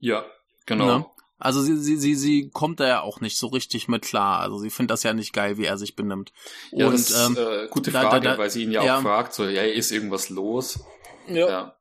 [0.00, 0.24] Ja,
[0.66, 0.98] genau.
[0.98, 1.06] Ne?
[1.38, 4.40] Also sie, sie, sie, sie kommt da ja auch nicht so richtig mit klar.
[4.40, 6.32] Also sie findet das ja nicht geil, wie er sich benimmt.
[6.72, 8.98] Und, ja, das ist ähm, äh, gute Frage, da, da, weil sie ihn ja, ja,
[8.98, 10.80] auch fragt, so, ja, ist irgendwas los?
[11.28, 11.48] Ja.
[11.48, 11.74] ja.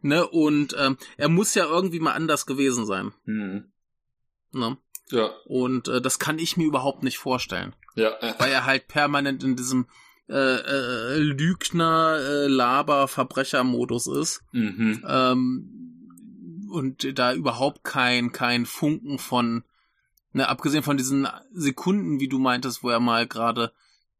[0.00, 3.12] Ne, und ähm, er muss ja irgendwie mal anders gewesen sein.
[3.24, 3.72] Mhm.
[4.52, 4.78] Ne?
[5.10, 5.30] Ja.
[5.44, 7.76] Und äh, das kann ich mir überhaupt nicht vorstellen.
[7.94, 8.16] Ja.
[8.38, 9.86] Weil er halt permanent in diesem
[10.28, 14.42] äh, äh, Lügner, äh, Laber, Verbrechermodus ist.
[14.52, 15.04] Mhm.
[15.06, 19.64] Ähm, und da überhaupt kein, kein Funken von,
[20.32, 23.72] ne, abgesehen von diesen Sekunden, wie du meintest, wo er mal gerade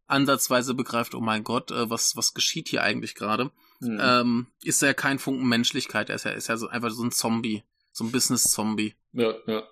[0.06, 3.50] ansatzweise begreift, oh mein Gott, äh, was, was geschieht hier eigentlich gerade,
[3.80, 3.98] mhm.
[4.00, 7.12] ähm, ist er kein Funken Menschlichkeit, er ist ja, ist ja so, einfach so ein
[7.12, 8.94] Zombie, so ein Business-Zombie.
[9.12, 9.62] Ja, ja.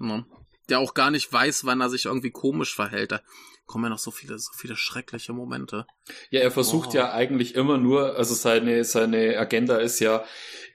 [0.00, 0.24] ja.
[0.68, 3.22] Der auch gar nicht weiß, wann er sich irgendwie komisch verhält.
[3.66, 5.86] Kommen ja noch so viele, so viele schreckliche Momente.
[6.30, 6.94] Ja, er versucht wow.
[6.94, 10.24] ja eigentlich immer nur, also seine, seine Agenda ist ja,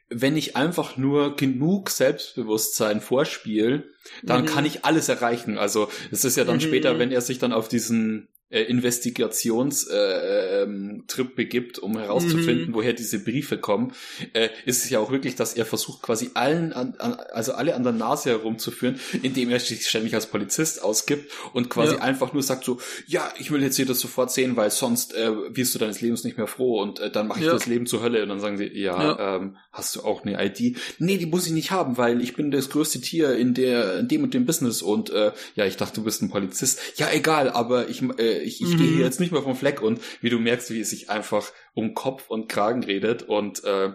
[0.09, 3.83] wenn ich einfach nur genug Selbstbewusstsein vorspiele,
[4.23, 4.45] dann mhm.
[4.45, 5.57] kann ich alles erreichen.
[5.57, 6.61] Also es ist ja dann mhm.
[6.61, 11.03] später, wenn er sich dann auf diesen äh, Investigationstrip äh, ähm,
[11.35, 12.73] begibt, um herauszufinden, mhm.
[12.73, 13.93] woher diese Briefe kommen,
[14.33, 17.75] äh, ist es ja auch wirklich, dass er versucht, quasi allen, an, an, also alle
[17.75, 22.01] an der Nase herumzuführen, indem er sich ständig als Polizist ausgibt und quasi ja.
[22.01, 25.31] einfach nur sagt so, ja, ich will jetzt hier das sofort sehen, weil sonst äh,
[25.49, 27.51] wirst du deines Lebens nicht mehr froh und äh, dann mache ich ja.
[27.51, 29.35] das Leben zur Hölle und dann sagen sie, ja, ja.
[29.35, 30.77] Ähm, hast du auch eine ID?
[30.99, 34.07] Nee, die muss ich nicht haben, weil ich bin das größte Tier in der in
[34.07, 36.79] dem und dem Business und äh, ja, ich dachte, du bist ein Polizist.
[36.95, 38.77] Ja, egal, aber ich äh, ich, ich mhm.
[38.77, 41.93] gehe jetzt nicht mehr vom Fleck und wie du merkst, wie es sich einfach um
[41.93, 43.91] Kopf und Kragen redet und äh,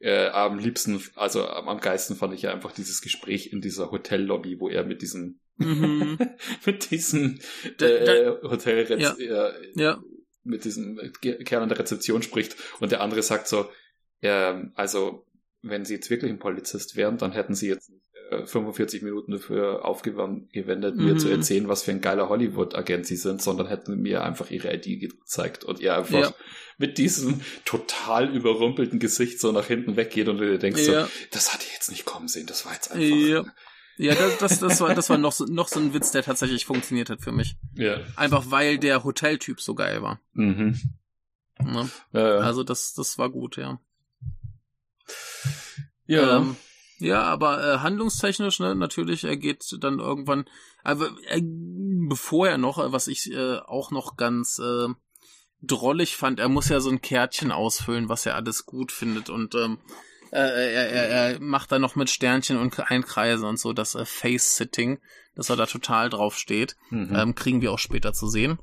[0.00, 4.60] äh, am liebsten, also am geilsten fand ich ja einfach dieses Gespräch in dieser Hotellobby,
[4.60, 6.18] wo er mit diesem mhm.
[6.66, 7.40] mit diesem
[7.80, 9.14] äh, Hotel ja.
[9.14, 10.00] Äh, ja.
[10.44, 13.68] mit diesem Kerl an der Rezeption spricht und der andere sagt so,
[14.20, 15.26] äh, also
[15.62, 17.90] wenn sie jetzt wirklich ein Polizist wären, dann hätten sie jetzt
[18.44, 21.04] 45 Minuten dafür aufgewendet, mhm.
[21.04, 24.72] mir zu erzählen, was für ein geiler Hollywood-Agent sie sind, sondern hätten mir einfach ihre
[24.74, 26.34] ID gezeigt und ihr einfach ja.
[26.76, 31.04] mit diesem total überrumpelten Gesicht so nach hinten weggeht und du denkst ja.
[31.04, 33.16] so, das hatte ich jetzt nicht kommen sehen, das war jetzt einfach.
[33.16, 33.44] Ja.
[34.00, 36.64] Ja, das, das, das war, das war noch so, noch so ein Witz, der tatsächlich
[36.64, 37.56] funktioniert hat für mich.
[37.74, 37.98] Ja.
[38.14, 40.20] Einfach weil der Hoteltyp so geil war.
[40.34, 40.78] Mhm.
[41.60, 41.90] Ne?
[42.12, 42.36] Ja, ja.
[42.36, 43.80] Also das, das war gut, ja.
[46.06, 46.36] Ja.
[46.36, 46.56] Ähm,
[46.98, 50.46] ja, aber äh, handlungstechnisch, ne, natürlich, er geht dann irgendwann,
[50.82, 54.88] aber äh, bevor er noch, äh, was ich äh, auch noch ganz äh,
[55.62, 59.54] drollig fand, er muss ja so ein Kärtchen ausfüllen, was er alles gut findet und
[59.54, 59.78] ähm,
[60.30, 64.04] äh, er, er, er macht da noch mit Sternchen und Einkreise und so das äh,
[64.04, 64.98] Face-Sitting,
[65.34, 66.76] dass er da total drauf steht.
[66.90, 67.14] Mhm.
[67.14, 68.58] Ähm, kriegen wir auch später zu sehen.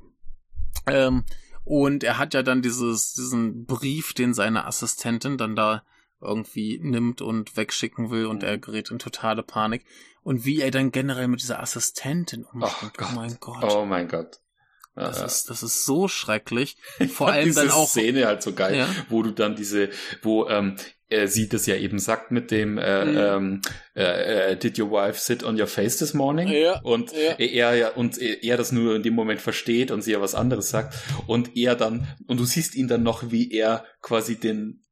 [0.86, 1.24] Ähm,
[1.64, 5.82] und er hat ja dann dieses, diesen Brief, den seine Assistentin dann da
[6.26, 9.84] irgendwie nimmt und wegschicken will und er gerät in totale Panik.
[10.22, 12.70] Und wie er dann generell mit dieser Assistentin umgeht.
[12.82, 13.72] Oh, oh, mein Gott.
[13.72, 14.40] Oh mein Gott.
[14.96, 16.76] Das ja, ist, das ist so schrecklich.
[17.12, 17.88] Vor allem diese dann auch.
[17.88, 18.88] Szene halt so geil, ja?
[19.10, 19.90] wo du dann diese,
[20.22, 20.76] wo ähm,
[21.08, 23.16] er sieht das ja eben sagt mit dem äh, mhm.
[23.16, 23.60] ähm,
[23.94, 26.48] äh, äh, Did your wife sit on your face this morning?
[26.48, 27.34] Ja, und ja.
[27.38, 30.70] er ja und er das nur in dem Moment versteht und sie ja was anderes
[30.70, 30.96] sagt
[31.26, 34.82] und er dann und du siehst ihn dann noch, wie er quasi den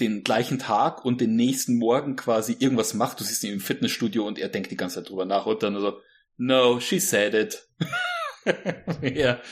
[0.00, 3.20] den gleichen Tag und den nächsten Morgen quasi irgendwas macht.
[3.20, 5.80] Du siehst ihn im Fitnessstudio und er denkt die ganze Zeit drüber nach und dann
[5.80, 5.98] so,
[6.36, 7.68] no, she said it.
[9.00, 9.42] er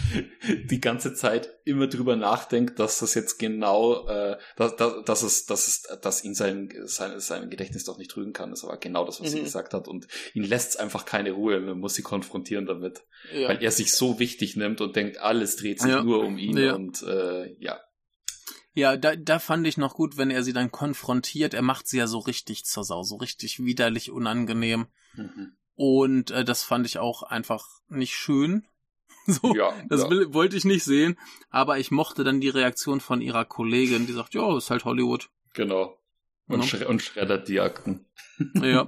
[0.71, 5.47] die ganze Zeit immer drüber nachdenkt, dass das jetzt genau, äh, dass, dass, dass es,
[5.47, 8.51] dass es, dass ihn sein, sein, sein Gedächtnis doch nicht trügen kann.
[8.51, 9.37] Das war genau das, was mhm.
[9.37, 9.89] sie gesagt hat.
[9.89, 11.59] Und ihn lässt es einfach keine Ruhe.
[11.61, 13.03] Man muss sie konfrontieren damit.
[13.33, 13.49] Ja.
[13.49, 16.05] Weil er sich so wichtig nimmt und denkt, alles dreht sich ja.
[16.05, 16.57] nur um ihn.
[16.57, 16.75] Ja.
[16.75, 17.81] Und äh, ja,
[18.75, 21.55] ja, da, da fand ich noch gut, wenn er sie dann konfrontiert.
[21.55, 24.87] Er macht sie ja so richtig zur Sau, so richtig widerlich unangenehm.
[25.15, 25.53] Mhm.
[25.77, 28.67] Und äh, das fand ich auch einfach nicht schön.
[29.27, 30.11] So, ja, das ja.
[30.11, 31.17] Will, wollte ich nicht sehen.
[31.49, 35.31] Aber ich mochte dann die Reaktion von ihrer Kollegin, die sagt, ja, ist halt Hollywood.
[35.55, 35.97] Genau.
[36.47, 36.81] Und, ja.
[36.81, 38.05] sch und schreddert die Akten.
[38.55, 38.87] Ja.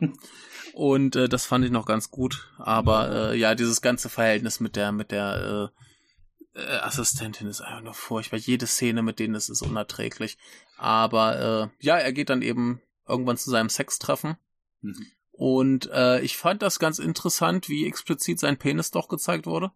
[0.75, 2.53] Und äh, das fand ich noch ganz gut.
[2.59, 5.86] Aber äh, ja, dieses ganze Verhältnis mit der, mit der äh,
[6.57, 8.39] äh, Assistentin ist einfach nur furchtbar.
[8.39, 10.39] Jede Szene mit denen ist, ist unerträglich.
[10.77, 14.37] Aber äh, ja, er geht dann eben irgendwann zu seinem Sextreffen.
[14.81, 15.07] Mhm.
[15.33, 19.71] Und äh, ich fand das ganz interessant, wie explizit sein Penis doch gezeigt wurde.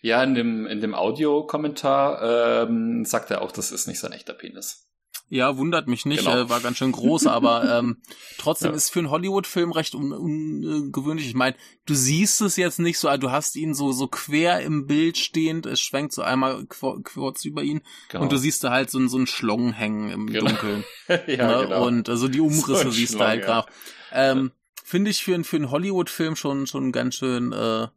[0.00, 4.34] Ja, in dem, in dem Audiokommentar ähm, sagt er auch, das ist nicht sein echter
[4.34, 4.88] Penis.
[5.32, 6.36] Ja, wundert mich nicht, genau.
[6.36, 8.02] äh, war ganz schön groß, aber ähm,
[8.36, 8.76] trotzdem ja.
[8.76, 11.24] ist für einen Hollywood-Film recht ungewöhnlich.
[11.24, 11.56] Un, ich meine,
[11.86, 15.64] du siehst es jetzt nicht so, du hast ihn so so quer im Bild stehend,
[15.64, 17.80] es schwenkt so einmal kurz über ihn
[18.10, 18.24] genau.
[18.24, 20.48] und du siehst da halt so, so einen Schlong hängen im genau.
[20.50, 20.84] Dunkeln.
[21.08, 21.26] ja, ne?
[21.62, 21.86] genau.
[21.86, 23.46] Und also die Umrisse so siehst du halt ja.
[23.46, 23.72] gerade.
[24.12, 24.52] Ähm,
[24.84, 27.88] Finde ich für, für einen Hollywood-Film schon schon ganz schön äh,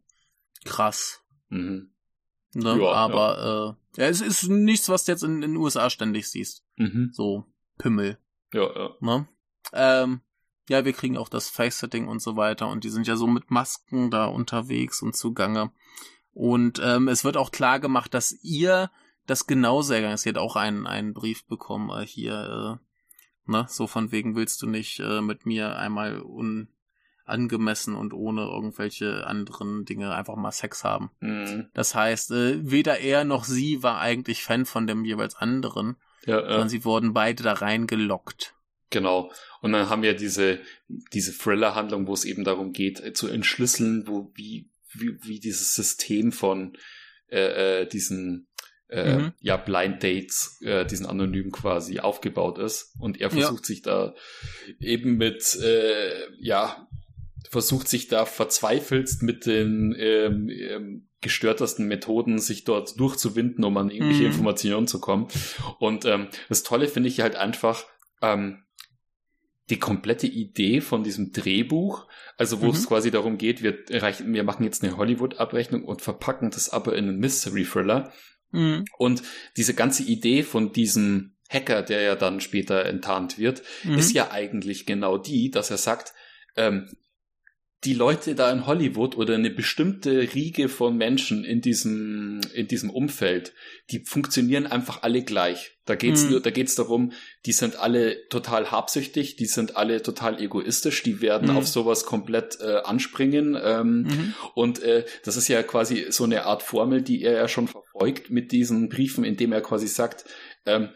[0.64, 1.20] krass.
[1.50, 1.90] Mhm.
[2.54, 2.78] Ne?
[2.80, 3.68] Ja, aber ja.
[3.68, 6.64] Äh, ja, es ist nichts, was du jetzt in, den USA ständig siehst.
[6.76, 7.10] Mhm.
[7.12, 7.44] So
[7.78, 8.18] Pimmel.
[8.52, 8.90] Ja, ja.
[9.00, 9.28] Ne?
[9.72, 10.20] Ähm,
[10.68, 13.50] ja, wir kriegen auch das Face-Setting und so weiter und die sind ja so mit
[13.50, 15.70] Masken da unterwegs und zugange.
[16.32, 18.90] Und ähm, es wird auch klar gemacht, dass ihr
[19.26, 20.26] das genauso ergangen ist.
[20.26, 22.78] Ihr habt auch einen, einen Brief bekommen äh, hier,
[23.46, 26.68] äh, ne, so von wegen willst du nicht äh, mit mir einmal un
[27.26, 31.10] angemessen und ohne irgendwelche anderen Dinge einfach mal Sex haben.
[31.20, 31.68] Mhm.
[31.74, 36.40] Das heißt, äh, weder er noch sie war eigentlich Fan von dem jeweils anderen, ja,
[36.40, 36.48] ja.
[36.48, 38.54] sondern sie wurden beide da reingelockt.
[38.90, 39.32] Genau.
[39.60, 40.60] Und dann haben wir diese,
[41.12, 45.74] diese Thriller-Handlung, wo es eben darum geht, äh, zu entschlüsseln, wo, wie, wie, wie dieses
[45.74, 46.76] System von
[47.28, 48.46] äh, äh, diesen
[48.88, 49.32] äh, mhm.
[49.40, 52.94] ja, Blind Dates, äh, diesen Anonymen quasi aufgebaut ist.
[53.00, 53.66] Und er versucht ja.
[53.66, 54.14] sich da
[54.78, 56.88] eben mit, äh, ja,
[57.50, 63.90] versucht sich da verzweifelst mit den ähm, ähm, gestörtesten Methoden, sich dort durchzuwinden, um an
[63.90, 64.30] irgendwelche mhm.
[64.32, 65.28] Informationen zu kommen.
[65.78, 67.84] Und ähm, das Tolle finde ich halt einfach,
[68.22, 68.62] ähm,
[69.70, 72.06] die komplette Idee von diesem Drehbuch,
[72.36, 72.72] also wo mhm.
[72.72, 76.94] es quasi darum geht, wir, reichen, wir machen jetzt eine Hollywood-Abrechnung und verpacken das aber
[76.96, 78.12] in einen Mystery-Thriller.
[78.52, 78.84] Mhm.
[78.96, 79.22] Und
[79.56, 83.98] diese ganze Idee von diesem Hacker, der ja dann später enttarnt wird, mhm.
[83.98, 86.14] ist ja eigentlich genau die, dass er sagt,
[86.56, 86.88] ähm,
[87.86, 92.90] die Leute da in Hollywood oder eine bestimmte Riege von Menschen in diesem, in diesem
[92.90, 93.54] Umfeld,
[93.90, 95.78] die funktionieren einfach alle gleich.
[95.84, 96.30] Da geht's mhm.
[96.30, 97.12] nur, da geht's darum,
[97.46, 101.58] die sind alle total habsüchtig, die sind alle total egoistisch, die werden mhm.
[101.58, 103.56] auf sowas komplett äh, anspringen.
[103.62, 104.34] Ähm, mhm.
[104.54, 108.30] Und äh, das ist ja quasi so eine Art Formel, die er ja schon verfolgt
[108.30, 110.24] mit diesen Briefen, indem er quasi sagt,
[110.66, 110.88] ähm,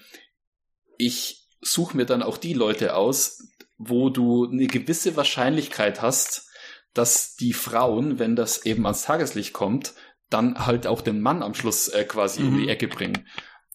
[0.99, 3.39] ich suche mir dann auch die Leute aus,
[3.79, 6.50] wo du eine gewisse Wahrscheinlichkeit hast,
[6.95, 9.95] dass die Frauen, wenn das eben ans Tageslicht kommt,
[10.29, 12.49] dann halt auch den Mann am Schluss äh, quasi mhm.
[12.49, 12.69] in die.
[12.69, 13.27] Ecke bringen.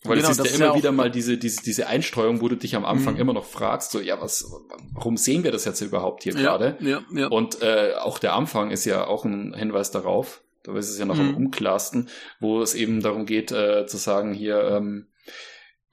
[0.04, 2.56] Weil genau, es ist ja immer ja wieder mal diese, diese, diese Einstreuung, wo du
[2.56, 3.22] dich am Anfang mhm.
[3.22, 4.46] immer noch fragst, so, ja, was,
[4.94, 6.78] warum sehen wir das jetzt überhaupt hier ja, gerade?
[6.80, 7.28] Ja, ja.
[7.28, 11.06] Und äh, auch der Anfang ist ja auch ein Hinweis darauf, da ist es ja
[11.06, 11.30] noch mhm.
[11.30, 12.10] am unklarsten,
[12.40, 15.08] wo es eben darum geht, äh, zu sagen, hier, ähm,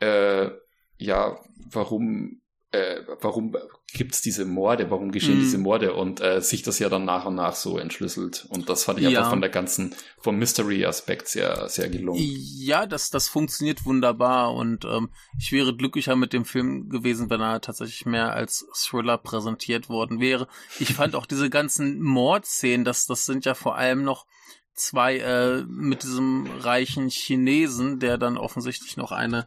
[0.00, 0.50] äh,
[0.98, 1.38] ja,
[1.70, 2.41] warum
[2.72, 3.54] äh, warum
[3.92, 5.42] gibt's diese Morde, warum geschehen mm.
[5.42, 8.46] diese Morde und äh, sich das ja dann nach und nach so entschlüsselt.
[8.48, 9.10] Und das fand ich ja.
[9.10, 12.20] einfach von der ganzen, vom Mystery-Aspekt sehr, sehr gelungen.
[12.22, 17.42] Ja, das, das funktioniert wunderbar und ähm, ich wäre glücklicher mit dem Film gewesen, wenn
[17.42, 20.48] er tatsächlich mehr als Thriller präsentiert worden wäre.
[20.78, 24.26] Ich fand auch diese ganzen Mordszenen, das, das sind ja vor allem noch
[24.74, 29.46] zwei äh, mit diesem reichen Chinesen, der dann offensichtlich noch eine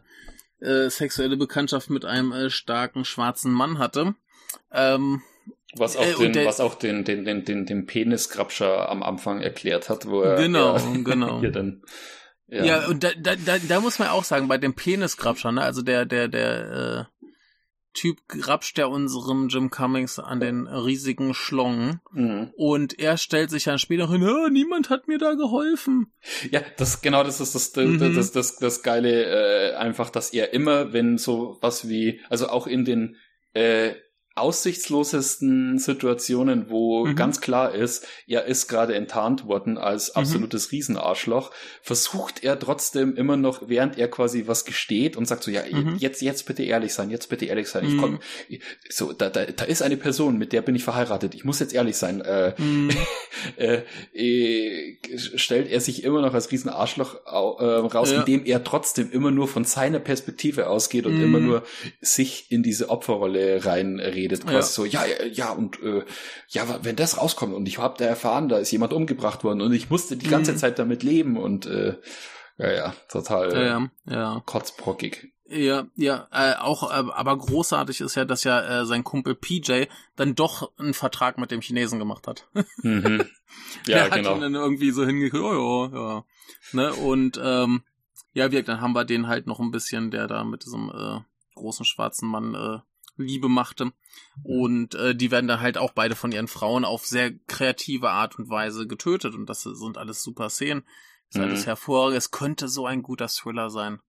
[0.60, 4.14] äh, sexuelle Bekanntschaft mit einem äh, starken schwarzen Mann hatte.
[4.72, 5.22] Ähm,
[5.76, 9.40] was auch, äh, den, der, was auch den, den, den, den, den Peniskrabscher am Anfang
[9.40, 11.40] erklärt hat, wo er genau, ja, genau.
[11.40, 11.82] hier dann
[12.48, 12.64] ja.
[12.64, 15.82] ja, und da, da, da, da muss man auch sagen, bei dem Peniskrabscher, ne, also
[15.82, 17.15] der, der, der, äh,
[17.96, 22.00] Typ grapscht er unserem Jim Cummings an den riesigen Schlong.
[22.12, 22.52] Mhm.
[22.54, 26.12] Und er stellt sich dann später hin, niemand hat mir da geholfen.
[26.50, 28.14] Ja, das genau das ist das, das, mhm.
[28.14, 32.66] das, das, das Geile, äh, einfach, dass er immer, wenn so was wie, also auch
[32.66, 33.16] in den
[33.54, 33.94] äh,
[34.36, 37.16] aussichtslosesten Situationen, wo mhm.
[37.16, 40.20] ganz klar ist, er ist gerade enttarnt worden als mhm.
[40.20, 40.76] absolutes mhm.
[40.76, 41.50] Riesenarschloch,
[41.80, 45.96] versucht er trotzdem immer noch, während er quasi was gesteht und sagt so, ja, mhm.
[45.98, 47.86] jetzt, jetzt bitte ehrlich sein, jetzt bitte ehrlich sein.
[47.86, 48.58] Ich komm, mhm.
[48.90, 51.34] so, da, da, da ist eine Person, mit der bin ich verheiratet.
[51.34, 52.20] Ich muss jetzt ehrlich sein.
[52.20, 52.90] Äh, mhm.
[53.56, 53.80] äh,
[54.12, 58.20] äh, stellt er sich immer noch als Riesenarschloch äh, raus, ja.
[58.20, 61.62] indem er trotzdem immer nur von seiner Perspektive ausgeht und immer nur
[62.02, 64.62] sich in diese Opferrolle reinredet redet, quasi ja.
[64.62, 66.04] so, ja, ja, und äh,
[66.48, 69.72] ja, wenn das rauskommt und ich habe da erfahren, da ist jemand umgebracht worden und
[69.72, 70.56] ich musste die ganze mhm.
[70.58, 71.96] Zeit damit leben und äh,
[72.58, 74.42] ja, ja, total ja, ja.
[74.46, 75.32] kotzbrockig.
[75.48, 79.84] Ja, ja, äh, auch, äh, aber großartig ist ja, dass ja äh, sein Kumpel PJ
[80.16, 82.48] dann doch einen Vertrag mit dem Chinesen gemacht hat.
[82.82, 83.24] Mhm.
[83.86, 84.34] Ja, Der hat genau.
[84.34, 86.24] ihn dann irgendwie so hingekriegt, oh ja, ja.
[86.72, 87.84] Ne, und ähm,
[88.32, 91.20] ja, wir, dann haben wir den halt noch ein bisschen, der da mit diesem äh,
[91.54, 92.78] großen schwarzen Mann äh,
[93.16, 93.92] Liebe machte.
[94.42, 98.38] Und äh, die werden dann halt auch beide von ihren Frauen auf sehr kreative Art
[98.38, 99.34] und Weise getötet.
[99.34, 100.82] Und das sind alles super Szenen.
[101.28, 101.42] Das ist mhm.
[101.42, 102.18] alles hervorragend.
[102.18, 104.00] Es könnte so ein guter Thriller sein.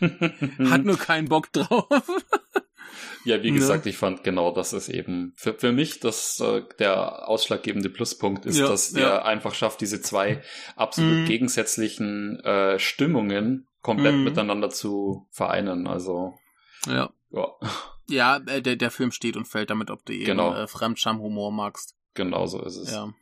[0.00, 1.86] Hat nur keinen Bock drauf.
[3.24, 3.58] ja, wie ne?
[3.58, 8.46] gesagt, ich fand genau, das ist eben für, für mich das äh, der ausschlaggebende Pluspunkt
[8.46, 9.08] ist, ja, dass ja.
[9.08, 10.42] er einfach schafft, diese zwei
[10.76, 11.24] absolut mhm.
[11.26, 14.24] gegensätzlichen äh, Stimmungen komplett mhm.
[14.24, 15.86] miteinander zu vereinen.
[15.86, 16.34] Also
[16.86, 17.10] ja.
[17.34, 17.48] Ja.
[18.08, 20.54] Ja, äh, der, der Film steht und fällt damit, ob du eben genau.
[20.54, 21.96] äh, Fremdscham-Humor magst.
[22.14, 22.92] Genau so ist es.
[22.92, 23.12] Ja.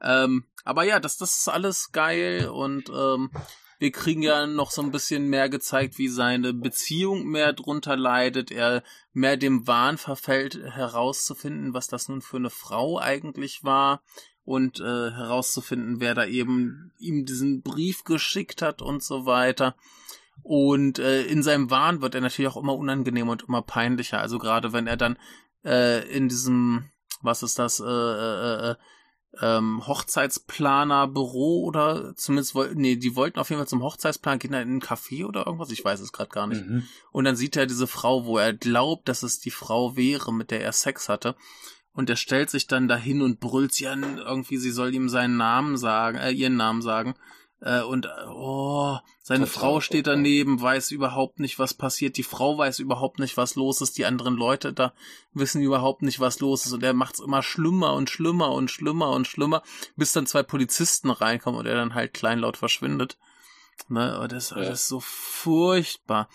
[0.00, 3.30] Ähm, aber ja, das, das ist alles geil und ähm,
[3.78, 8.50] wir kriegen ja noch so ein bisschen mehr gezeigt, wie seine Beziehung mehr drunter leidet,
[8.50, 8.82] er
[9.12, 14.02] mehr dem Wahn verfällt, herauszufinden, was das nun für eine Frau eigentlich war
[14.44, 19.76] und äh, herauszufinden, wer da eben ihm diesen Brief geschickt hat und so weiter.
[20.42, 24.20] Und äh, in seinem Wahn wird er natürlich auch immer unangenehmer und immer peinlicher.
[24.20, 25.18] Also gerade wenn er dann
[25.64, 26.90] äh, in diesem,
[27.22, 28.74] was ist das, äh, äh, äh,
[29.40, 34.62] ähm, Hochzeitsplaner-Büro oder zumindest wollten, nee, die wollten auf jeden Fall zum Hochzeitsplan, gehen dann
[34.62, 36.64] in ein Café oder irgendwas, ich weiß es gerade gar nicht.
[36.64, 36.84] Mhm.
[37.12, 40.50] Und dann sieht er diese Frau, wo er glaubt, dass es die Frau wäre, mit
[40.50, 41.36] der er Sex hatte.
[41.92, 45.36] Und er stellt sich dann dahin und brüllt sie an, irgendwie, sie soll ihm seinen
[45.36, 47.14] Namen sagen, äh, ihren Namen sagen.
[47.60, 52.16] Äh, und oh, seine Total, Frau steht daneben, weiß überhaupt nicht, was passiert.
[52.16, 53.98] Die Frau weiß überhaupt nicht, was los ist.
[53.98, 54.92] Die anderen Leute da
[55.32, 56.72] wissen überhaupt nicht, was los ist.
[56.72, 59.62] Und er macht's immer schlimmer und schlimmer und schlimmer und schlimmer,
[59.96, 63.18] bis dann zwei Polizisten reinkommen und er dann halt kleinlaut verschwindet.
[63.88, 64.76] Ne, das ist alles ja.
[64.96, 66.28] so furchtbar.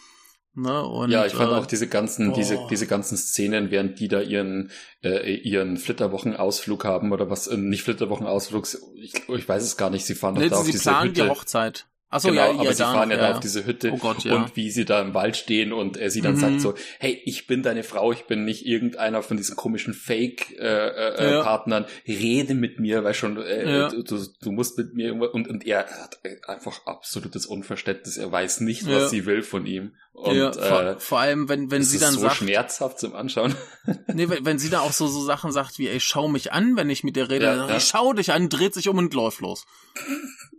[0.55, 2.35] Ne, und, ja, ich fand äh, auch diese ganzen, oh.
[2.35, 4.69] diese, diese ganzen Szenen, während die da ihren,
[5.03, 10.05] äh, ihren Flitterwochenausflug haben oder was, äh, nicht Flitterwochenausflug, ich, ich weiß es gar nicht,
[10.05, 11.23] sie fahren doch nee, da auf diese Hütte.
[11.23, 11.87] die Hochzeit.
[12.13, 14.35] Achso, genau, ja, aber sie fahren ja, ja, da auf diese Hütte oh Gott, ja.
[14.35, 16.39] und wie sie da im Wald stehen und er sie dann mhm.
[16.39, 21.83] sagt so, hey, ich bin deine Frau, ich bin nicht irgendeiner von diesen komischen Fake-Partnern,
[21.85, 22.19] äh, äh, ja.
[22.19, 25.87] rede mit mir, weil schon, äh, du, du, musst mit mir irgendwas, und, und er
[25.87, 29.93] hat einfach absolutes Unverständnis, er weiß nicht, was sie will von ihm.
[30.13, 32.35] Und, ja, vor, äh, vor allem, wenn, wenn sie dann so sagt.
[32.35, 33.55] schmerzhaft zum Anschauen.
[34.13, 36.77] nee, wenn, wenn sie da auch so, so Sachen sagt wie, ey, schau mich an,
[36.77, 37.77] wenn ich mit dir rede, ja, ja.
[37.77, 39.65] ich schau dich an, dreht sich um und läuft los.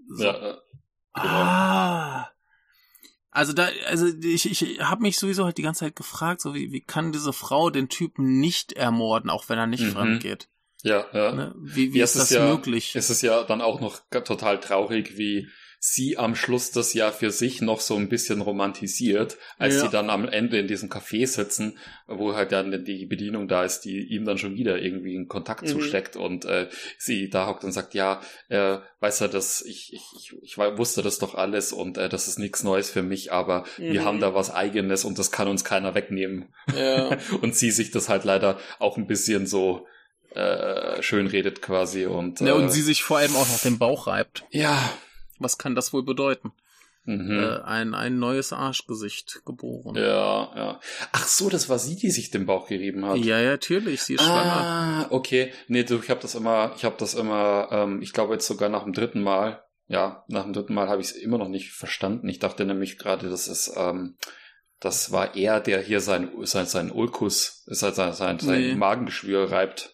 [0.09, 0.25] So.
[0.25, 0.59] Ja.
[1.15, 2.29] Ah.
[3.31, 6.71] Also da, also ich, ich habe mich sowieso halt die ganze Zeit gefragt, so wie,
[6.71, 9.91] wie kann diese Frau den Typen nicht ermorden, auch wenn er nicht mhm.
[9.91, 10.49] fremd geht?
[10.83, 11.33] Ja, ja.
[11.33, 11.55] Ne?
[11.59, 12.95] Wie, wie ja, ist das ja, möglich?
[12.95, 15.49] Es ist ja dann auch noch total traurig, wie
[15.87, 19.81] sie am Schluss das ja für sich noch so ein bisschen romantisiert, als ja.
[19.83, 23.81] sie dann am Ende in diesem Café sitzen, wo halt dann die Bedienung da ist,
[23.81, 25.67] die ihm dann schon wieder irgendwie in Kontakt mhm.
[25.67, 30.05] zusteckt und äh, sie da hockt und sagt, ja, äh, weiß er das, ich, ich,
[30.17, 33.65] ich, ich wusste das doch alles und äh, das ist nichts Neues für mich, aber
[33.77, 33.93] mhm.
[33.93, 36.47] wir haben da was eigenes und das kann uns keiner wegnehmen.
[36.75, 37.19] Ja.
[37.43, 39.87] und sie sich das halt leider auch ein bisschen so
[40.31, 43.79] äh, schön redet quasi und ja, und äh, sie sich vor allem auch noch den
[43.79, 44.45] Bauch reibt.
[44.51, 44.91] Ja,
[45.39, 46.53] was kann das wohl bedeuten?
[47.07, 47.39] Mhm.
[47.39, 49.95] Äh, ein, ein neues Arschgesicht geboren.
[49.95, 50.81] Ja, ja.
[51.13, 53.19] Ach so, das war sie, die sich den Bauch gerieben hat.
[53.19, 54.57] Ja, ja, natürlich, sie ist ah, schwanger.
[54.57, 55.53] Ah, okay.
[55.69, 58.71] Nee, du, ich habe das immer, ich habe das immer, ähm, ich glaube jetzt sogar
[58.71, 61.73] nach dem dritten Mal, ja, nach dem dritten Mal habe ich es immer noch nicht
[61.73, 62.29] verstanden.
[62.29, 64.17] Ich dachte nämlich gerade, das ist, ähm,
[64.81, 68.47] das war er, der hier sein, sein, sein Ulkus, sein, sein, sein, nee.
[68.47, 69.94] sein Magengeschwür reibt.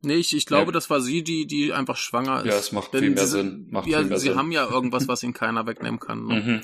[0.00, 0.72] Nee, ich, ich glaube, ja.
[0.72, 2.46] das war sie, die, die einfach schwanger ist.
[2.46, 3.66] Ja, es macht viel mehr sie, Sinn.
[3.70, 4.38] Macht ja, viel mehr sie Sinn.
[4.38, 6.26] haben ja irgendwas, was ihnen keiner wegnehmen kann.
[6.26, 6.40] Ne?
[6.40, 6.60] mhm.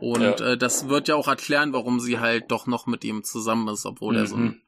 [0.00, 0.52] Und ja.
[0.52, 3.86] äh, das wird ja auch erklären, warum sie halt doch noch mit ihm zusammen ist,
[3.86, 4.18] obwohl mhm.
[4.18, 4.60] er so ein, mhm.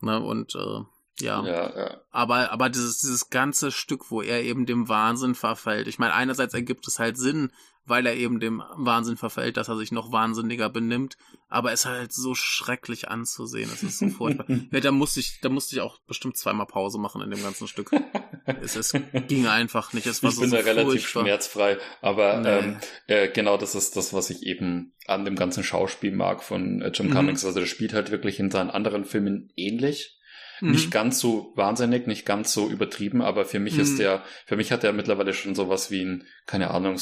[0.00, 0.80] ne, und äh,
[1.20, 1.44] ja.
[1.44, 2.00] ja, ja.
[2.10, 5.86] Aber, aber dieses, dieses ganze Stück, wo er eben dem Wahnsinn verfällt.
[5.86, 7.50] Ich meine, einerseits ergibt es halt Sinn,
[7.86, 11.16] weil er eben dem Wahnsinn verfällt, dass er sich noch wahnsinniger benimmt.
[11.48, 13.70] Aber es ist halt so schrecklich anzusehen.
[13.72, 14.46] Es ist so furchtbar.
[14.70, 17.68] ja, da musste ich, da musste ich auch bestimmt zweimal Pause machen in dem ganzen
[17.68, 17.90] Stück.
[18.62, 18.92] es, es
[19.28, 20.06] ging einfach nicht.
[20.06, 22.48] Es war ich so, bin so da relativ schmerzfrei, aber nee.
[22.48, 22.76] ähm,
[23.06, 26.88] äh, genau das ist das, was ich eben an dem ganzen Schauspiel mag von äh,
[26.88, 27.42] Jim Cummings.
[27.42, 27.48] Mhm.
[27.48, 30.18] Also der spielt halt wirklich in seinen anderen Filmen ähnlich
[30.60, 30.70] Mhm.
[30.72, 33.80] Nicht ganz so wahnsinnig, nicht ganz so übertrieben, aber für mich mhm.
[33.80, 36.98] ist der, für mich hat er mittlerweile schon sowas wie ein, keine Ahnung,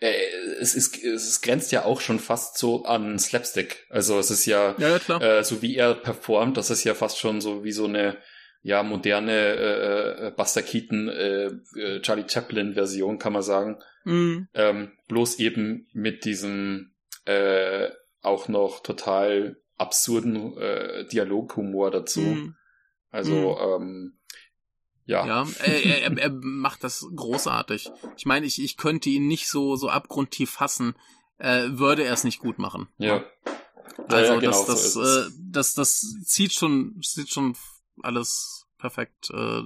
[0.00, 0.12] äh,
[0.60, 3.86] es ist, es grenzt ja auch schon fast so an Slapstick.
[3.90, 7.18] Also es ist ja, ja, ja äh, so wie er performt, das ist ja fast
[7.18, 8.18] schon so wie so eine,
[8.62, 11.46] ja, moderne äh, äh Buster Keaton, äh,
[11.76, 13.78] äh, Charlie Chaplin Version, kann man sagen.
[14.04, 14.48] Mhm.
[14.54, 16.92] Ähm, bloß eben mit diesem
[17.24, 17.88] äh,
[18.22, 22.20] auch noch total absurden äh, Dialoghumor dazu.
[22.20, 22.54] Mhm.
[23.10, 23.82] Also, mhm.
[23.82, 24.18] ähm,
[25.04, 25.26] ja.
[25.26, 27.90] Ja, er, er, er macht das großartig.
[28.18, 30.94] Ich meine, ich, ich könnte ihn nicht so, so abgrundtief fassen,
[31.38, 32.88] äh, würde er es nicht gut machen.
[32.98, 33.24] Ja.
[34.06, 37.56] Also ja, genau, das, das, so äh, das, das zieht schon, zieht schon
[38.02, 39.62] alles perfekt, äh,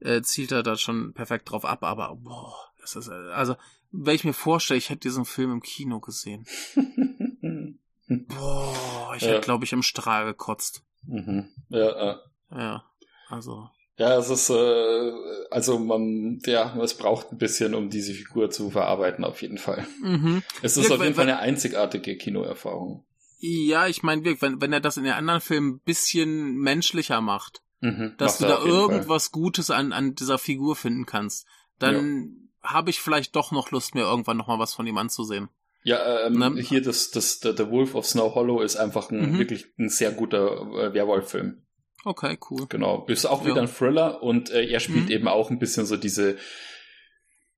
[0.00, 3.56] äh, zielt er da schon perfekt drauf ab, aber boah, das ist, äh, also,
[3.90, 6.46] wenn ich mir vorstelle, ich hätte diesen Film im Kino gesehen.
[8.08, 9.28] boah, ich ja.
[9.28, 10.82] hätte, glaube ich, im Strahl gekotzt.
[11.06, 11.48] Mhm.
[11.68, 12.20] Ja, ja.
[12.50, 12.84] Ja,
[13.28, 13.68] also.
[13.98, 15.12] Ja, es ist, äh,
[15.50, 19.86] also man, ja, es braucht ein bisschen, um diese Figur zu verarbeiten, auf jeden Fall.
[20.02, 20.42] Mhm.
[20.62, 23.04] Es ist ja, auf jeden Fall eine einzigartige Kinoerfahrung.
[23.38, 27.60] Ja, ich meine, wenn, wenn er das in den anderen Filmen ein bisschen menschlicher macht,
[27.80, 29.40] mhm, dass du da irgendwas Fall.
[29.40, 31.46] Gutes an, an dieser Figur finden kannst,
[31.78, 32.70] dann ja.
[32.70, 35.48] habe ich vielleicht doch noch Lust, mir irgendwann nochmal was von ihm anzusehen.
[35.84, 36.60] Ja, ähm, ne?
[36.60, 39.38] hier das, das, der, The Wolf of Snow Hollow ist einfach ein, mhm.
[39.38, 41.62] wirklich ein sehr guter äh, Werwolf-Film.
[42.04, 42.66] Okay, cool.
[42.68, 43.04] Genau.
[43.06, 43.62] Ist auch wieder ja.
[43.62, 45.10] ein Thriller und äh, er spielt mhm.
[45.10, 46.36] eben auch ein bisschen so diese,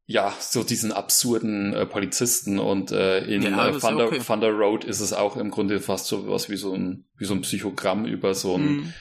[0.06, 4.20] ja, so diesen absurden äh, Polizisten und äh, in ja, äh, Thunder, okay.
[4.20, 7.34] Thunder Road ist es auch im Grunde fast so was wie so ein, wie so
[7.34, 8.94] ein Psychogramm über so einen mhm.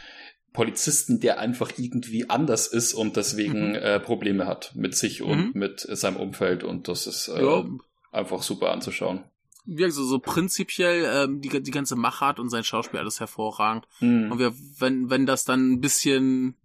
[0.53, 3.75] Polizisten, der einfach irgendwie anders ist und deswegen mhm.
[3.75, 5.51] äh, Probleme hat mit sich und mhm.
[5.55, 7.65] mit seinem Umfeld und das ist äh, ja.
[8.13, 9.23] Einfach super anzuschauen
[9.65, 13.87] wie gesagt, so, so prinzipiell ähm, die, die ganze Machart und sein Schauspiel alles hervorragend.
[13.99, 14.31] Mhm.
[14.31, 16.55] Und wir, wenn, wenn das dann ein bisschen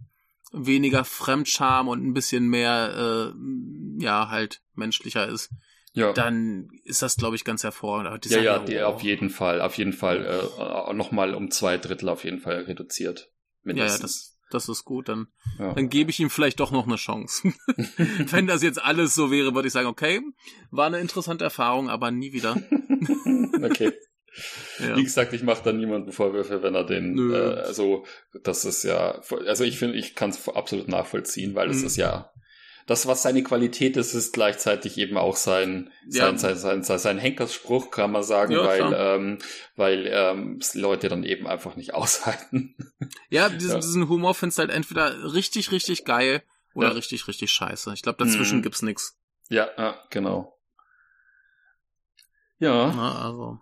[0.53, 5.51] weniger Fremdscham und ein bisschen mehr, äh, ja, halt menschlicher ist,
[5.93, 6.13] ja.
[6.13, 8.27] dann ist das, glaube ich, ganz hervorragend.
[8.27, 12.25] Ja, ja, die, auf jeden Fall, auf jeden Fall äh, nochmal um zwei Drittel auf
[12.25, 13.31] jeden Fall reduziert.
[13.63, 13.93] Mindestens.
[13.93, 15.75] Ja, ja, das, das ist gut, dann, ja.
[15.75, 17.53] dann gebe ich ihm vielleicht doch noch eine Chance.
[17.97, 20.21] Wenn das jetzt alles so wäre, würde ich sagen, okay,
[20.71, 22.57] war eine interessante Erfahrung, aber nie wieder.
[23.63, 23.93] okay.
[24.79, 24.97] Ja.
[24.97, 28.05] Wie gesagt, ich mache da niemanden Vorwürfe, wenn er den, äh, also
[28.45, 31.87] das ist ja, also ich finde, ich kann es absolut nachvollziehen, weil es mhm.
[31.87, 32.31] ist ja
[32.89, 36.37] das, was seine Qualität ist, ist gleichzeitig eben auch sein, ja.
[36.37, 39.39] sein, sein, sein, sein Henkersspruch, kann man sagen, ja, weil, ähm,
[39.77, 42.75] weil ähm, Leute dann eben einfach nicht aushalten.
[43.29, 43.77] Ja, diesen, ja.
[43.77, 46.43] diesen Humor findest du halt entweder richtig, richtig geil
[46.73, 47.93] oder richtig, richtig scheiße.
[47.93, 48.63] Ich glaube, dazwischen mhm.
[48.63, 49.19] gibt's nix.
[49.51, 50.59] Ja, ja, genau.
[52.59, 52.93] Ja.
[52.95, 53.61] Na, also.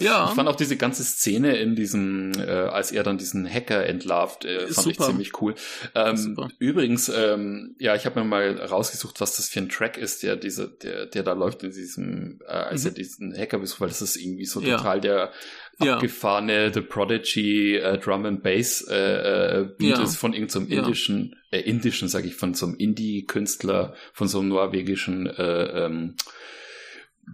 [0.00, 0.28] Ja.
[0.28, 4.44] Ich fand auch diese ganze Szene in diesem, äh, als er dann diesen Hacker entlarvt,
[4.44, 4.90] äh, fand super.
[4.90, 5.54] ich ziemlich cool.
[5.94, 10.22] Ähm, übrigens, ähm, ja, ich habe mir mal rausgesucht, was das für ein Track ist,
[10.22, 12.90] der diese, der, der da läuft in diesem, äh, als mhm.
[12.90, 14.76] er diesen Hacker besucht, weil das ist irgendwie so ja.
[14.76, 15.32] total der
[15.78, 20.02] abgefahrene The Prodigy äh, Drum and Bass äh, äh, Beat ja.
[20.02, 24.40] ist von irgendeinem so indischen, äh, indischen, sag ich, von so einem Indie-Künstler, von so
[24.40, 26.14] einem norwegischen äh, ähm,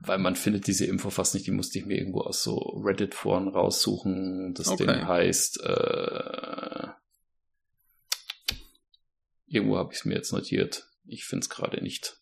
[0.03, 3.49] weil man findet diese Info fast nicht, die musste ich mir irgendwo aus so Reddit-Foren
[3.49, 4.55] raussuchen.
[4.55, 4.87] Das okay.
[4.87, 6.89] Ding heißt, äh,
[9.47, 10.87] irgendwo habe ich es mir jetzt notiert.
[11.07, 12.17] Ich finde es gerade nicht.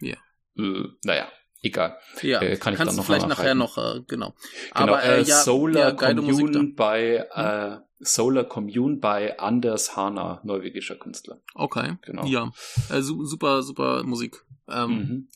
[0.00, 0.16] Ja.
[0.56, 1.30] Äh, naja,
[1.62, 1.98] egal.
[2.22, 4.06] Ja, äh, kann ich dann noch vielleicht nachher noch, äh, genau.
[4.06, 4.34] genau.
[4.72, 10.96] Aber äh, äh ja, Solar ja, Commune bei äh, Solar Commune bei Anders Hana, norwegischer
[10.96, 11.42] Künstler.
[11.54, 11.96] Okay.
[12.02, 12.24] Genau.
[12.26, 12.52] Ja,
[12.90, 14.44] äh, super, super Musik.
[14.68, 15.28] Ähm, mhm.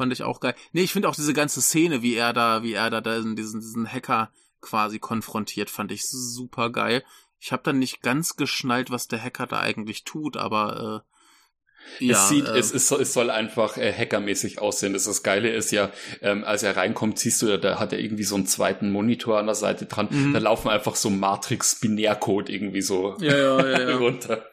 [0.00, 0.54] Fand ich auch geil.
[0.72, 3.86] Nee, ich finde auch diese ganze Szene, wie er da, wie er da diesen, diesen
[3.86, 4.32] Hacker
[4.62, 7.04] quasi konfrontiert, fand ich super geil.
[7.38, 11.04] Ich habe dann nicht ganz geschnallt, was der Hacker da eigentlich tut, aber
[11.98, 14.94] äh, ja, es sieht, äh, es, ist, es soll einfach äh, hackermäßig aussehen.
[14.94, 15.90] Das, das Geile ist ja,
[16.22, 19.44] ähm, als er reinkommt, siehst du, da hat er irgendwie so einen zweiten Monitor an
[19.44, 20.08] der Seite dran.
[20.10, 20.32] Mhm.
[20.32, 24.46] Da laufen einfach so Matrix-Binärcode irgendwie so ja, ja, ja, runter.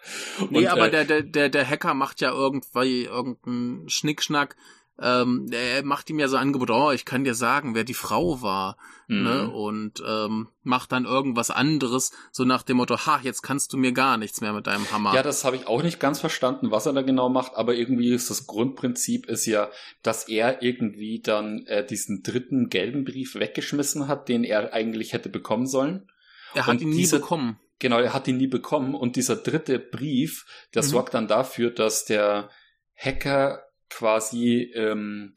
[0.49, 4.57] Nee, Und, aber äh, der, der, der Hacker macht ja irgendwie irgendeinen Schnickschnack
[4.99, 8.41] ähm, er macht ihm ja so Angebot, oh, ich kann dir sagen, wer die Frau
[8.41, 9.23] war, mhm.
[9.23, 9.49] ne?
[9.49, 13.91] Und ähm, macht dann irgendwas anderes, so nach dem Motto, ha, jetzt kannst du mir
[13.91, 15.13] gar nichts mehr mit deinem Hammer.
[15.13, 18.11] Ja, das habe ich auch nicht ganz verstanden, was er da genau macht, aber irgendwie
[18.11, 19.69] ist das Grundprinzip ist ja,
[20.01, 25.29] dass er irgendwie dann äh, diesen dritten gelben Brief weggeschmissen hat, den er eigentlich hätte
[25.29, 26.09] bekommen sollen.
[26.55, 27.59] Er hat Und ihn nie bekommen.
[27.79, 28.95] Genau, er hat ihn nie bekommen.
[28.95, 30.87] Und dieser dritte Brief, der mhm.
[30.87, 32.49] sorgt dann dafür, dass der
[32.95, 35.35] Hacker quasi ähm,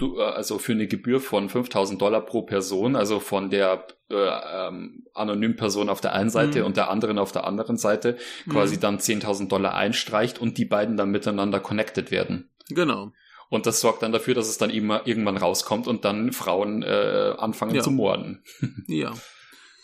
[0.00, 4.14] du, äh, also für eine Gebühr von 5000 Dollar pro Person, also von der äh,
[4.14, 6.66] ähm, anonymen Person auf der einen Seite mhm.
[6.66, 8.16] und der anderen auf der anderen Seite,
[8.48, 8.80] quasi mhm.
[8.80, 12.50] dann 10.000 Dollar einstreicht und die beiden dann miteinander connected werden.
[12.68, 13.12] Genau.
[13.48, 17.34] Und das sorgt dann dafür, dass es dann immer irgendwann rauskommt und dann Frauen äh,
[17.36, 17.82] anfangen ja.
[17.82, 18.42] zu morden.
[18.86, 19.12] ja.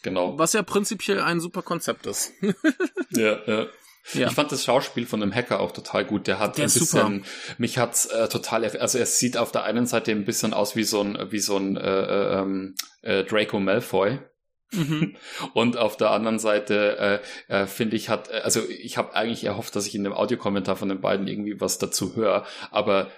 [0.03, 0.39] Genau.
[0.39, 2.33] Was ja prinzipiell ein super Konzept ist.
[3.11, 3.67] ja, ja.
[4.13, 4.29] Ja.
[4.29, 6.27] Ich fand das Schauspiel von dem Hacker auch total gut.
[6.27, 7.57] Der hat der ein bisschen, super.
[7.59, 10.85] mich hat's äh, total, also er sieht auf der einen Seite ein bisschen aus wie
[10.85, 14.19] so ein, wie so ein äh, äh, ähm, äh, Draco Malfoy.
[14.73, 15.17] Mhm.
[15.55, 19.75] Und auf der anderen Seite äh, äh, finde ich hat, also ich habe eigentlich erhofft,
[19.77, 23.11] dass ich in dem Audiokommentar von den beiden irgendwie was dazu höre, aber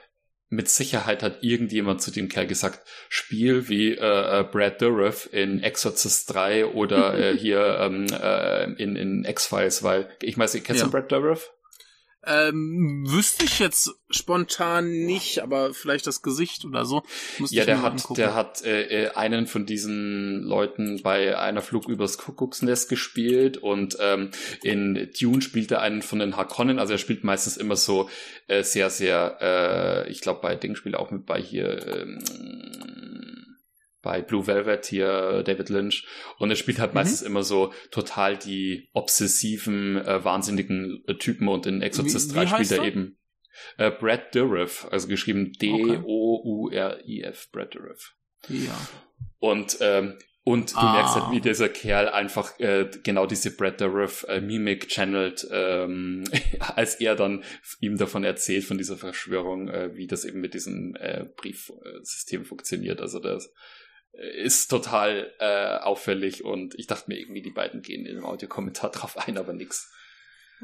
[0.51, 5.63] mit Sicherheit hat irgendjemand zu dem Kerl gesagt, Spiel wie äh, äh Brad Dourif in
[5.63, 10.87] Exorcist 3 oder äh, hier ähm, äh, in, in X-Files, weil ich meine, kennst ja.
[10.87, 11.51] du Brad Dourif?
[12.29, 17.03] Ähm, wüsste ich jetzt spontan nicht, aber vielleicht das Gesicht oder so.
[17.49, 18.15] ja, der hat, angucken.
[18.15, 23.97] der hat äh, äh, einen von diesen Leuten bei einer Flug übers Kuckucksnest gespielt und
[24.01, 24.31] ähm,
[24.63, 26.79] in Dune spielt er einen von den Harkonnen.
[26.79, 28.11] Also er spielt meistens immer so
[28.47, 31.87] äh, sehr, sehr, äh, ich glaube bei Ding spielt er auch mit bei hier.
[31.87, 32.19] Ähm,
[34.09, 36.07] bei Blue Velvet hier David Lynch
[36.39, 37.01] und er spielt halt mhm.
[37.01, 42.47] meistens immer so total die obsessiven, äh, wahnsinnigen äh, Typen und in Exorcist wie, 3
[42.47, 43.19] spielt er, er eben
[43.77, 48.15] äh, Brad Dourif, also geschrieben D-O-U-R-I-F, Brad Dourif.
[48.49, 48.81] Ja.
[49.41, 50.15] Und ähm,
[50.49, 50.95] und du ah.
[50.95, 56.25] merkst halt, wie dieser Kerl einfach äh, genau diese Brad Dourif äh, Mimik channelt, ähm,
[56.75, 57.45] als er dann
[57.81, 63.03] ihm davon erzählt, von dieser Verschwörung, äh, wie das eben mit diesem äh, Briefsystem funktioniert.
[63.03, 63.53] Also das
[64.13, 68.91] ist total äh, auffällig und ich dachte mir irgendwie, die beiden gehen in dem Audiokommentar
[68.93, 69.93] drauf ein, aber nix.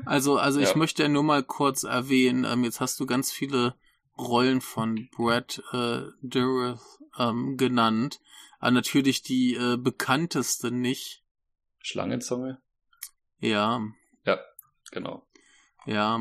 [0.07, 0.69] Also, also ja.
[0.69, 3.75] ich möchte nur mal kurz erwähnen, ähm, jetzt hast du ganz viele
[4.19, 6.81] Rollen von Brad äh, Dourif
[7.19, 8.21] ähm, genannt,
[8.59, 11.23] aber natürlich die äh, bekannteste nicht.
[11.81, 12.61] Schlangenzunge?
[13.39, 13.81] Ja.
[14.25, 14.41] Ja,
[14.91, 15.27] genau.
[15.87, 16.21] Ja.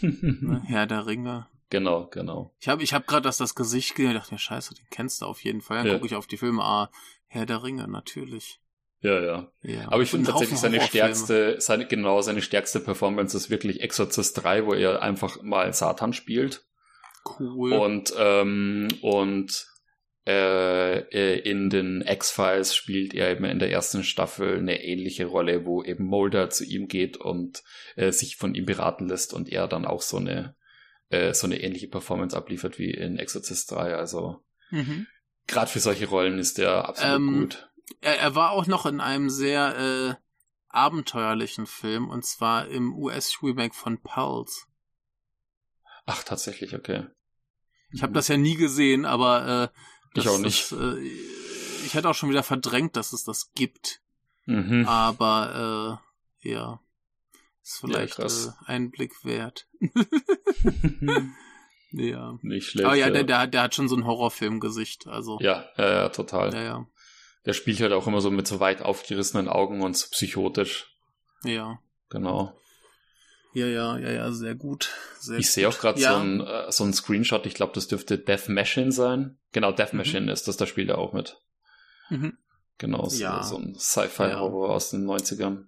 [0.64, 1.48] Herr der Ringe.
[1.72, 2.52] Genau, genau.
[2.60, 5.24] Ich habe ich hab gerade das, das Gesicht gesehen dachte mir, scheiße, den kennst du
[5.24, 5.78] auf jeden Fall.
[5.78, 5.94] Dann ja.
[5.94, 6.90] gucke ich auf die Filme, ah,
[7.28, 8.60] Herr der Ringe, natürlich.
[9.00, 9.50] Ja, ja.
[9.62, 9.86] ja.
[9.90, 14.66] Aber ich finde tatsächlich seine stärkste, seine, genau, seine stärkste Performance ist wirklich Exorcist 3,
[14.66, 16.62] wo er einfach mal Satan spielt.
[17.40, 17.72] Cool.
[17.72, 19.66] Und, ähm, und
[20.26, 25.64] äh, äh, in den X-Files spielt er eben in der ersten Staffel eine ähnliche Rolle,
[25.64, 27.62] wo eben Mulder zu ihm geht und
[27.96, 30.54] äh, sich von ihm beraten lässt und er dann auch so eine
[31.12, 33.94] äh, so eine ähnliche Performance abliefert wie in Exorcist 3.
[33.94, 35.06] Also mhm.
[35.46, 37.70] gerade für solche Rollen ist er absolut ähm, gut.
[38.00, 40.14] Er, er, war auch noch in einem sehr äh,
[40.68, 44.62] abenteuerlichen Film und zwar im US-Remake von Pulse.
[46.06, 47.06] Ach, tatsächlich, okay.
[47.90, 50.72] Ich habe das ja nie gesehen, aber äh, ich auch nicht.
[50.72, 50.98] Das, äh,
[51.84, 54.00] ich hätte auch schon wieder verdrängt, dass es das gibt.
[54.46, 54.86] Mhm.
[54.86, 56.00] Aber
[56.42, 56.80] äh, ja,
[57.62, 59.68] ist vielleicht ja, äh, ein Blick wert.
[61.92, 62.38] ja.
[62.42, 62.86] Nicht schlecht.
[62.86, 63.10] Aber ja.
[63.10, 65.06] Der, der, der hat schon so ein Horrorfilmgesicht.
[65.06, 65.38] Also.
[65.40, 66.52] Ja, ja, ja, total.
[66.52, 66.86] Ja, ja.
[67.44, 70.96] Der spielt halt auch immer so mit so weit aufgerissenen Augen und so psychotisch.
[71.44, 71.78] Ja.
[72.08, 72.56] Genau.
[73.54, 74.90] Ja, ja, ja, ja, sehr gut.
[75.18, 76.14] Sehr ich sehe auch gerade ja.
[76.14, 79.38] so, ein, äh, so ein Screenshot, ich glaube, das dürfte Death Machine sein.
[79.52, 79.98] Genau, Death mhm.
[79.98, 81.36] Machine ist das, da spielt er auch mit.
[82.08, 82.38] Mhm.
[82.78, 83.42] Genau, so, ja.
[83.42, 84.74] so ein Sci-Fi-Horror ja.
[84.74, 85.66] aus den 90ern.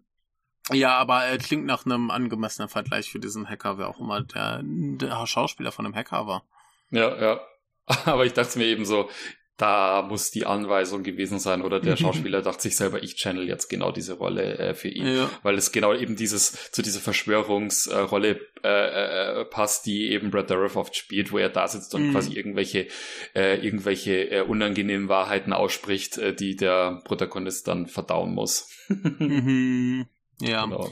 [0.73, 4.61] Ja, aber er klingt nach einem angemessenen Vergleich für diesen Hacker, wer auch immer der,
[4.63, 6.45] der Schauspieler von einem Hacker war.
[6.91, 7.41] Ja, ja.
[8.07, 9.11] Aber ich dachte mir eben so,
[9.57, 13.69] da muss die Anweisung gewesen sein oder der Schauspieler dachte sich selber, ich channel jetzt
[13.69, 15.31] genau diese Rolle äh, für ihn, ja.
[15.43, 20.77] weil es genau eben dieses zu dieser Verschwörungsrolle äh, äh, passt, die eben Brad Dourif
[20.77, 22.13] oft spielt, wo er da sitzt und mhm.
[22.13, 22.89] quasi irgendwelche
[23.35, 28.69] äh, irgendwelche äh, unangenehmen Wahrheiten ausspricht, äh, die der Protagonist dann verdauen muss.
[28.89, 30.07] mhm.
[30.41, 30.65] Ja.
[30.65, 30.91] Genau.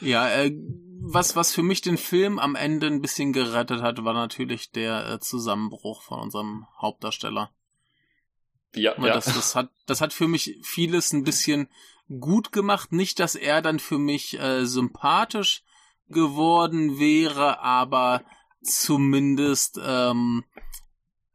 [0.00, 0.52] Ja, äh,
[1.00, 5.08] was, was für mich den Film am Ende ein bisschen gerettet hat, war natürlich der
[5.08, 7.50] äh, Zusammenbruch von unserem Hauptdarsteller.
[8.74, 9.14] Ja, ja.
[9.14, 11.68] Das, das, hat, das hat für mich vieles ein bisschen
[12.20, 12.92] gut gemacht.
[12.92, 15.62] Nicht, dass er dann für mich äh, sympathisch
[16.08, 18.22] geworden wäre, aber
[18.62, 20.44] zumindest ähm,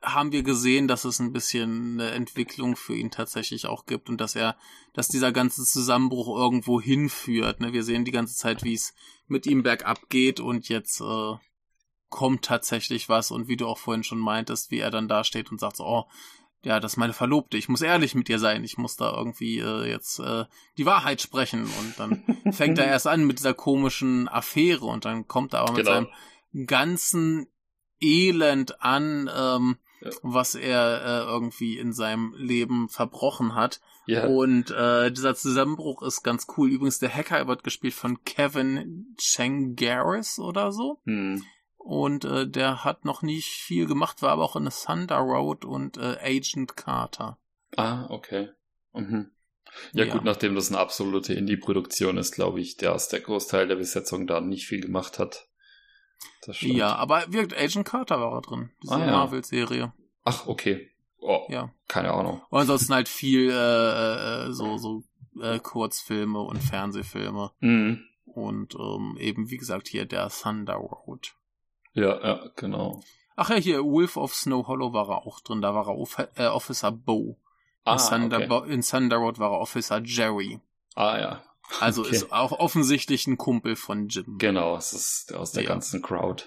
[0.02, 4.20] haben wir gesehen, dass es ein bisschen eine Entwicklung für ihn tatsächlich auch gibt und
[4.22, 4.56] dass er,
[5.00, 7.62] dass dieser ganze Zusammenbruch irgendwo hinführt.
[7.62, 7.72] Ne?
[7.72, 8.94] Wir sehen die ganze Zeit, wie es
[9.28, 11.36] mit ihm bergab geht und jetzt äh,
[12.10, 15.54] kommt tatsächlich was und wie du auch vorhin schon meintest, wie er dann da steht
[15.54, 16.04] und sagt so, oh,
[16.66, 19.60] ja, das ist meine Verlobte, ich muss ehrlich mit ihr sein, ich muss da irgendwie
[19.60, 20.44] äh, jetzt äh,
[20.78, 22.22] die Wahrheit sprechen und dann
[22.52, 26.10] fängt er erst an mit dieser komischen Affäre und dann kommt er aber mit genau.
[26.52, 27.48] seinem ganzen
[28.02, 30.10] Elend an, ähm, ja.
[30.24, 33.80] was er äh, irgendwie in seinem Leben verbrochen hat.
[34.10, 34.26] Ja.
[34.26, 36.72] Und äh, dieser Zusammenbruch ist ganz cool.
[36.72, 41.00] Übrigens, der Hacker wird gespielt von Kevin Chengaris oder so.
[41.06, 41.46] Hm.
[41.78, 45.98] Und äh, der hat noch nicht viel gemacht, war aber auch in Thunder Road und
[45.98, 47.38] äh, Agent Carter.
[47.78, 48.50] Ah, okay.
[48.94, 49.30] Mhm.
[49.94, 53.68] Ja, ja, gut, nachdem das eine absolute Indie-Produktion ist, glaube ich, der aus der Großteil
[53.68, 55.48] der Besetzung da nicht viel gemacht hat.
[56.48, 58.72] Ja, aber wirkt Agent Carter war er drin.
[58.82, 59.12] Diese ah, ja.
[59.12, 59.94] Marvel-Serie.
[60.24, 60.89] Ach, okay.
[61.22, 61.72] Oh, ja.
[61.88, 62.42] Keine Ahnung.
[62.50, 65.04] Und ansonsten halt viel äh, äh, so, so
[65.42, 67.52] äh, Kurzfilme und Fernsehfilme.
[67.60, 68.06] Mhm.
[68.26, 71.34] Und ähm, eben, wie gesagt, hier der Thunder Road.
[71.94, 73.02] Ja, ja, genau.
[73.36, 76.18] Ach ja, hier, Wolf of Snow Hollow war er auch drin, da war er Off
[76.36, 77.38] äh, Officer Bo.
[77.86, 78.74] Ah, in, Thunder, okay.
[78.74, 80.60] in Thunder Road war er Officer Jerry.
[80.96, 81.44] Ah ja,
[81.80, 82.16] also okay.
[82.16, 84.38] ist auch offensichtlich ein Kumpel von Jim.
[84.38, 85.70] Genau, es ist aus der ja.
[85.70, 86.44] ganzen Crowd.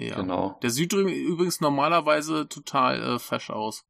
[0.00, 0.16] Ja.
[0.16, 0.58] Genau.
[0.62, 3.84] Der sieht übrigens normalerweise total äh, fesch aus.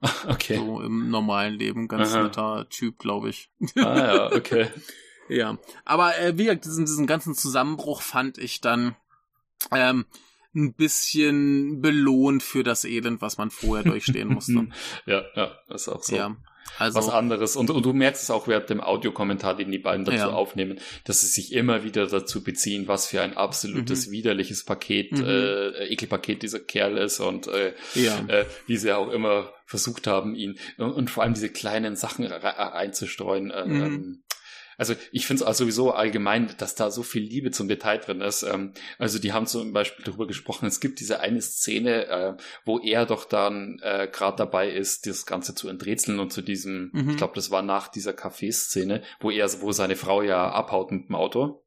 [0.26, 0.56] Okay.
[0.56, 1.86] So im normalen Leben.
[1.86, 2.24] Ganz Aha.
[2.24, 3.52] netter Typ, glaube ich.
[3.76, 4.68] Ah ja, okay.
[5.28, 5.58] ja.
[5.84, 8.96] Aber äh, wie gesagt, diesen, diesen ganzen Zusammenbruch fand ich dann
[9.70, 10.06] ähm,
[10.56, 14.68] ein bisschen belohnt für das Elend, was man vorher durchstehen musste.
[15.06, 16.16] ja, ja, ist auch so.
[16.16, 16.36] Ja.
[16.78, 17.56] Also, was anderes.
[17.56, 20.30] Und, und, du merkst es auch während dem Audiokommentar, den die beiden dazu ja.
[20.30, 24.12] aufnehmen, dass sie sich immer wieder dazu beziehen, was für ein absolutes mhm.
[24.12, 25.24] widerliches Paket, mhm.
[25.24, 28.18] äh, Ekelpaket dieser Kerl ist und äh, ja.
[28.28, 32.30] äh, wie sie auch immer versucht haben, ihn und, und vor allem diese kleinen Sachen
[32.30, 33.50] einzustreuen.
[33.50, 33.82] Äh, mhm.
[33.82, 34.22] Ähm,
[34.76, 38.20] also ich finde es auch sowieso allgemein, dass da so viel Liebe zum Detail drin
[38.20, 38.42] ist.
[38.42, 42.34] Ähm, also die haben zum Beispiel darüber gesprochen, es gibt diese eine Szene, äh,
[42.64, 46.90] wo er doch dann äh, gerade dabei ist, das Ganze zu enträtseln und zu diesem,
[46.92, 47.10] mhm.
[47.10, 51.08] ich glaube, das war nach dieser Kaffeeszene, wo er, wo seine Frau ja abhaut mit
[51.08, 51.61] dem Auto.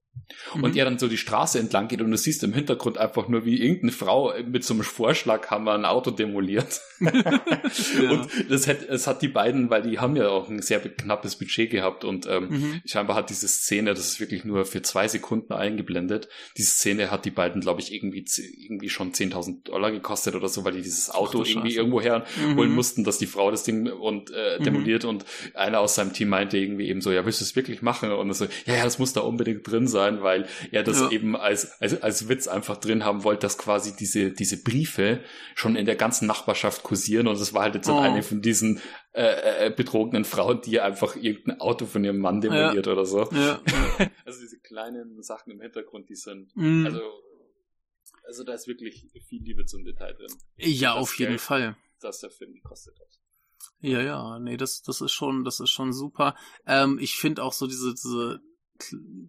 [0.53, 0.77] Und mhm.
[0.77, 3.61] er dann so die Straße entlang geht und du siehst im Hintergrund einfach nur, wie
[3.61, 6.81] irgendeine Frau mit so einem Vorschlaghammer ein Auto demoliert.
[6.99, 8.11] ja.
[8.11, 11.35] Und das hat, es hat die beiden, weil die haben ja auch ein sehr knappes
[11.35, 12.81] Budget gehabt und ähm, mhm.
[12.85, 17.25] scheinbar hat diese Szene, das ist wirklich nur für zwei Sekunden eingeblendet, diese Szene hat
[17.25, 18.25] die beiden, glaube ich, irgendwie,
[18.59, 22.69] irgendwie schon 10.000 Dollar gekostet oder so, weil die dieses Auto Ach, irgendwie irgendwo herholen
[22.69, 22.75] mhm.
[22.75, 24.63] mussten, dass die Frau das Ding und äh, mhm.
[24.63, 27.81] demoliert und einer aus seinem Team meinte irgendwie eben so, ja, willst du es wirklich
[27.81, 28.11] machen?
[28.11, 31.11] Und so, ja, ja, das muss da unbedingt drin sein, weil er das ja.
[31.11, 35.21] eben als, als, als Witz einfach drin haben wollte, dass quasi diese, diese Briefe
[35.55, 37.99] schon in der ganzen Nachbarschaft kursieren und das war halt jetzt oh.
[37.99, 38.81] eine von diesen
[39.13, 42.91] äh, äh, betrogenen Frauen, die einfach irgendein Auto von ihrem Mann demoliert ja.
[42.91, 43.29] oder so.
[43.31, 43.61] Ja.
[44.25, 46.85] also diese kleinen Sachen im Hintergrund, die sind, mm.
[46.85, 47.01] also,
[48.27, 50.33] also da ist wirklich viel Liebe zum Detail drin.
[50.57, 51.77] Ja, auf jeden Geld, Fall.
[52.01, 53.07] Das der Film gekostet hat.
[53.79, 56.35] Ja, ja, nee, das, das ist schon, das ist schon super.
[56.65, 58.41] Ähm, ich finde auch so diese, diese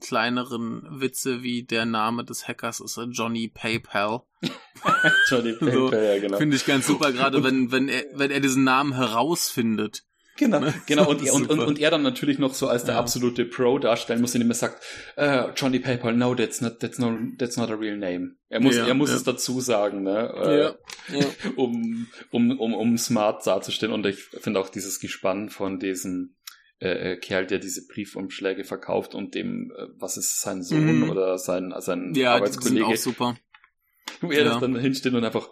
[0.01, 4.23] kleineren Witze wie der Name des Hackers ist Johnny PayPal.
[5.28, 6.39] Johnny PayPal, so, ja, genau.
[6.39, 10.05] Finde ich ganz super, gerade wenn, wenn er, wenn er diesen Namen herausfindet.
[10.36, 10.74] Genau, ne?
[10.86, 11.09] genau.
[11.09, 13.01] Und, und, und, und er dann natürlich noch so als der ja.
[13.01, 14.82] absolute Pro darstellen muss, indem er sagt,
[15.18, 18.36] uh, Johnny PayPal, no, that's not, that's no, that's not a real name.
[18.48, 19.16] Er muss, ja, er muss ja.
[19.16, 20.77] es dazu sagen, ne,
[21.10, 23.94] äh, um, um, um, um smart darzustellen.
[23.94, 26.36] Und ich finde auch dieses Gespann von diesem
[26.78, 31.11] äh, äh, Kerl, der diese Briefumschläge verkauft und dem, äh, was ist sein Sohn mhm.
[31.11, 32.81] oder sein, sein ja, Arbeitskollege.
[32.81, 33.36] Ja, auch super.
[34.20, 34.61] Wo er ja.
[34.61, 35.48] dann hinsteht und einfach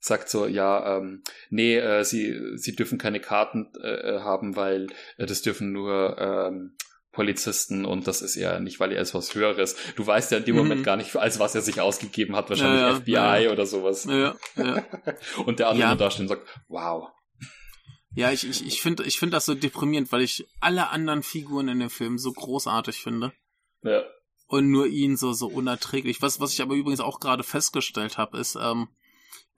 [0.00, 4.88] sagt so, ja, ähm, nee, äh, sie, sie dürfen keine Karten äh, haben, weil
[5.18, 6.76] äh, das dürfen nur ähm,
[7.12, 9.76] Polizisten und das ist ja nicht, weil er ist was Höheres.
[9.96, 10.62] Du weißt ja in dem mhm.
[10.62, 13.52] Moment gar nicht, als was er sich ausgegeben hat, wahrscheinlich ja, ja, FBI ja.
[13.52, 14.04] oder sowas.
[14.04, 14.84] Ja, ja.
[15.46, 15.94] und der andere ja.
[15.94, 17.08] da steht und sagt, wow,
[18.16, 21.68] ja, ich, ich, ich finde ich find das so deprimierend, weil ich alle anderen Figuren
[21.68, 23.32] in dem Film so großartig finde.
[23.82, 24.02] Ja.
[24.48, 26.22] Und nur ihn so, so unerträglich.
[26.22, 28.88] Was, was ich aber übrigens auch gerade festgestellt habe, ist, ähm,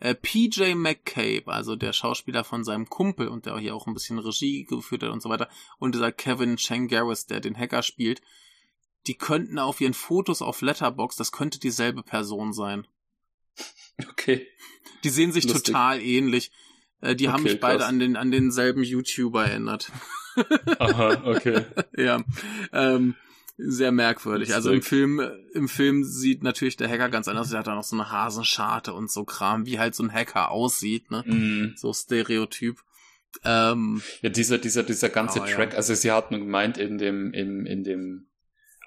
[0.00, 4.18] äh, PJ McCabe, also der Schauspieler von seinem Kumpel und der hier auch ein bisschen
[4.18, 5.48] Regie geführt hat und so weiter,
[5.78, 8.22] und dieser Kevin Changaris, der den Hacker spielt,
[9.06, 12.86] die könnten auf ihren Fotos auf Letterbox, das könnte dieselbe Person sein.
[14.10, 14.46] Okay.
[15.02, 15.64] Die sehen sich Lustig.
[15.64, 16.52] total ähnlich.
[17.00, 19.92] Äh, die okay, haben mich beide an den an denselben YouTuber erinnert.
[20.78, 21.64] Aha, okay.
[21.96, 22.22] ja.
[22.72, 23.14] Ähm,
[23.60, 24.54] sehr merkwürdig.
[24.54, 25.20] Also im Film,
[25.52, 27.52] im Film sieht natürlich der Hacker ganz anders.
[27.52, 30.52] Er hat da noch so eine Hasenscharte und so Kram, wie halt so ein Hacker
[30.52, 31.24] aussieht, ne?
[31.26, 31.74] Mm.
[31.76, 32.78] So Stereotyp.
[33.44, 35.76] Ähm, ja, dieser, dieser, dieser ganze oh, Track, ja.
[35.76, 38.27] also sie hatten gemeint in dem, in, in dem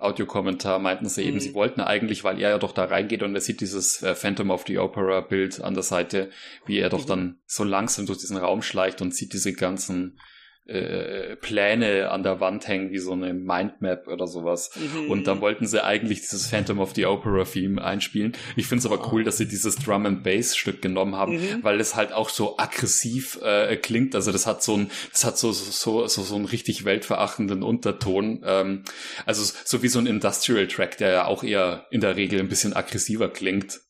[0.02, 1.42] Audiokommentar meinten sie eben, mhm.
[1.42, 4.50] sie wollten eigentlich, weil er ja doch da reingeht und er sieht dieses äh, Phantom
[4.50, 6.32] of the Opera Bild an der Seite,
[6.66, 7.10] wie er doch mhm.
[7.10, 10.20] dann so langsam durch diesen Raum schleicht und sieht diese ganzen
[10.66, 14.72] äh, Pläne an der Wand hängen, wie so eine Mindmap oder sowas.
[14.76, 15.12] Mhm.
[15.12, 18.34] Und da wollten sie eigentlich dieses Phantom of the Opera Theme einspielen.
[18.56, 21.64] Ich finde es aber cool, dass sie dieses Drum and Bass Stück genommen haben, mhm.
[21.64, 24.16] weil es halt auch so aggressiv äh, klingt.
[24.16, 28.44] Also das hat so ein, das hat so so so so einen richtig weltverachtenden Unterton.
[28.46, 28.84] Ähm,
[29.26, 32.50] also so wie so ein Industrial Track, der ja auch eher in der Regel ein
[32.50, 33.82] bisschen aggressiver klingt.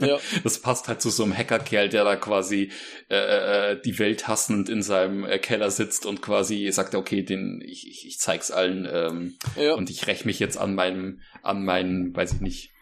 [0.00, 0.18] Ja.
[0.44, 2.70] Das passt halt zu so einem Hackerkerl, der da quasi
[3.08, 7.62] äh, äh, die Welt hassend in seinem äh, Keller sitzt und quasi sagt, okay, den
[7.64, 9.74] ich, ich, ich zeig's allen ähm, ja.
[9.74, 12.72] und ich räche mich jetzt an meinem, an meinem, weiß ich nicht,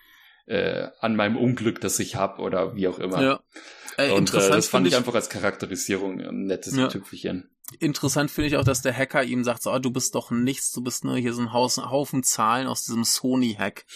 [0.47, 3.23] äh, an meinem Unglück, das ich hab oder wie auch immer.
[3.23, 3.41] Ja.
[3.97, 6.89] Äh, und äh, das fand ich einfach als Charakterisierung ein nettes ja.
[6.89, 7.51] Tüpfelchen.
[7.81, 10.71] Interessant finde ich auch, dass der Hacker ihm sagt, so, oh, du bist doch nichts,
[10.73, 13.87] du bist nur hier so ein Haufen Zahlen aus diesem Sony-Hack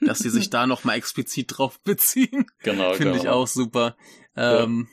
[0.00, 2.46] dass sie sich da nochmal explizit drauf beziehen.
[2.62, 3.22] Genau, Finde genau.
[3.22, 3.96] ich auch super.
[4.36, 4.88] Ähm,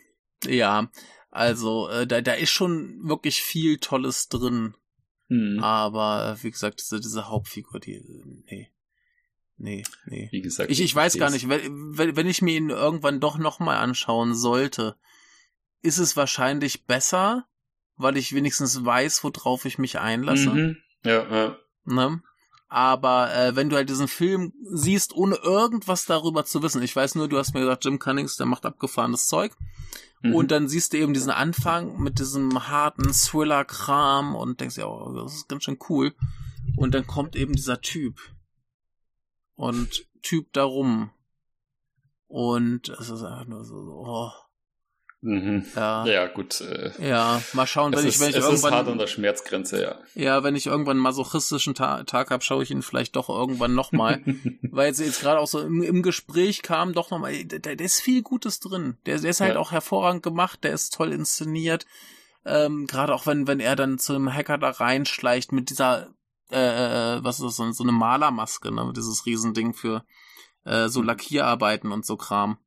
[0.46, 0.52] ja.
[0.52, 0.92] ja,
[1.32, 4.76] also äh, da, da ist schon wirklich viel Tolles drin.
[5.30, 5.60] Hm.
[5.62, 8.02] Aber wie gesagt, diese, diese Hauptfigur, die,
[8.46, 8.70] nee.
[9.58, 10.28] Nee, nee.
[10.32, 13.78] Wie gesagt, ich, ich weiß gar nicht, wenn, wenn ich mir ihn irgendwann doch nochmal
[13.78, 14.98] anschauen sollte,
[15.82, 17.48] ist es wahrscheinlich besser,
[17.96, 20.50] weil ich wenigstens weiß, worauf ich mich einlasse.
[20.50, 20.78] Mhm.
[21.04, 21.58] Ja, ja.
[21.86, 22.22] Ne?
[22.74, 27.14] Aber äh, wenn du halt diesen Film siehst, ohne irgendwas darüber zu wissen, ich weiß
[27.14, 29.56] nur, du hast mir gesagt, Jim Cunnings, der macht abgefahrenes Zeug.
[30.24, 30.34] Mhm.
[30.34, 35.14] Und dann siehst du eben diesen Anfang mit diesem harten Thriller-Kram und denkst ja, oh,
[35.14, 36.16] das ist ganz schön cool.
[36.76, 38.20] Und dann kommt eben dieser Typ.
[39.54, 41.12] Und Typ darum.
[42.26, 44.32] Und es ist einfach nur so, oh.
[45.24, 45.66] Mhm.
[45.74, 46.06] Ja.
[46.06, 46.60] ja, gut.
[46.60, 48.74] Äh, ja, mal schauen, wenn ich, ist, wenn ich es irgendwann.
[48.74, 49.96] Ist hart an der Schmerzgrenze, ja.
[50.16, 53.74] Ja, wenn ich irgendwann einen masochistischen Ta Tag habe, schaue ich ihn vielleicht doch irgendwann
[53.74, 54.22] nochmal.
[54.62, 58.02] weil es jetzt gerade auch so im, im Gespräch kam, doch nochmal, da, da ist
[58.02, 58.98] viel Gutes drin.
[59.06, 59.60] Der, der ist halt ja.
[59.60, 61.86] auch hervorragend gemacht, der ist toll inszeniert.
[62.46, 66.10] Ähm, gerade auch wenn, wenn er dann zu einem Hacker da reinschleicht mit dieser
[66.50, 68.92] äh, was ist das, so, so eine Malermaske, ne?
[68.96, 70.04] Dieses Riesending für
[70.66, 71.08] äh, so mhm.
[71.08, 72.58] Lackierarbeiten und so Kram.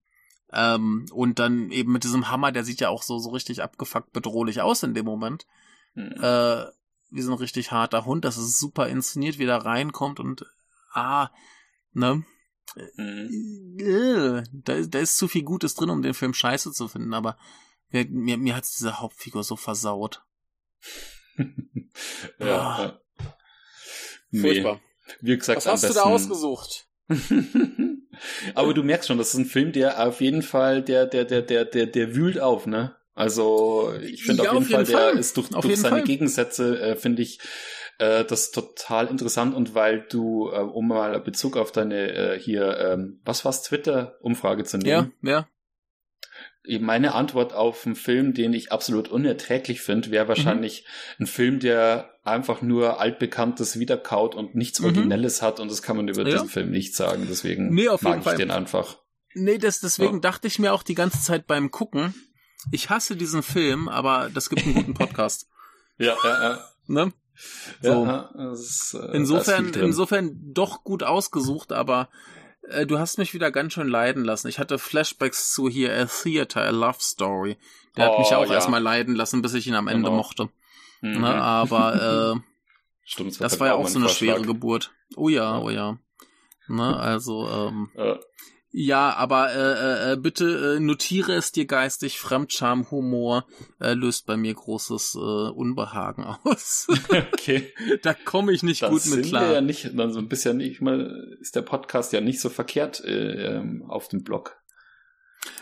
[0.53, 4.13] Ähm, und dann eben mit diesem Hammer, der sieht ja auch so, so richtig abgefuckt
[4.13, 5.47] bedrohlich aus in dem Moment.
[5.95, 6.23] Mhm.
[6.23, 6.67] Äh,
[7.11, 8.25] wie so ein richtig harter Hund.
[8.25, 10.45] Das ist super inszeniert, wie der reinkommt und
[10.93, 11.31] ah,
[11.93, 12.25] ne?
[12.97, 13.77] Mhm.
[13.79, 17.37] Äh, da, da ist zu viel Gutes drin, um den Film scheiße zu finden, aber
[17.91, 20.25] mir, mir, mir hat's diese Hauptfigur so versaut.
[22.39, 22.59] ja.
[22.61, 23.01] Ah.
[24.31, 24.41] Nee.
[24.41, 24.81] Furchtbar.
[25.21, 25.95] Wie gesagt, Was hast besten...
[25.95, 26.86] du da ausgesucht?
[28.55, 31.43] Aber du merkst schon, das ist ein Film, der auf jeden Fall, der, der, der,
[31.43, 32.97] der, der, der wühlt auf, ne?
[33.15, 36.05] Also ich finde ja, auf, jeden Fall, jeden Fall, der ist durch, durch seine Fall.
[36.05, 37.41] Gegensätze, äh, finde ich,
[37.99, 42.79] äh, das total interessant und weil du, äh, um mal Bezug auf deine äh, hier,
[42.79, 45.13] ähm, was war's, Twitter-Umfrage zu nehmen.
[45.23, 45.49] Ja, ja
[46.81, 50.85] meine Antwort auf einen Film, den ich absolut unerträglich finde, wäre wahrscheinlich
[51.19, 51.25] mhm.
[51.25, 54.87] ein Film, der einfach nur altbekanntes wiederkaut und nichts mhm.
[54.87, 56.33] Originelles hat und das kann man über ja.
[56.33, 57.27] diesen Film nicht sagen.
[57.29, 58.37] Deswegen nee, mag ich Fall.
[58.37, 58.99] den einfach.
[59.35, 60.21] Nee, das, deswegen ja.
[60.21, 62.15] dachte ich mir auch die ganze Zeit beim Gucken,
[62.71, 65.49] ich hasse diesen Film, aber das gibt einen guten Podcast.
[65.99, 66.65] ja, ja, ja.
[66.87, 67.13] Ne?
[67.83, 68.07] So.
[68.07, 72.09] Ja, ist, äh, insofern, insofern doch gut ausgesucht, aber
[72.69, 74.49] äh, du hast mich wieder ganz schön leiden lassen.
[74.49, 77.57] Ich hatte Flashbacks zu hier A Theater, A Love Story.
[77.97, 78.55] Der oh, hat mich auch ja.
[78.55, 80.17] erstmal leiden lassen, bis ich ihn am Ende genau.
[80.17, 80.49] mochte.
[81.15, 81.21] Mhm.
[81.21, 82.41] Ne, aber äh,
[83.05, 84.35] Stimmt, das war ja auch so eine Vorschlag.
[84.35, 84.93] schwere Geburt.
[85.17, 85.99] Oh ja, oh ja.
[86.69, 88.19] Ne, also ähm, ja.
[88.79, 92.19] Ja, aber äh, äh, äh, bitte äh, notiere es dir geistig.
[92.21, 93.47] Fremdscham, Humor
[93.81, 96.87] äh, löst bei mir großes äh, Unbehagen aus.
[97.09, 97.73] okay.
[98.03, 99.47] da komme ich nicht das gut mit klar.
[99.47, 102.51] Wir ja nicht, dann so ein bisschen nicht mal ist der Podcast ja nicht so
[102.51, 104.59] verkehrt äh, ähm, auf dem Blog.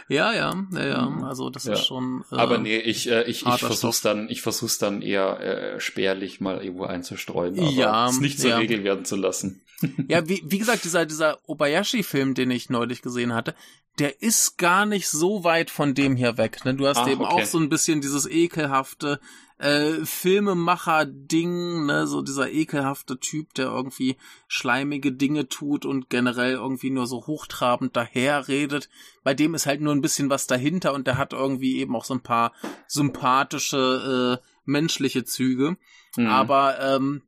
[0.09, 1.07] Ja, ja, ja, ja.
[1.07, 1.25] Mhm.
[1.25, 1.75] Also das ja.
[1.75, 2.25] ist schon.
[2.31, 6.41] Äh, Aber nee, ich, äh, ich, ich versuch's dann, ich versuch's dann eher äh, spärlich
[6.41, 8.59] mal irgendwo einzustreuen, aber ja, es nicht zur ja.
[8.59, 9.63] Regel werden zu lassen.
[10.09, 13.55] ja, wie, wie gesagt, dieser, dieser Obayashi-Film, den ich neulich gesehen hatte,
[13.99, 16.65] der ist gar nicht so weit von dem hier weg.
[16.65, 16.75] Ne?
[16.75, 17.43] Du hast Ach, eben okay.
[17.43, 19.21] auch so ein bisschen dieses ekelhafte
[19.59, 22.07] äh, Filmemacher-Ding, ne?
[22.07, 24.17] so dieser ekelhafte Typ, der irgendwie
[24.49, 28.89] schleimige Dinge tut und generell irgendwie nur so hochtrabend daherredet.
[29.23, 32.05] Bei dem ist halt nur ein bisschen was dahinter und der hat irgendwie eben auch
[32.05, 32.53] so ein paar
[32.89, 35.77] sympathische äh, menschliche Züge.
[36.17, 36.27] Mhm.
[36.27, 37.23] Aber ähm,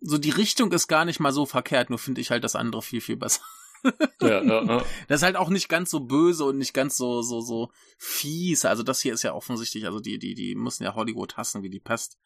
[0.00, 2.82] so die Richtung ist gar nicht mal so verkehrt, nur finde ich halt das andere
[2.82, 3.42] viel, viel besser.
[4.20, 4.84] Ja, ja, ja.
[5.08, 8.64] Das ist halt auch nicht ganz so böse und nicht ganz so, so, so fies.
[8.64, 11.70] Also das hier ist ja offensichtlich, also die, die, die müssen ja Hollywood hassen wie
[11.70, 12.18] die Pest.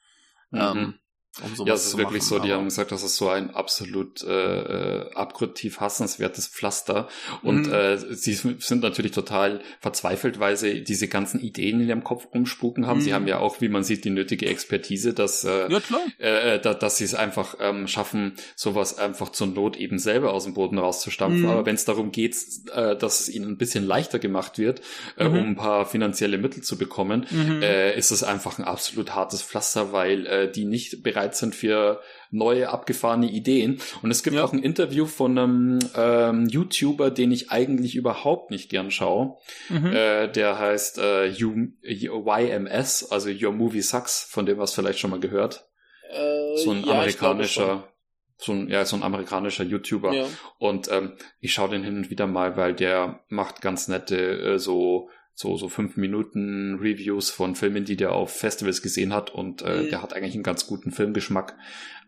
[0.51, 0.61] Mhm.
[0.61, 0.95] Ähm,
[1.43, 4.23] um ja, es ist wirklich machen, so, die haben gesagt, das ist so ein absolut
[4.23, 7.09] äh, äh abgrundtief hassenswertes Pflaster.
[7.43, 7.73] Und mhm.
[7.73, 12.87] äh, sie sind natürlich total verzweifelt, weil sie diese ganzen Ideen in ihrem Kopf umspuken
[12.87, 12.99] haben.
[12.99, 13.03] Mhm.
[13.03, 15.81] Sie haben ja auch, wie man sieht, die nötige Expertise, dass, äh, ja,
[16.19, 20.45] äh, da, dass sie es einfach ähm, schaffen, sowas einfach zur Not eben selber aus
[20.45, 21.43] dem Boden rauszustampfen.
[21.43, 21.49] Mhm.
[21.49, 22.37] Aber wenn es darum geht,
[22.73, 24.83] äh, dass es ihnen ein bisschen leichter gemacht wird,
[25.17, 25.39] äh, mhm.
[25.39, 27.63] um ein paar finanzielle Mittel zu bekommen, mhm.
[27.63, 31.55] äh, ist es einfach ein absolut hartes Pflaster, weil äh, die nicht bereit bereit sind
[31.55, 33.81] für neue abgefahrene Ideen.
[34.03, 34.45] Und es gibt ja.
[34.45, 39.37] auch ein Interview von einem ähm, YouTuber, den ich eigentlich überhaupt nicht gern schaue.
[39.69, 39.93] Mhm.
[39.93, 45.21] Äh, der heißt äh, YMS, also Your Movie Sucks, von dem was vielleicht schon mal
[45.21, 45.69] gehört.
[46.11, 47.89] Äh, so ein ja, amerikanischer
[48.37, 50.13] so ein, ja, so ein amerikanischer YouTuber.
[50.13, 50.27] Ja.
[50.59, 54.59] Und ähm, ich schaue den hin und wieder mal, weil der macht ganz nette äh,
[54.59, 59.63] so so, so fünf Minuten Reviews von Filmen, die der auf Festivals gesehen hat und
[59.63, 59.91] äh, mhm.
[59.91, 61.57] der hat eigentlich einen ganz guten Filmgeschmack.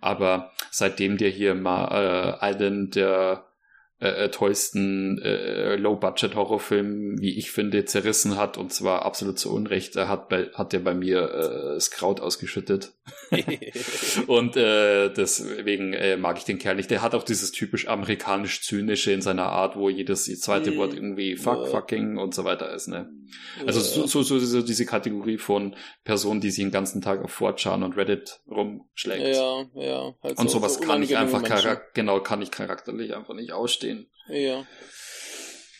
[0.00, 3.46] Aber seitdem der hier mal äh, einen der
[3.98, 9.96] äh, äh, tollsten äh, Low-Budget-Horrorfilm, wie ich finde, zerrissen hat und zwar absolut zu Unrecht.
[9.96, 12.92] Er hat, bei, hat der bei mir äh, das Kraut ausgeschüttet.
[14.26, 16.90] und äh, deswegen äh, mag ich den Kerl nicht.
[16.90, 20.76] Der hat auch dieses typisch amerikanisch-zynische in seiner Art, wo jedes zweite mm.
[20.76, 21.70] Wort irgendwie fuck, ja.
[21.70, 22.88] fucking und so weiter ist.
[22.88, 23.08] Ne?
[23.66, 24.06] Also ja.
[24.06, 25.74] so, so, so, diese Kategorie von
[26.04, 29.36] Personen, die sich den ganzen Tag auf 4chan und Reddit rumschlägt.
[29.36, 30.14] Ja, ja.
[30.22, 31.42] Halt und sowas so kann ich einfach
[31.94, 33.85] genau kann ich charakterlich einfach nicht ausstehen.
[34.28, 34.64] Ja.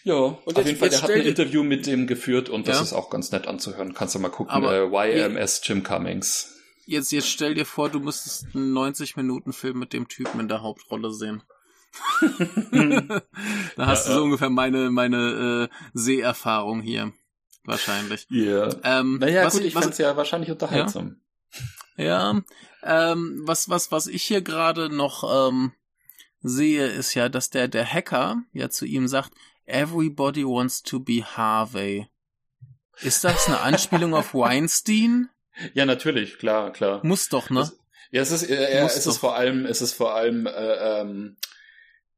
[0.05, 2.77] Ja, und auf jetzt, jeden Fall, der hat ein Interview mit dem geführt und das
[2.77, 2.83] ja?
[2.83, 3.93] ist auch ganz nett anzuhören.
[3.93, 6.55] Kannst du mal gucken, Aber, äh, YMS Jim Cummings.
[6.87, 11.13] Jetzt, jetzt stell dir vor, du müsstest einen 90-Minuten-Film mit dem Typen in der Hauptrolle
[11.13, 11.43] sehen.
[13.77, 17.13] da hast ja, du so ungefähr meine, meine äh, Seherfahrung hier.
[17.65, 18.29] Wahrscheinlich.
[18.31, 18.69] Ja.
[18.69, 18.81] Yeah.
[18.85, 21.21] Ähm, naja, gut, ich was, fand's ja wahrscheinlich unterhaltsam.
[21.97, 22.43] Ja, ja
[23.13, 25.73] ähm, was, was, was ich hier gerade noch ähm,
[26.49, 29.33] sehe, ist ja, dass der, der Hacker ja zu ihm sagt,
[29.67, 32.07] Everybody wants to be Harvey.
[33.01, 35.29] Ist das eine Anspielung auf Weinstein?
[35.75, 37.01] Ja, natürlich, klar, klar.
[37.05, 37.71] Muss doch, ne?
[38.11, 41.37] Ja, es ist, äh, es ist vor allem, es ist vor allem, äh, ähm,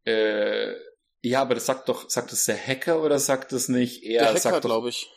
[0.05, 0.74] äh,
[1.22, 4.32] ja, aber das sagt doch, sagt es der Hacker oder sagt es nicht er?
[4.32, 5.10] Der Hacker, glaube ich.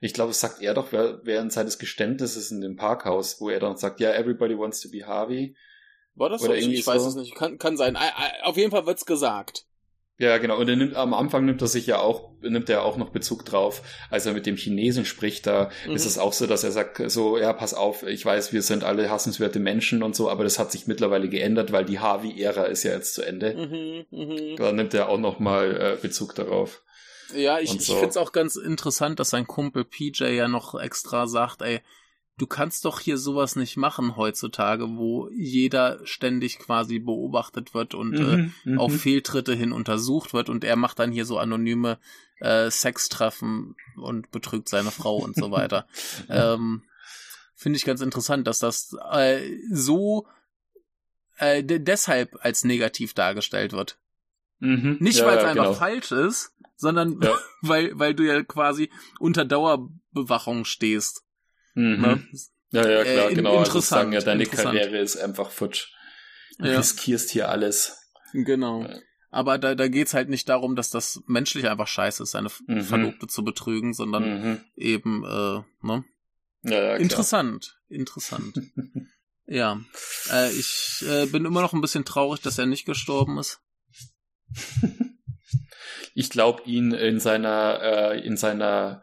[0.00, 3.76] Ich glaube, es sagt er doch während seines Geständnisses in dem Parkhaus, wo er dann
[3.76, 5.56] sagt, ja, everybody wants to be Harvey.
[6.14, 6.58] War das oder so?
[6.58, 7.34] Ich, ich weiß es nicht.
[7.34, 7.98] Kann, kann sein.
[8.42, 9.66] Auf jeden Fall wird's gesagt.
[10.16, 10.58] Ja, genau.
[10.58, 13.44] Und er nimmt, am Anfang nimmt er sich ja auch, nimmt er auch noch Bezug
[13.44, 15.96] drauf, als er mit dem Chinesen spricht, da mhm.
[15.96, 18.84] ist es auch so, dass er sagt, so, ja, pass auf, ich weiß, wir sind
[18.84, 22.84] alle hassenswerte Menschen und so, aber das hat sich mittlerweile geändert, weil die Harvey-Ära ist
[22.84, 23.54] ja jetzt zu Ende.
[23.54, 24.56] Mhm, mh.
[24.56, 26.82] Da nimmt er auch noch mal äh, Bezug darauf.
[27.34, 27.76] Ja, ich, so.
[27.76, 31.80] ich finde es auch ganz interessant, dass sein Kumpel PJ ja noch extra sagt, ey,
[32.36, 38.10] du kannst doch hier sowas nicht machen heutzutage, wo jeder ständig quasi beobachtet wird und
[38.10, 38.78] mhm, äh, mhm.
[38.78, 41.98] auf Fehltritte hin untersucht wird und er macht dann hier so anonyme
[42.40, 45.86] äh, Sextreffen und betrügt seine Frau und so weiter.
[46.28, 46.82] ähm,
[47.54, 50.26] Finde ich ganz interessant, dass das äh, so
[51.38, 53.98] äh, deshalb als negativ dargestellt wird.
[54.58, 54.96] Mhm.
[55.00, 55.74] Nicht, ja, weil es ja, einfach genau.
[55.74, 57.36] falsch ist, sondern ja.
[57.60, 58.90] weil, weil du ja quasi
[59.20, 61.23] unter Dauerbewachung stehst.
[61.74, 62.00] Mhm.
[62.00, 62.28] Ne?
[62.70, 63.58] Ja, ja, klar, äh, genau.
[63.58, 65.92] Also sagen ja, deine Karriere ist einfach futsch.
[66.58, 66.78] Du ja.
[66.78, 68.10] riskierst hier alles.
[68.32, 68.82] Genau.
[68.82, 68.98] Ja.
[69.30, 72.82] Aber da, da geht's halt nicht darum, dass das menschlich einfach scheiße ist, seine mhm.
[72.82, 74.60] Verlobte zu betrügen, sondern mhm.
[74.76, 76.04] eben, äh, ne?
[76.62, 78.58] Ja, ja, interessant, interessant.
[79.46, 79.80] ja,
[80.32, 83.60] äh, ich äh, bin immer noch ein bisschen traurig, dass er nicht gestorben ist.
[86.14, 89.02] ich glaube, ihn in seiner, äh, in seiner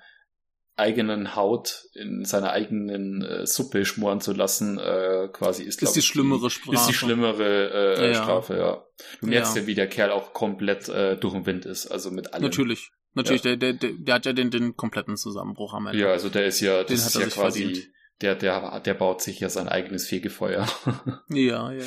[0.81, 6.01] eigenen Haut in seiner eigenen äh, Suppe schmoren zu lassen, äh, quasi ist, ist die
[6.01, 6.75] schlimmere Strafe.
[6.75, 8.23] Ist die schlimmere äh, ja.
[8.23, 8.85] Strafe, ja.
[9.21, 9.61] Du merkst ja.
[9.61, 12.43] ja, wie der Kerl auch komplett äh, durch den Wind ist, also mit allem.
[12.43, 12.91] Natürlich.
[13.13, 13.55] Natürlich, ja.
[13.55, 15.99] der, der, der hat ja den, den kompletten Zusammenbruch am Ende.
[15.99, 17.87] Ja, also der ist ja, das ist ja quasi, verdient.
[18.21, 20.65] der, der, der baut sich ja sein eigenes Fegefeuer.
[21.29, 21.83] ja, ja, ja.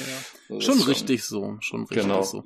[0.49, 2.23] So schon richtig so, schon richtig genau.
[2.23, 2.45] so.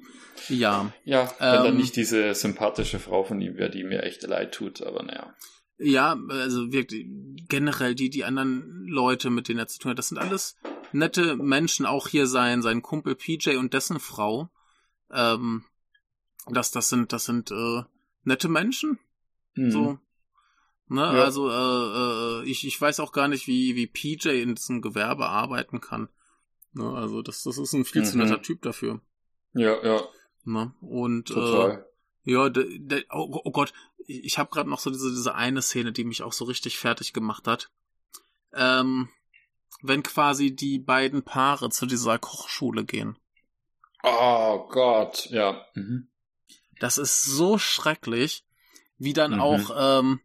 [0.49, 0.93] Ja.
[1.05, 4.53] Ja, wenn ähm, dann nicht diese sympathische Frau von ihm wäre, die mir echt leid
[4.55, 5.35] tut, aber naja.
[5.79, 7.07] Ja, also wirklich
[7.49, 10.57] generell die, die anderen Leute, mit denen er zu tun hat, das sind alles
[10.93, 14.51] nette Menschen, auch hier sein, sein Kumpel PJ und dessen Frau.
[15.11, 15.65] Ähm,
[16.49, 17.83] das, das sind, das sind äh,
[18.25, 18.99] nette Menschen.
[19.55, 19.71] Mhm.
[19.71, 19.99] So.
[20.89, 21.01] Ne?
[21.01, 21.25] Ja.
[21.25, 25.27] Also äh, äh, ich, ich weiß auch gar nicht, wie, wie PJ in diesem Gewerbe
[25.27, 26.09] arbeiten kann.
[26.73, 26.91] Ne?
[26.93, 28.07] Also das, das ist ein viel mhm.
[28.07, 29.01] zu netter Typ dafür.
[29.53, 30.03] Ja, ja.
[30.45, 30.73] Ne?
[30.81, 31.71] Und Total.
[31.71, 31.88] Äh,
[32.29, 33.73] ja, de, de, oh, oh Gott,
[34.07, 37.15] ich habe gerade noch so diese, diese eine Szene, die mich auch so richtig fertig
[37.15, 37.71] gemacht hat.
[38.53, 39.09] Ähm,
[39.81, 43.17] wenn quasi die beiden Paare zu dieser Kochschule gehen.
[44.03, 45.65] Oh Gott, ja.
[45.75, 46.09] Mhm.
[46.79, 48.45] Das ist so schrecklich,
[48.99, 49.41] wie dann mhm.
[49.41, 50.21] auch ähm,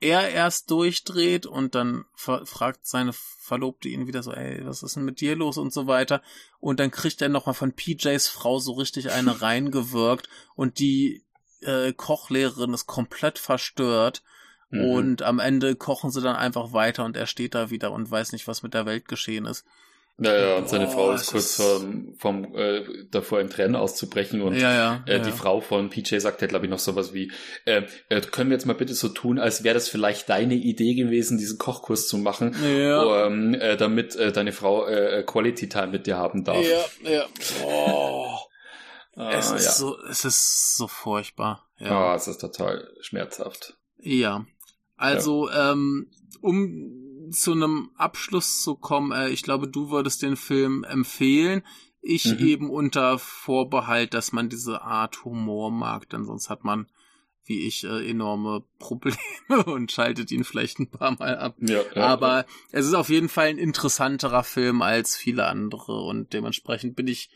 [0.00, 5.04] er erst durchdreht und dann fragt seine Verlobte ihn wieder so, ey, was ist denn
[5.04, 6.22] mit dir los und so weiter.
[6.60, 11.24] Und dann kriegt er nochmal von PJs Frau so richtig eine reingewirkt und die
[11.62, 14.22] äh, Kochlehrerin ist komplett verstört.
[14.70, 14.84] Mhm.
[14.84, 18.32] Und am Ende kochen sie dann einfach weiter und er steht da wieder und weiß
[18.32, 19.64] nicht, was mit der Welt geschehen ist.
[20.20, 24.56] Naja, und seine oh, Frau ist kurz vom, vom äh, davor im Trennen auszubrechen und
[24.56, 25.18] ja, ja, äh, ja.
[25.20, 27.30] die Frau von PJ sagt ja, glaube ich, noch sowas wie,
[27.66, 30.94] äh, äh, können wir jetzt mal bitte so tun, als wäre das vielleicht deine Idee
[30.94, 33.26] gewesen, diesen Kochkurs zu machen, ja.
[33.26, 36.66] ähm, äh, damit äh, deine Frau äh, Quality Time mit dir haben darf.
[36.66, 37.26] Ja, ja.
[37.64, 38.38] Oh.
[39.18, 39.72] Ah, es ist ja.
[39.72, 41.68] so, es ist so furchtbar.
[41.78, 43.76] Ja, ah, es ist total schmerzhaft.
[43.98, 44.46] Ja.
[44.96, 45.72] Also, ja.
[45.72, 46.08] ähm,
[46.40, 51.64] um zu einem Abschluss zu kommen, äh, ich glaube, du würdest den Film empfehlen.
[52.00, 52.46] Ich mhm.
[52.46, 56.86] eben unter Vorbehalt, dass man diese Art Humor mag, denn sonst hat man,
[57.44, 59.18] wie ich, äh, enorme Probleme
[59.66, 61.56] und schaltet ihn vielleicht ein paar Mal ab.
[61.58, 66.32] Ja, ja, Aber es ist auf jeden Fall ein interessanterer Film als viele andere und
[66.32, 67.30] dementsprechend bin ich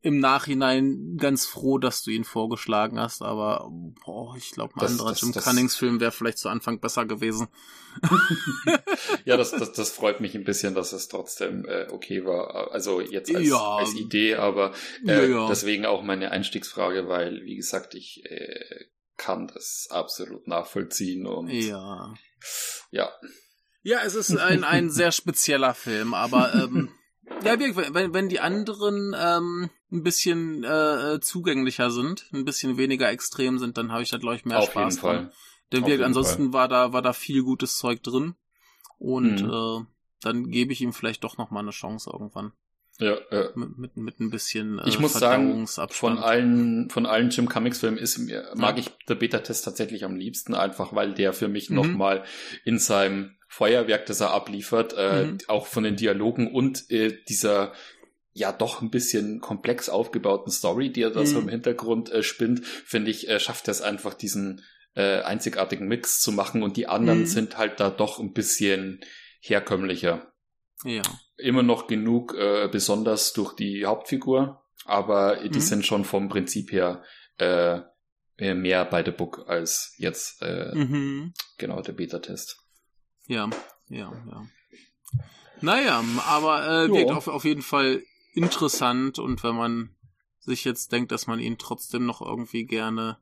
[0.00, 3.68] im Nachhinein ganz froh, dass du ihn vorgeschlagen hast, aber
[4.04, 7.04] boah, ich glaube, ein das, anderer das, Jim das, Cunnings-Film wäre vielleicht zu Anfang besser
[7.04, 7.48] gewesen.
[9.24, 12.70] ja, das, das, das freut mich ein bisschen, dass es trotzdem äh, okay war.
[12.70, 13.76] Also jetzt als, ja.
[13.76, 14.72] als Idee, aber
[15.04, 15.48] äh, ja, ja.
[15.48, 18.84] deswegen auch meine Einstiegsfrage, weil, wie gesagt, ich äh,
[19.16, 22.14] kann das absolut nachvollziehen und ja.
[22.92, 23.12] Ja.
[23.82, 26.90] Ja, es ist ein, ein sehr spezieller Film, aber ähm,
[27.42, 33.58] ja, wenn, wenn die anderen ähm, ein bisschen äh, zugänglicher sind, ein bisschen weniger extrem
[33.58, 35.16] sind, dann habe ich da glaube ich mehr Auf Spaß jeden dran.
[35.24, 35.32] Fall.
[35.72, 36.52] Denn wir, ansonsten Fall.
[36.52, 38.34] war da war da viel gutes Zeug drin
[38.98, 39.50] und mhm.
[39.50, 39.86] äh,
[40.22, 42.52] dann gebe ich ihm vielleicht doch noch mal eine Chance irgendwann.
[43.00, 43.50] Ja, ja.
[43.54, 47.78] Mit, mit, mit ein bisschen äh, Ich muss sagen, von allen von allen Jim Cummings
[47.78, 48.82] Filmen ist mir mag ja.
[48.82, 51.76] ich der Beta Test tatsächlich am liebsten einfach, weil der für mich mhm.
[51.76, 52.24] noch mal
[52.64, 55.38] in seinem Feuerwerk, das er abliefert, äh, mhm.
[55.46, 57.72] auch von den Dialogen und äh, dieser
[58.38, 61.26] ja doch ein bisschen komplex aufgebauten Story, die er da mhm.
[61.26, 64.62] so im Hintergrund äh, spinnt, finde ich, äh, schafft er es einfach, diesen
[64.94, 67.26] äh, einzigartigen Mix zu machen und die anderen mhm.
[67.26, 69.00] sind halt da doch ein bisschen
[69.40, 70.32] herkömmlicher.
[70.84, 71.02] Ja.
[71.36, 75.60] Immer noch genug, äh, besonders durch die Hauptfigur, aber die mhm.
[75.60, 77.02] sind schon vom Prinzip her
[77.38, 77.80] äh,
[78.38, 81.34] mehr bei The Book als jetzt äh, mhm.
[81.58, 82.58] genau der Beta-Test.
[83.26, 83.50] Ja,
[83.88, 84.46] ja, ja.
[85.60, 88.02] Naja, aber äh, wirkt auf, auf jeden Fall
[88.38, 89.94] interessant und wenn man
[90.38, 93.18] sich jetzt denkt, dass man ihn trotzdem noch irgendwie gerne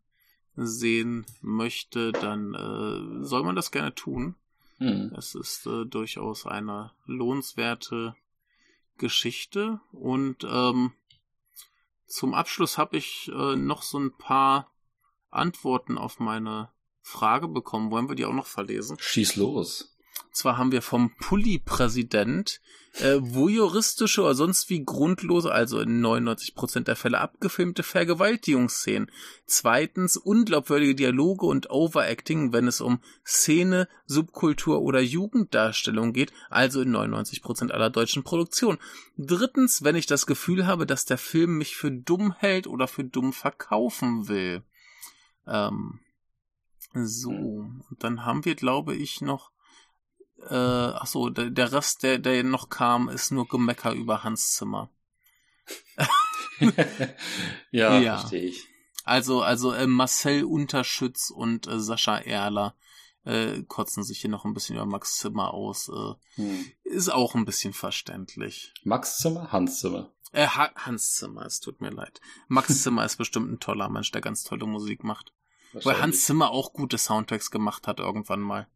[0.55, 4.37] sehen möchte, dann äh, soll man das gerne tun.
[4.79, 5.13] Hm.
[5.17, 8.15] Es ist äh, durchaus eine lohnenswerte
[8.99, 10.93] Geschichte und ähm,
[12.07, 14.71] zum Abschluss habe ich äh, noch so ein paar
[15.31, 16.71] Antworten auf meine
[17.03, 17.91] Frage bekommen.
[17.91, 18.97] Wollen wir die auch noch verlesen?
[19.01, 19.96] Schieß los.
[20.37, 22.61] Zwar haben wir vom Pulli-Präsident
[23.01, 29.11] äh, voyeuristische oder sonst wie grundlose, also in 99% der Fälle abgefilmte Vergewaltigungsszenen.
[29.47, 36.95] Zweitens unglaubwürdige Dialoge und Overacting, wenn es um Szene, Subkultur oder Jugenddarstellung geht, also in
[36.95, 38.77] 99% aller deutschen Produktionen.
[39.17, 43.05] Drittens, wenn ich das Gefühl habe, dass der Film mich für dumm hält oder für
[43.05, 44.63] dumm verkaufen will.
[45.47, 46.01] Ähm,
[46.93, 49.56] so, und dann haben wir, glaube ich, noch
[50.49, 54.55] äh, ach so, der, der Rest, der, der noch kam, ist nur Gemecker über Hans
[54.55, 54.91] Zimmer.
[57.71, 58.67] ja, ja, verstehe ich.
[59.05, 62.75] Also, also äh, Marcel Unterschütz und äh, Sascha Erler
[63.25, 65.89] äh, kotzen sich hier noch ein bisschen über Max Zimmer aus.
[65.89, 66.73] Äh, hm.
[66.85, 68.73] Ist auch ein bisschen verständlich.
[68.85, 70.13] Max Zimmer, Hans Zimmer.
[70.33, 72.21] Äh, ha Hans Zimmer, es tut mir leid.
[72.49, 75.33] Max Zimmer ist bestimmt ein toller Mensch, der ganz tolle Musik macht.
[75.73, 78.67] Weil Hans Zimmer auch gute Soundtracks gemacht hat irgendwann mal.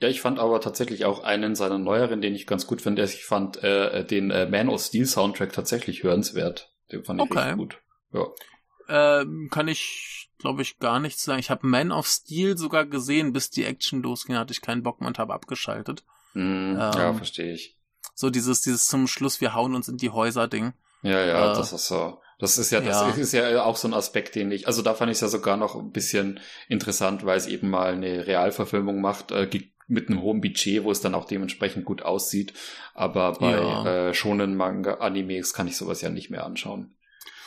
[0.00, 3.04] Ja, ich fand aber tatsächlich auch einen seiner neueren, den ich ganz gut finde.
[3.04, 6.72] Ich fand äh, den äh, Man of Steel Soundtrack tatsächlich hörenswert.
[6.90, 7.38] Den fand ich okay.
[7.38, 7.78] richtig gut.
[8.12, 9.20] Ja.
[9.20, 11.38] Ähm, kann ich, glaube ich, gar nichts sagen.
[11.38, 15.00] Ich habe Man of Steel sogar gesehen, bis die Action losging, hatte ich keinen Bock
[15.00, 16.04] mehr und habe abgeschaltet.
[16.34, 17.78] Mm, ähm, ja, verstehe ich.
[18.14, 20.74] So dieses, dieses zum Schluss, wir hauen uns in die Häuser Ding.
[21.02, 22.18] Ja, ja, äh, das ist so.
[22.38, 23.08] Das ist ja, das ja.
[23.10, 25.56] ist ja auch so ein Aspekt, den ich, also da fand ich es ja sogar
[25.56, 29.46] noch ein bisschen interessant, weil es eben mal eine Realverfilmung macht, äh,
[29.86, 32.54] mit einem hohen Budget, wo es dann auch dementsprechend gut aussieht.
[32.94, 34.08] Aber bei ja.
[34.08, 36.94] äh, schonen Manga-Animes kann ich sowas ja nicht mehr anschauen.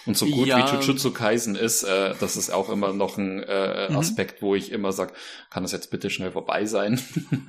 [0.08, 0.72] Und so gut ja.
[0.72, 3.98] wie Jujutsu Kaisen ist, äh, das ist auch immer noch ein äh, mhm.
[3.98, 5.14] Aspekt, wo ich immer sag,
[5.50, 7.02] kann das jetzt bitte schnell vorbei sein?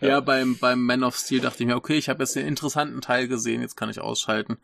[0.00, 0.08] ja.
[0.08, 3.00] ja, beim, beim Man of Steel dachte ich mir, okay, ich habe jetzt den interessanten
[3.00, 4.58] Teil gesehen, jetzt kann ich ausschalten.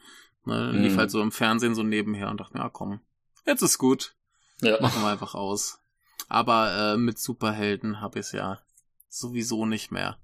[0.44, 0.82] Ne, mhm.
[0.82, 3.00] Lief halt so im Fernsehen so nebenher und dachte mir, ja komm,
[3.46, 4.14] jetzt ist gut.
[4.60, 4.80] Ja.
[4.80, 5.78] Machen wir einfach aus.
[6.28, 8.58] Aber äh, mit Superhelden habe ich es ja
[9.08, 10.18] sowieso nicht mehr.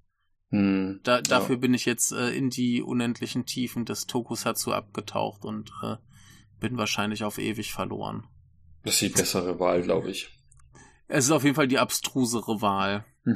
[0.50, 1.60] Hm, da, dafür ja.
[1.60, 5.96] bin ich jetzt äh, in die unendlichen Tiefen des Tokusatsu abgetaucht und äh,
[6.60, 8.26] bin wahrscheinlich auf ewig verloren.
[8.84, 10.30] Das ist die bessere Wahl, glaube ich.
[11.08, 13.04] Es ist auf jeden Fall die abstrusere Wahl.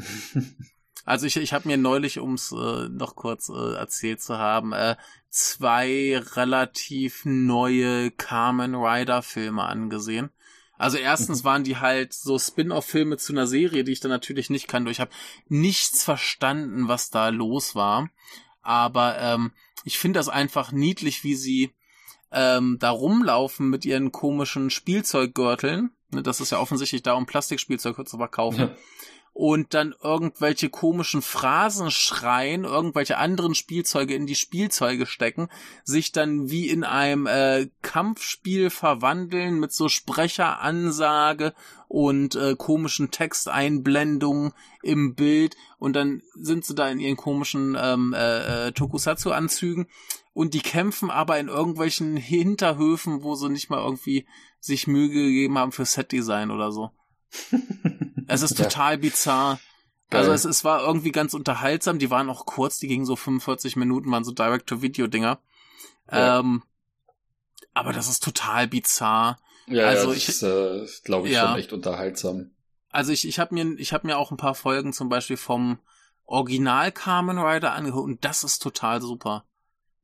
[1.04, 4.72] also ich, ich habe mir neulich, um es äh, noch kurz äh, erzählt zu haben,
[4.72, 4.96] äh,
[5.30, 10.30] zwei relativ neue Carmen Rider Filme angesehen.
[10.78, 14.68] Also erstens waren die halt so Spin-off-Filme zu einer Serie, die ich dann natürlich nicht
[14.68, 14.90] kannte.
[14.90, 15.10] Ich habe
[15.48, 18.08] nichts verstanden, was da los war.
[18.62, 19.52] Aber ähm,
[19.84, 21.74] ich finde das einfach niedlich, wie sie
[22.30, 25.90] ähm, da rumlaufen mit ihren komischen Spielzeuggürteln.
[26.10, 28.60] Ne, das ist ja offensichtlich da, um Plastikspielzeug zu verkaufen.
[28.60, 28.76] Ja
[29.38, 35.48] und dann irgendwelche komischen Phrasen schreien, irgendwelche anderen Spielzeuge in die Spielzeuge stecken,
[35.84, 41.54] sich dann wie in einem äh, Kampfspiel verwandeln mit so Sprecheransage
[41.86, 48.14] und äh, komischen Texteinblendungen im Bild und dann sind sie da in ihren komischen ähm,
[48.18, 49.86] äh, äh Tokusatsu-Anzügen
[50.32, 54.26] und die kämpfen aber in irgendwelchen Hinterhöfen, wo sie nicht mal irgendwie
[54.58, 56.90] sich Mühe gegeben haben für Setdesign oder so.
[58.28, 58.98] Es ist total ja.
[58.98, 59.60] bizarr.
[60.10, 60.20] Geil.
[60.20, 61.98] Also es, es war irgendwie ganz unterhaltsam.
[61.98, 65.38] Die waren auch kurz, die gingen so 45 Minuten, waren so Direct-to-Video-Dinger.
[66.10, 66.38] Ja.
[66.38, 66.62] Ähm,
[67.74, 69.38] aber das ist total bizarr.
[69.66, 71.48] Ja, also ja, das ich, ist, äh, glaube ich, ja.
[71.48, 72.52] schon echt unterhaltsam.
[72.90, 75.78] Also ich, ich habe mir, ich habe mir auch ein paar Folgen zum Beispiel vom
[76.24, 79.44] Original Carmen Rider angehört und das ist total super.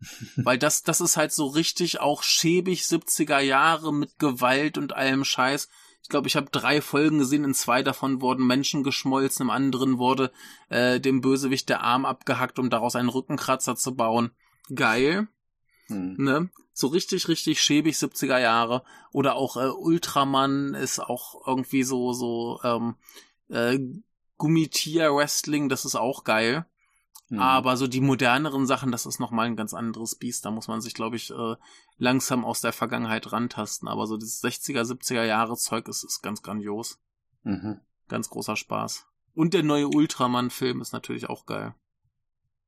[0.36, 5.24] Weil das, das ist halt so richtig auch schäbig 70er Jahre mit Gewalt und allem
[5.24, 5.68] Scheiß.
[6.05, 9.97] Ich glaube, ich habe drei Folgen gesehen, in zwei davon wurden Menschen geschmolzen, im anderen
[9.97, 10.32] wurde
[10.68, 14.31] äh, dem Bösewicht der Arm abgehackt, um daraus einen Rückenkratzer zu bauen.
[14.74, 15.28] Geil.
[15.86, 16.16] Hm.
[16.18, 16.51] Ne?
[16.74, 18.85] So richtig, richtig schäbig 70er Jahre.
[19.12, 22.97] Oder auch äh, Ultraman ist auch irgendwie so, so ähm,
[23.48, 23.78] äh,
[24.36, 26.66] Gummitier-Wrestling, das ist auch geil.
[27.28, 27.38] Mhm.
[27.38, 30.44] Aber so die moderneren Sachen, das ist nochmal ein ganz anderes Biest.
[30.44, 31.56] Da muss man sich, glaube ich, äh,
[31.96, 33.88] langsam aus der Vergangenheit rantasten.
[33.88, 37.01] Aber so dieses 60er, 70er Jahre Zeug ist, ist ganz grandios.
[37.42, 37.80] Mhm.
[38.09, 39.06] Ganz großer Spaß.
[39.34, 41.74] Und der neue Ultraman-Film ist natürlich auch geil.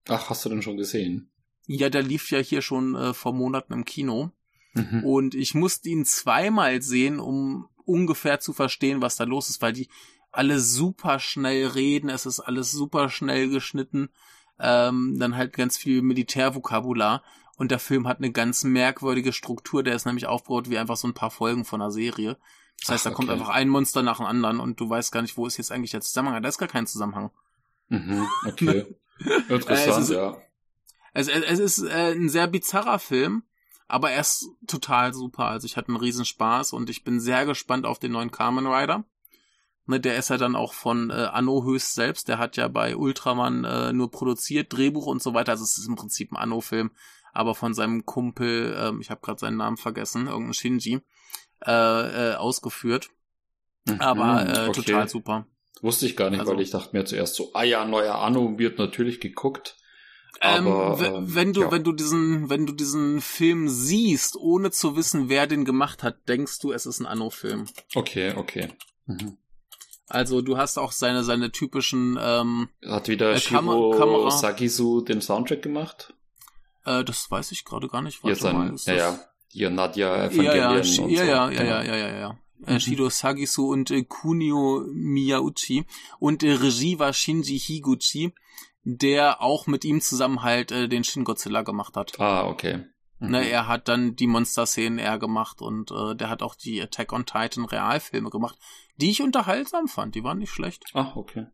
[0.08, 1.30] Ach, hast du denn schon gesehen?
[1.66, 4.30] Ja, der lief ja hier schon äh, vor Monaten im Kino.
[4.74, 5.04] Mhm.
[5.04, 9.72] Und ich musste ihn zweimal sehen, um ungefähr zu verstehen, was da los ist, weil
[9.72, 9.88] die
[10.32, 14.10] alle super schnell reden, es ist alles super schnell geschnitten,
[14.58, 17.22] ähm, dann halt ganz viel Militärvokabular
[17.56, 21.08] und der Film hat eine ganz merkwürdige Struktur, der ist nämlich aufgebaut wie einfach so
[21.08, 22.36] ein paar Folgen von einer Serie.
[22.80, 23.12] Das heißt, Ach, okay.
[23.12, 25.56] da kommt einfach ein Monster nach dem anderen und du weißt gar nicht, wo ist
[25.56, 26.42] jetzt eigentlich der Zusammenhang.
[26.42, 27.30] Da ist gar kein Zusammenhang.
[27.88, 28.86] Mhm, okay.
[29.48, 30.36] Interessant, es ist, ja.
[31.14, 33.44] Es, es ist äh, ein sehr bizarrer Film,
[33.88, 35.46] aber er ist total super.
[35.46, 38.66] Also ich hatte einen riesen Spaß und ich bin sehr gespannt auf den neuen Carmen
[38.66, 39.04] Rider.
[39.88, 42.28] Ne, der ist ja dann auch von äh, Anno Höchst selbst.
[42.28, 45.52] Der hat ja bei Ultraman äh, nur produziert, Drehbuch und so weiter.
[45.52, 46.90] Also es ist im Prinzip ein Anno-Film,
[47.32, 51.00] aber von seinem Kumpel, äh, ich habe gerade seinen Namen vergessen, irgendein Shinji,
[51.64, 53.10] äh, äh, ausgeführt.
[53.86, 54.82] Mhm, aber äh, okay.
[54.82, 55.46] total super.
[55.82, 58.58] Wusste ich gar nicht, also, weil ich dachte mir zuerst so, ah ja, neuer Anno
[58.58, 59.76] wird natürlich geguckt.
[60.40, 61.70] Ähm, aber, ähm, wenn du, ja.
[61.70, 66.28] wenn du diesen, wenn du diesen Film siehst, ohne zu wissen, wer den gemacht hat,
[66.28, 67.66] denkst du, es ist ein Anno-Film.
[67.94, 68.68] Okay, okay.
[69.06, 69.38] Mhm.
[70.08, 74.30] Also du hast auch seine, seine typischen ähm, Hat wieder äh, Shiro Kamera.
[74.30, 76.14] Sagisu den Soundtrack gemacht?
[76.84, 78.22] Äh, das weiß ich gerade gar nicht.
[78.22, 79.18] Warte mal, ist ja, ja.
[79.48, 81.08] Hier Nadia Evangelion ja, ja, und so.
[81.08, 82.38] ja, ja, ja, ja, ja, ja, ja.
[82.66, 82.80] Äh, mhm.
[82.80, 85.84] Shiro Sagisu und äh, Kunio Miyauchi.
[86.18, 88.32] Und äh, Regie war Shinji Higuchi,
[88.84, 92.18] der auch mit ihm zusammen halt äh, den Shin Godzilla gemacht hat.
[92.20, 92.84] Ah, okay.
[93.18, 93.30] Mhm.
[93.30, 97.12] Ne, er hat dann die Monster-Szenen eher gemacht und äh, der hat auch die Attack
[97.12, 98.58] on Titan Realfilme gemacht,
[98.96, 100.14] die ich unterhaltsam fand.
[100.14, 100.84] Die waren nicht schlecht.
[100.94, 101.46] Ach, okay.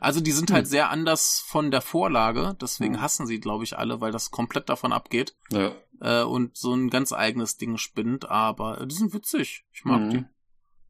[0.00, 0.70] Also die sind halt hm.
[0.70, 3.00] sehr anders von der Vorlage, deswegen hm.
[3.00, 5.36] hassen sie, glaube ich, alle, weil das komplett davon abgeht.
[5.50, 5.72] Ja.
[6.00, 9.64] Äh, und so ein ganz eigenes Ding spinnt, aber äh, die sind witzig.
[9.72, 10.10] Ich mag mhm.
[10.10, 10.24] die.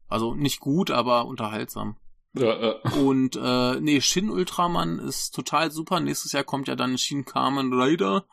[0.07, 1.97] Also nicht gut, aber unterhaltsam.
[2.33, 2.71] Ja, ja.
[2.99, 5.99] Und äh, nee, Shin Ultraman ist total super.
[5.99, 8.25] Nächstes Jahr kommt ja dann Shin Kamen Rider.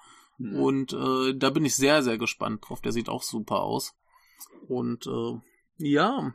[0.43, 0.57] Mhm.
[0.57, 2.81] Und äh, da bin ich sehr, sehr gespannt drauf.
[2.81, 3.95] Der sieht auch super aus.
[4.69, 5.39] Und äh,
[5.79, 6.35] ja,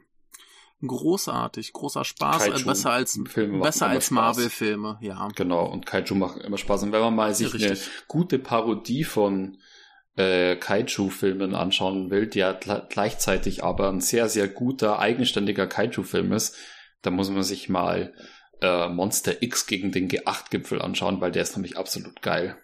[0.85, 5.27] großartig, großer Spaß, äh, besser als Filme besser als Marvel-Filme, ja.
[5.35, 6.83] Genau, und Kaiju machen immer Spaß.
[6.83, 7.71] Und wenn man mal sich Richtig.
[7.71, 9.57] eine gute Parodie von
[10.15, 12.53] äh, Kaiju-Filmen anschauen will, der
[12.89, 16.55] gleichzeitig aber ein sehr, sehr guter, eigenständiger Kaiju-Film ist,
[17.01, 18.13] dann muss man sich mal
[18.61, 22.57] äh, Monster X gegen den G8-Gipfel anschauen, weil der ist nämlich absolut geil.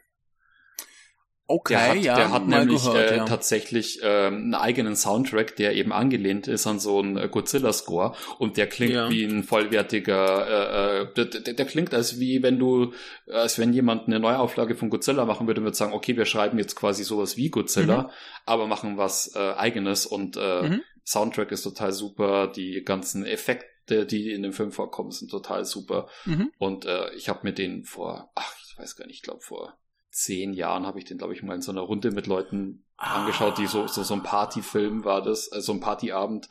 [1.46, 2.16] Okay, der hat, ja.
[2.16, 3.26] Der hat nämlich gehört, äh, ja.
[3.26, 8.68] tatsächlich äh, einen eigenen Soundtrack, der eben angelehnt ist an so einen Godzilla-Score und der
[8.68, 9.10] klingt ja.
[9.10, 12.94] wie ein vollwertiger, äh, äh, der, der, der, klingt als wie wenn du,
[13.28, 16.58] als wenn jemand eine Neuauflage von Godzilla machen würde und würde sagen, okay, wir schreiben
[16.58, 18.10] jetzt quasi sowas wie Godzilla, mhm.
[18.46, 20.82] aber machen was äh, eigenes und äh, mhm.
[21.06, 26.08] Soundtrack ist total super, die ganzen Effekte, die in dem Film vorkommen, sind total super.
[26.24, 26.52] Mhm.
[26.58, 29.78] Und äh, ich habe mir den vor, ach, ich weiß gar nicht, ich glaube vor
[30.14, 33.22] zehn Jahren habe ich den, glaube ich, mal in so einer Runde mit Leuten ah.
[33.22, 36.48] angeschaut, die so, so, so ein Partyfilm war das, also ein Partyabend,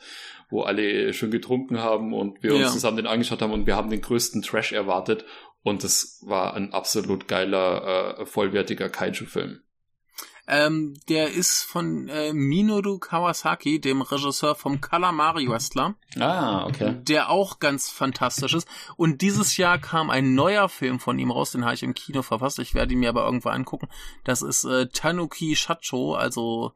[0.49, 2.67] wo alle schön getrunken haben und wir uns ja.
[2.69, 5.25] zusammen den angeschaut haben und wir haben den größten Trash erwartet
[5.63, 9.62] und es war ein absolut geiler, äh, vollwertiger Kaiju-Film.
[10.45, 15.95] Ähm, der ist von äh, Minoru Kawasaki, dem Regisseur vom Calamari Wrestler.
[16.19, 16.99] Ah, okay.
[17.01, 18.67] Der auch ganz fantastisch ist.
[18.97, 22.23] Und dieses Jahr kam ein neuer Film von ihm raus, den habe ich im Kino
[22.23, 22.59] verfasst.
[22.59, 23.87] Ich werde ihn mir aber irgendwo angucken.
[24.25, 26.73] Das ist äh, Tanuki Shacho, also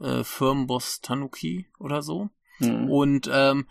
[0.00, 2.30] äh, Firmenboss Tanuki oder so.
[2.58, 2.90] Mhm.
[2.90, 3.66] Und ähm,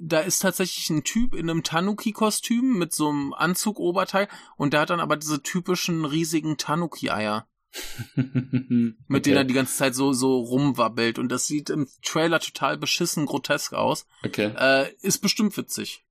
[0.00, 4.90] da ist tatsächlich ein Typ in einem Tanuki-Kostüm mit so einem Anzug-Oberteil und der hat
[4.90, 7.46] dann aber diese typischen riesigen Tanuki-Eier.
[8.14, 9.20] mit okay.
[9.20, 11.18] denen er die ganze Zeit so, so rumwabbelt.
[11.18, 14.06] Und das sieht im Trailer total beschissen grotesk aus.
[14.24, 14.52] Okay.
[14.56, 16.04] Äh, ist bestimmt witzig.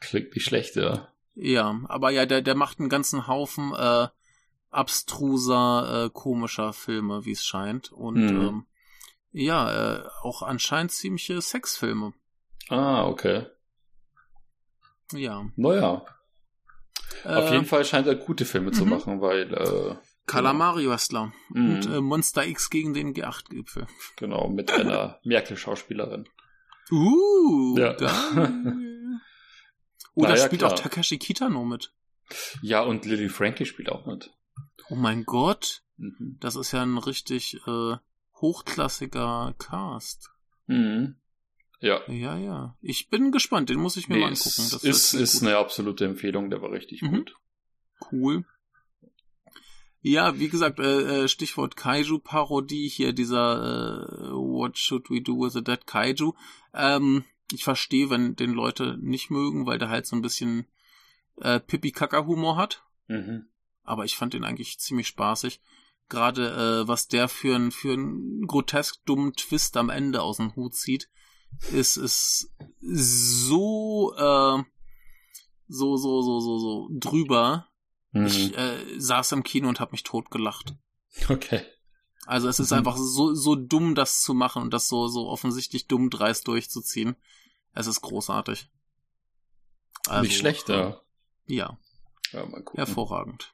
[0.00, 1.08] Klingt nicht schlecht, ja.
[1.34, 4.08] Ja, aber ja, der, der macht einen ganzen Haufen äh,
[4.70, 7.92] abstruser, äh, komischer Filme, wie es scheint.
[7.92, 8.40] Und mhm.
[8.40, 8.66] ähm,
[9.30, 12.12] ja, äh, auch anscheinend ziemliche Sexfilme.
[12.68, 13.46] Ah, okay.
[15.12, 15.46] Ja.
[15.56, 16.04] Naja.
[17.24, 18.90] Auf jeden äh, Fall scheint er gute Filme zu mhm.
[18.90, 19.96] machen, weil äh,
[20.28, 21.74] Calamari-Wrestler mhm.
[21.74, 23.86] und äh, Monster X gegen den G8-Gipfel.
[24.16, 26.28] Genau, mit einer Merkel-Schauspielerin.
[26.90, 27.96] Uh, ja.
[30.14, 30.72] Oder naja, spielt klar.
[30.72, 31.92] auch Takashi Kitano mit.
[32.62, 34.30] Ja, und Lily Frankie spielt auch mit.
[34.90, 35.82] Oh mein Gott.
[35.96, 36.36] Mhm.
[36.40, 37.96] Das ist ja ein richtig äh,
[38.40, 40.30] hochklassiger Cast.
[40.66, 41.16] Mhm.
[41.80, 42.00] Ja.
[42.08, 42.76] Ja, ja.
[42.80, 44.68] Ich bin gespannt, den muss ich mir nee, mal angucken.
[44.72, 47.10] Das ist, ist eine absolute Empfehlung, der war richtig mhm.
[47.10, 47.36] gut.
[48.10, 48.44] Cool.
[50.08, 55.54] Ja, wie gesagt, äh, äh Stichwort Kaiju-Parodie hier, dieser äh, What Should We Do with
[55.54, 56.32] a Dead Kaiju.
[56.72, 60.66] Ähm, ich verstehe, wenn den Leute nicht mögen, weil der halt so ein bisschen
[61.42, 62.84] äh, Pipi-Kaka-Humor hat.
[63.08, 63.48] Mhm.
[63.84, 65.60] Aber ich fand den eigentlich ziemlich spaßig.
[66.08, 70.56] Gerade äh, was der für einen für einen grotesk dummen Twist am Ende aus dem
[70.56, 71.10] Hut zieht,
[71.70, 74.62] ist ist so äh,
[75.68, 77.68] so so so so so drüber.
[78.12, 78.26] Mhm.
[78.26, 80.74] Ich äh, saß im Kino und habe mich totgelacht.
[81.28, 81.62] Okay.
[82.26, 82.78] Also es ist mhm.
[82.78, 87.16] einfach so so dumm, das zu machen und das so so offensichtlich dumm dreist durchzuziehen.
[87.72, 88.70] Es ist großartig.
[90.06, 91.00] Also, Nicht schlecht, ja.
[91.46, 91.78] Ja.
[92.32, 93.52] ja mal Hervorragend.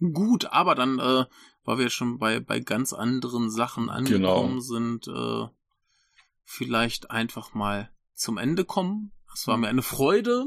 [0.00, 1.24] Gut, aber dann, äh,
[1.64, 4.60] weil wir schon bei, bei ganz anderen Sachen angekommen genau.
[4.60, 5.48] sind, äh,
[6.44, 9.12] vielleicht einfach mal zum Ende kommen.
[9.32, 10.46] Es war mir eine Freude.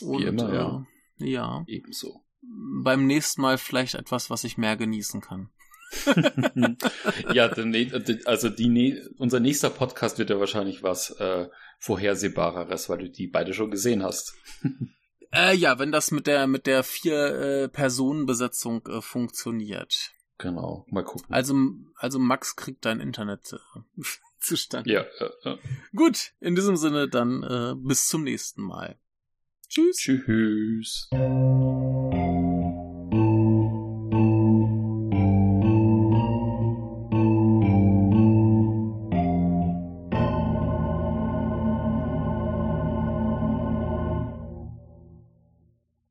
[0.00, 0.78] Und, Wie immer, ja.
[0.78, 0.84] Äh,
[1.18, 1.64] ja.
[1.66, 2.24] Ebenso.
[2.40, 5.50] Beim nächsten Mal vielleicht etwas, was ich mehr genießen kann.
[7.32, 7.50] ja,
[8.26, 13.54] also die, unser nächster Podcast wird ja wahrscheinlich was äh, Vorhersehbareres, weil du die beide
[13.54, 14.34] schon gesehen hast.
[15.30, 20.12] Äh, ja, wenn das mit der mit der vier äh, Personen Besetzung äh, funktioniert.
[20.38, 21.26] Genau, mal gucken.
[21.28, 21.54] Also
[21.96, 24.02] also Max kriegt dein Internet äh,
[24.40, 24.90] zustande.
[24.90, 25.58] Ja, ja, ja.
[25.94, 28.98] Gut, in diesem Sinne dann äh, bis zum nächsten Mal.
[29.68, 29.96] Tschüss.
[29.98, 31.08] Tschüss.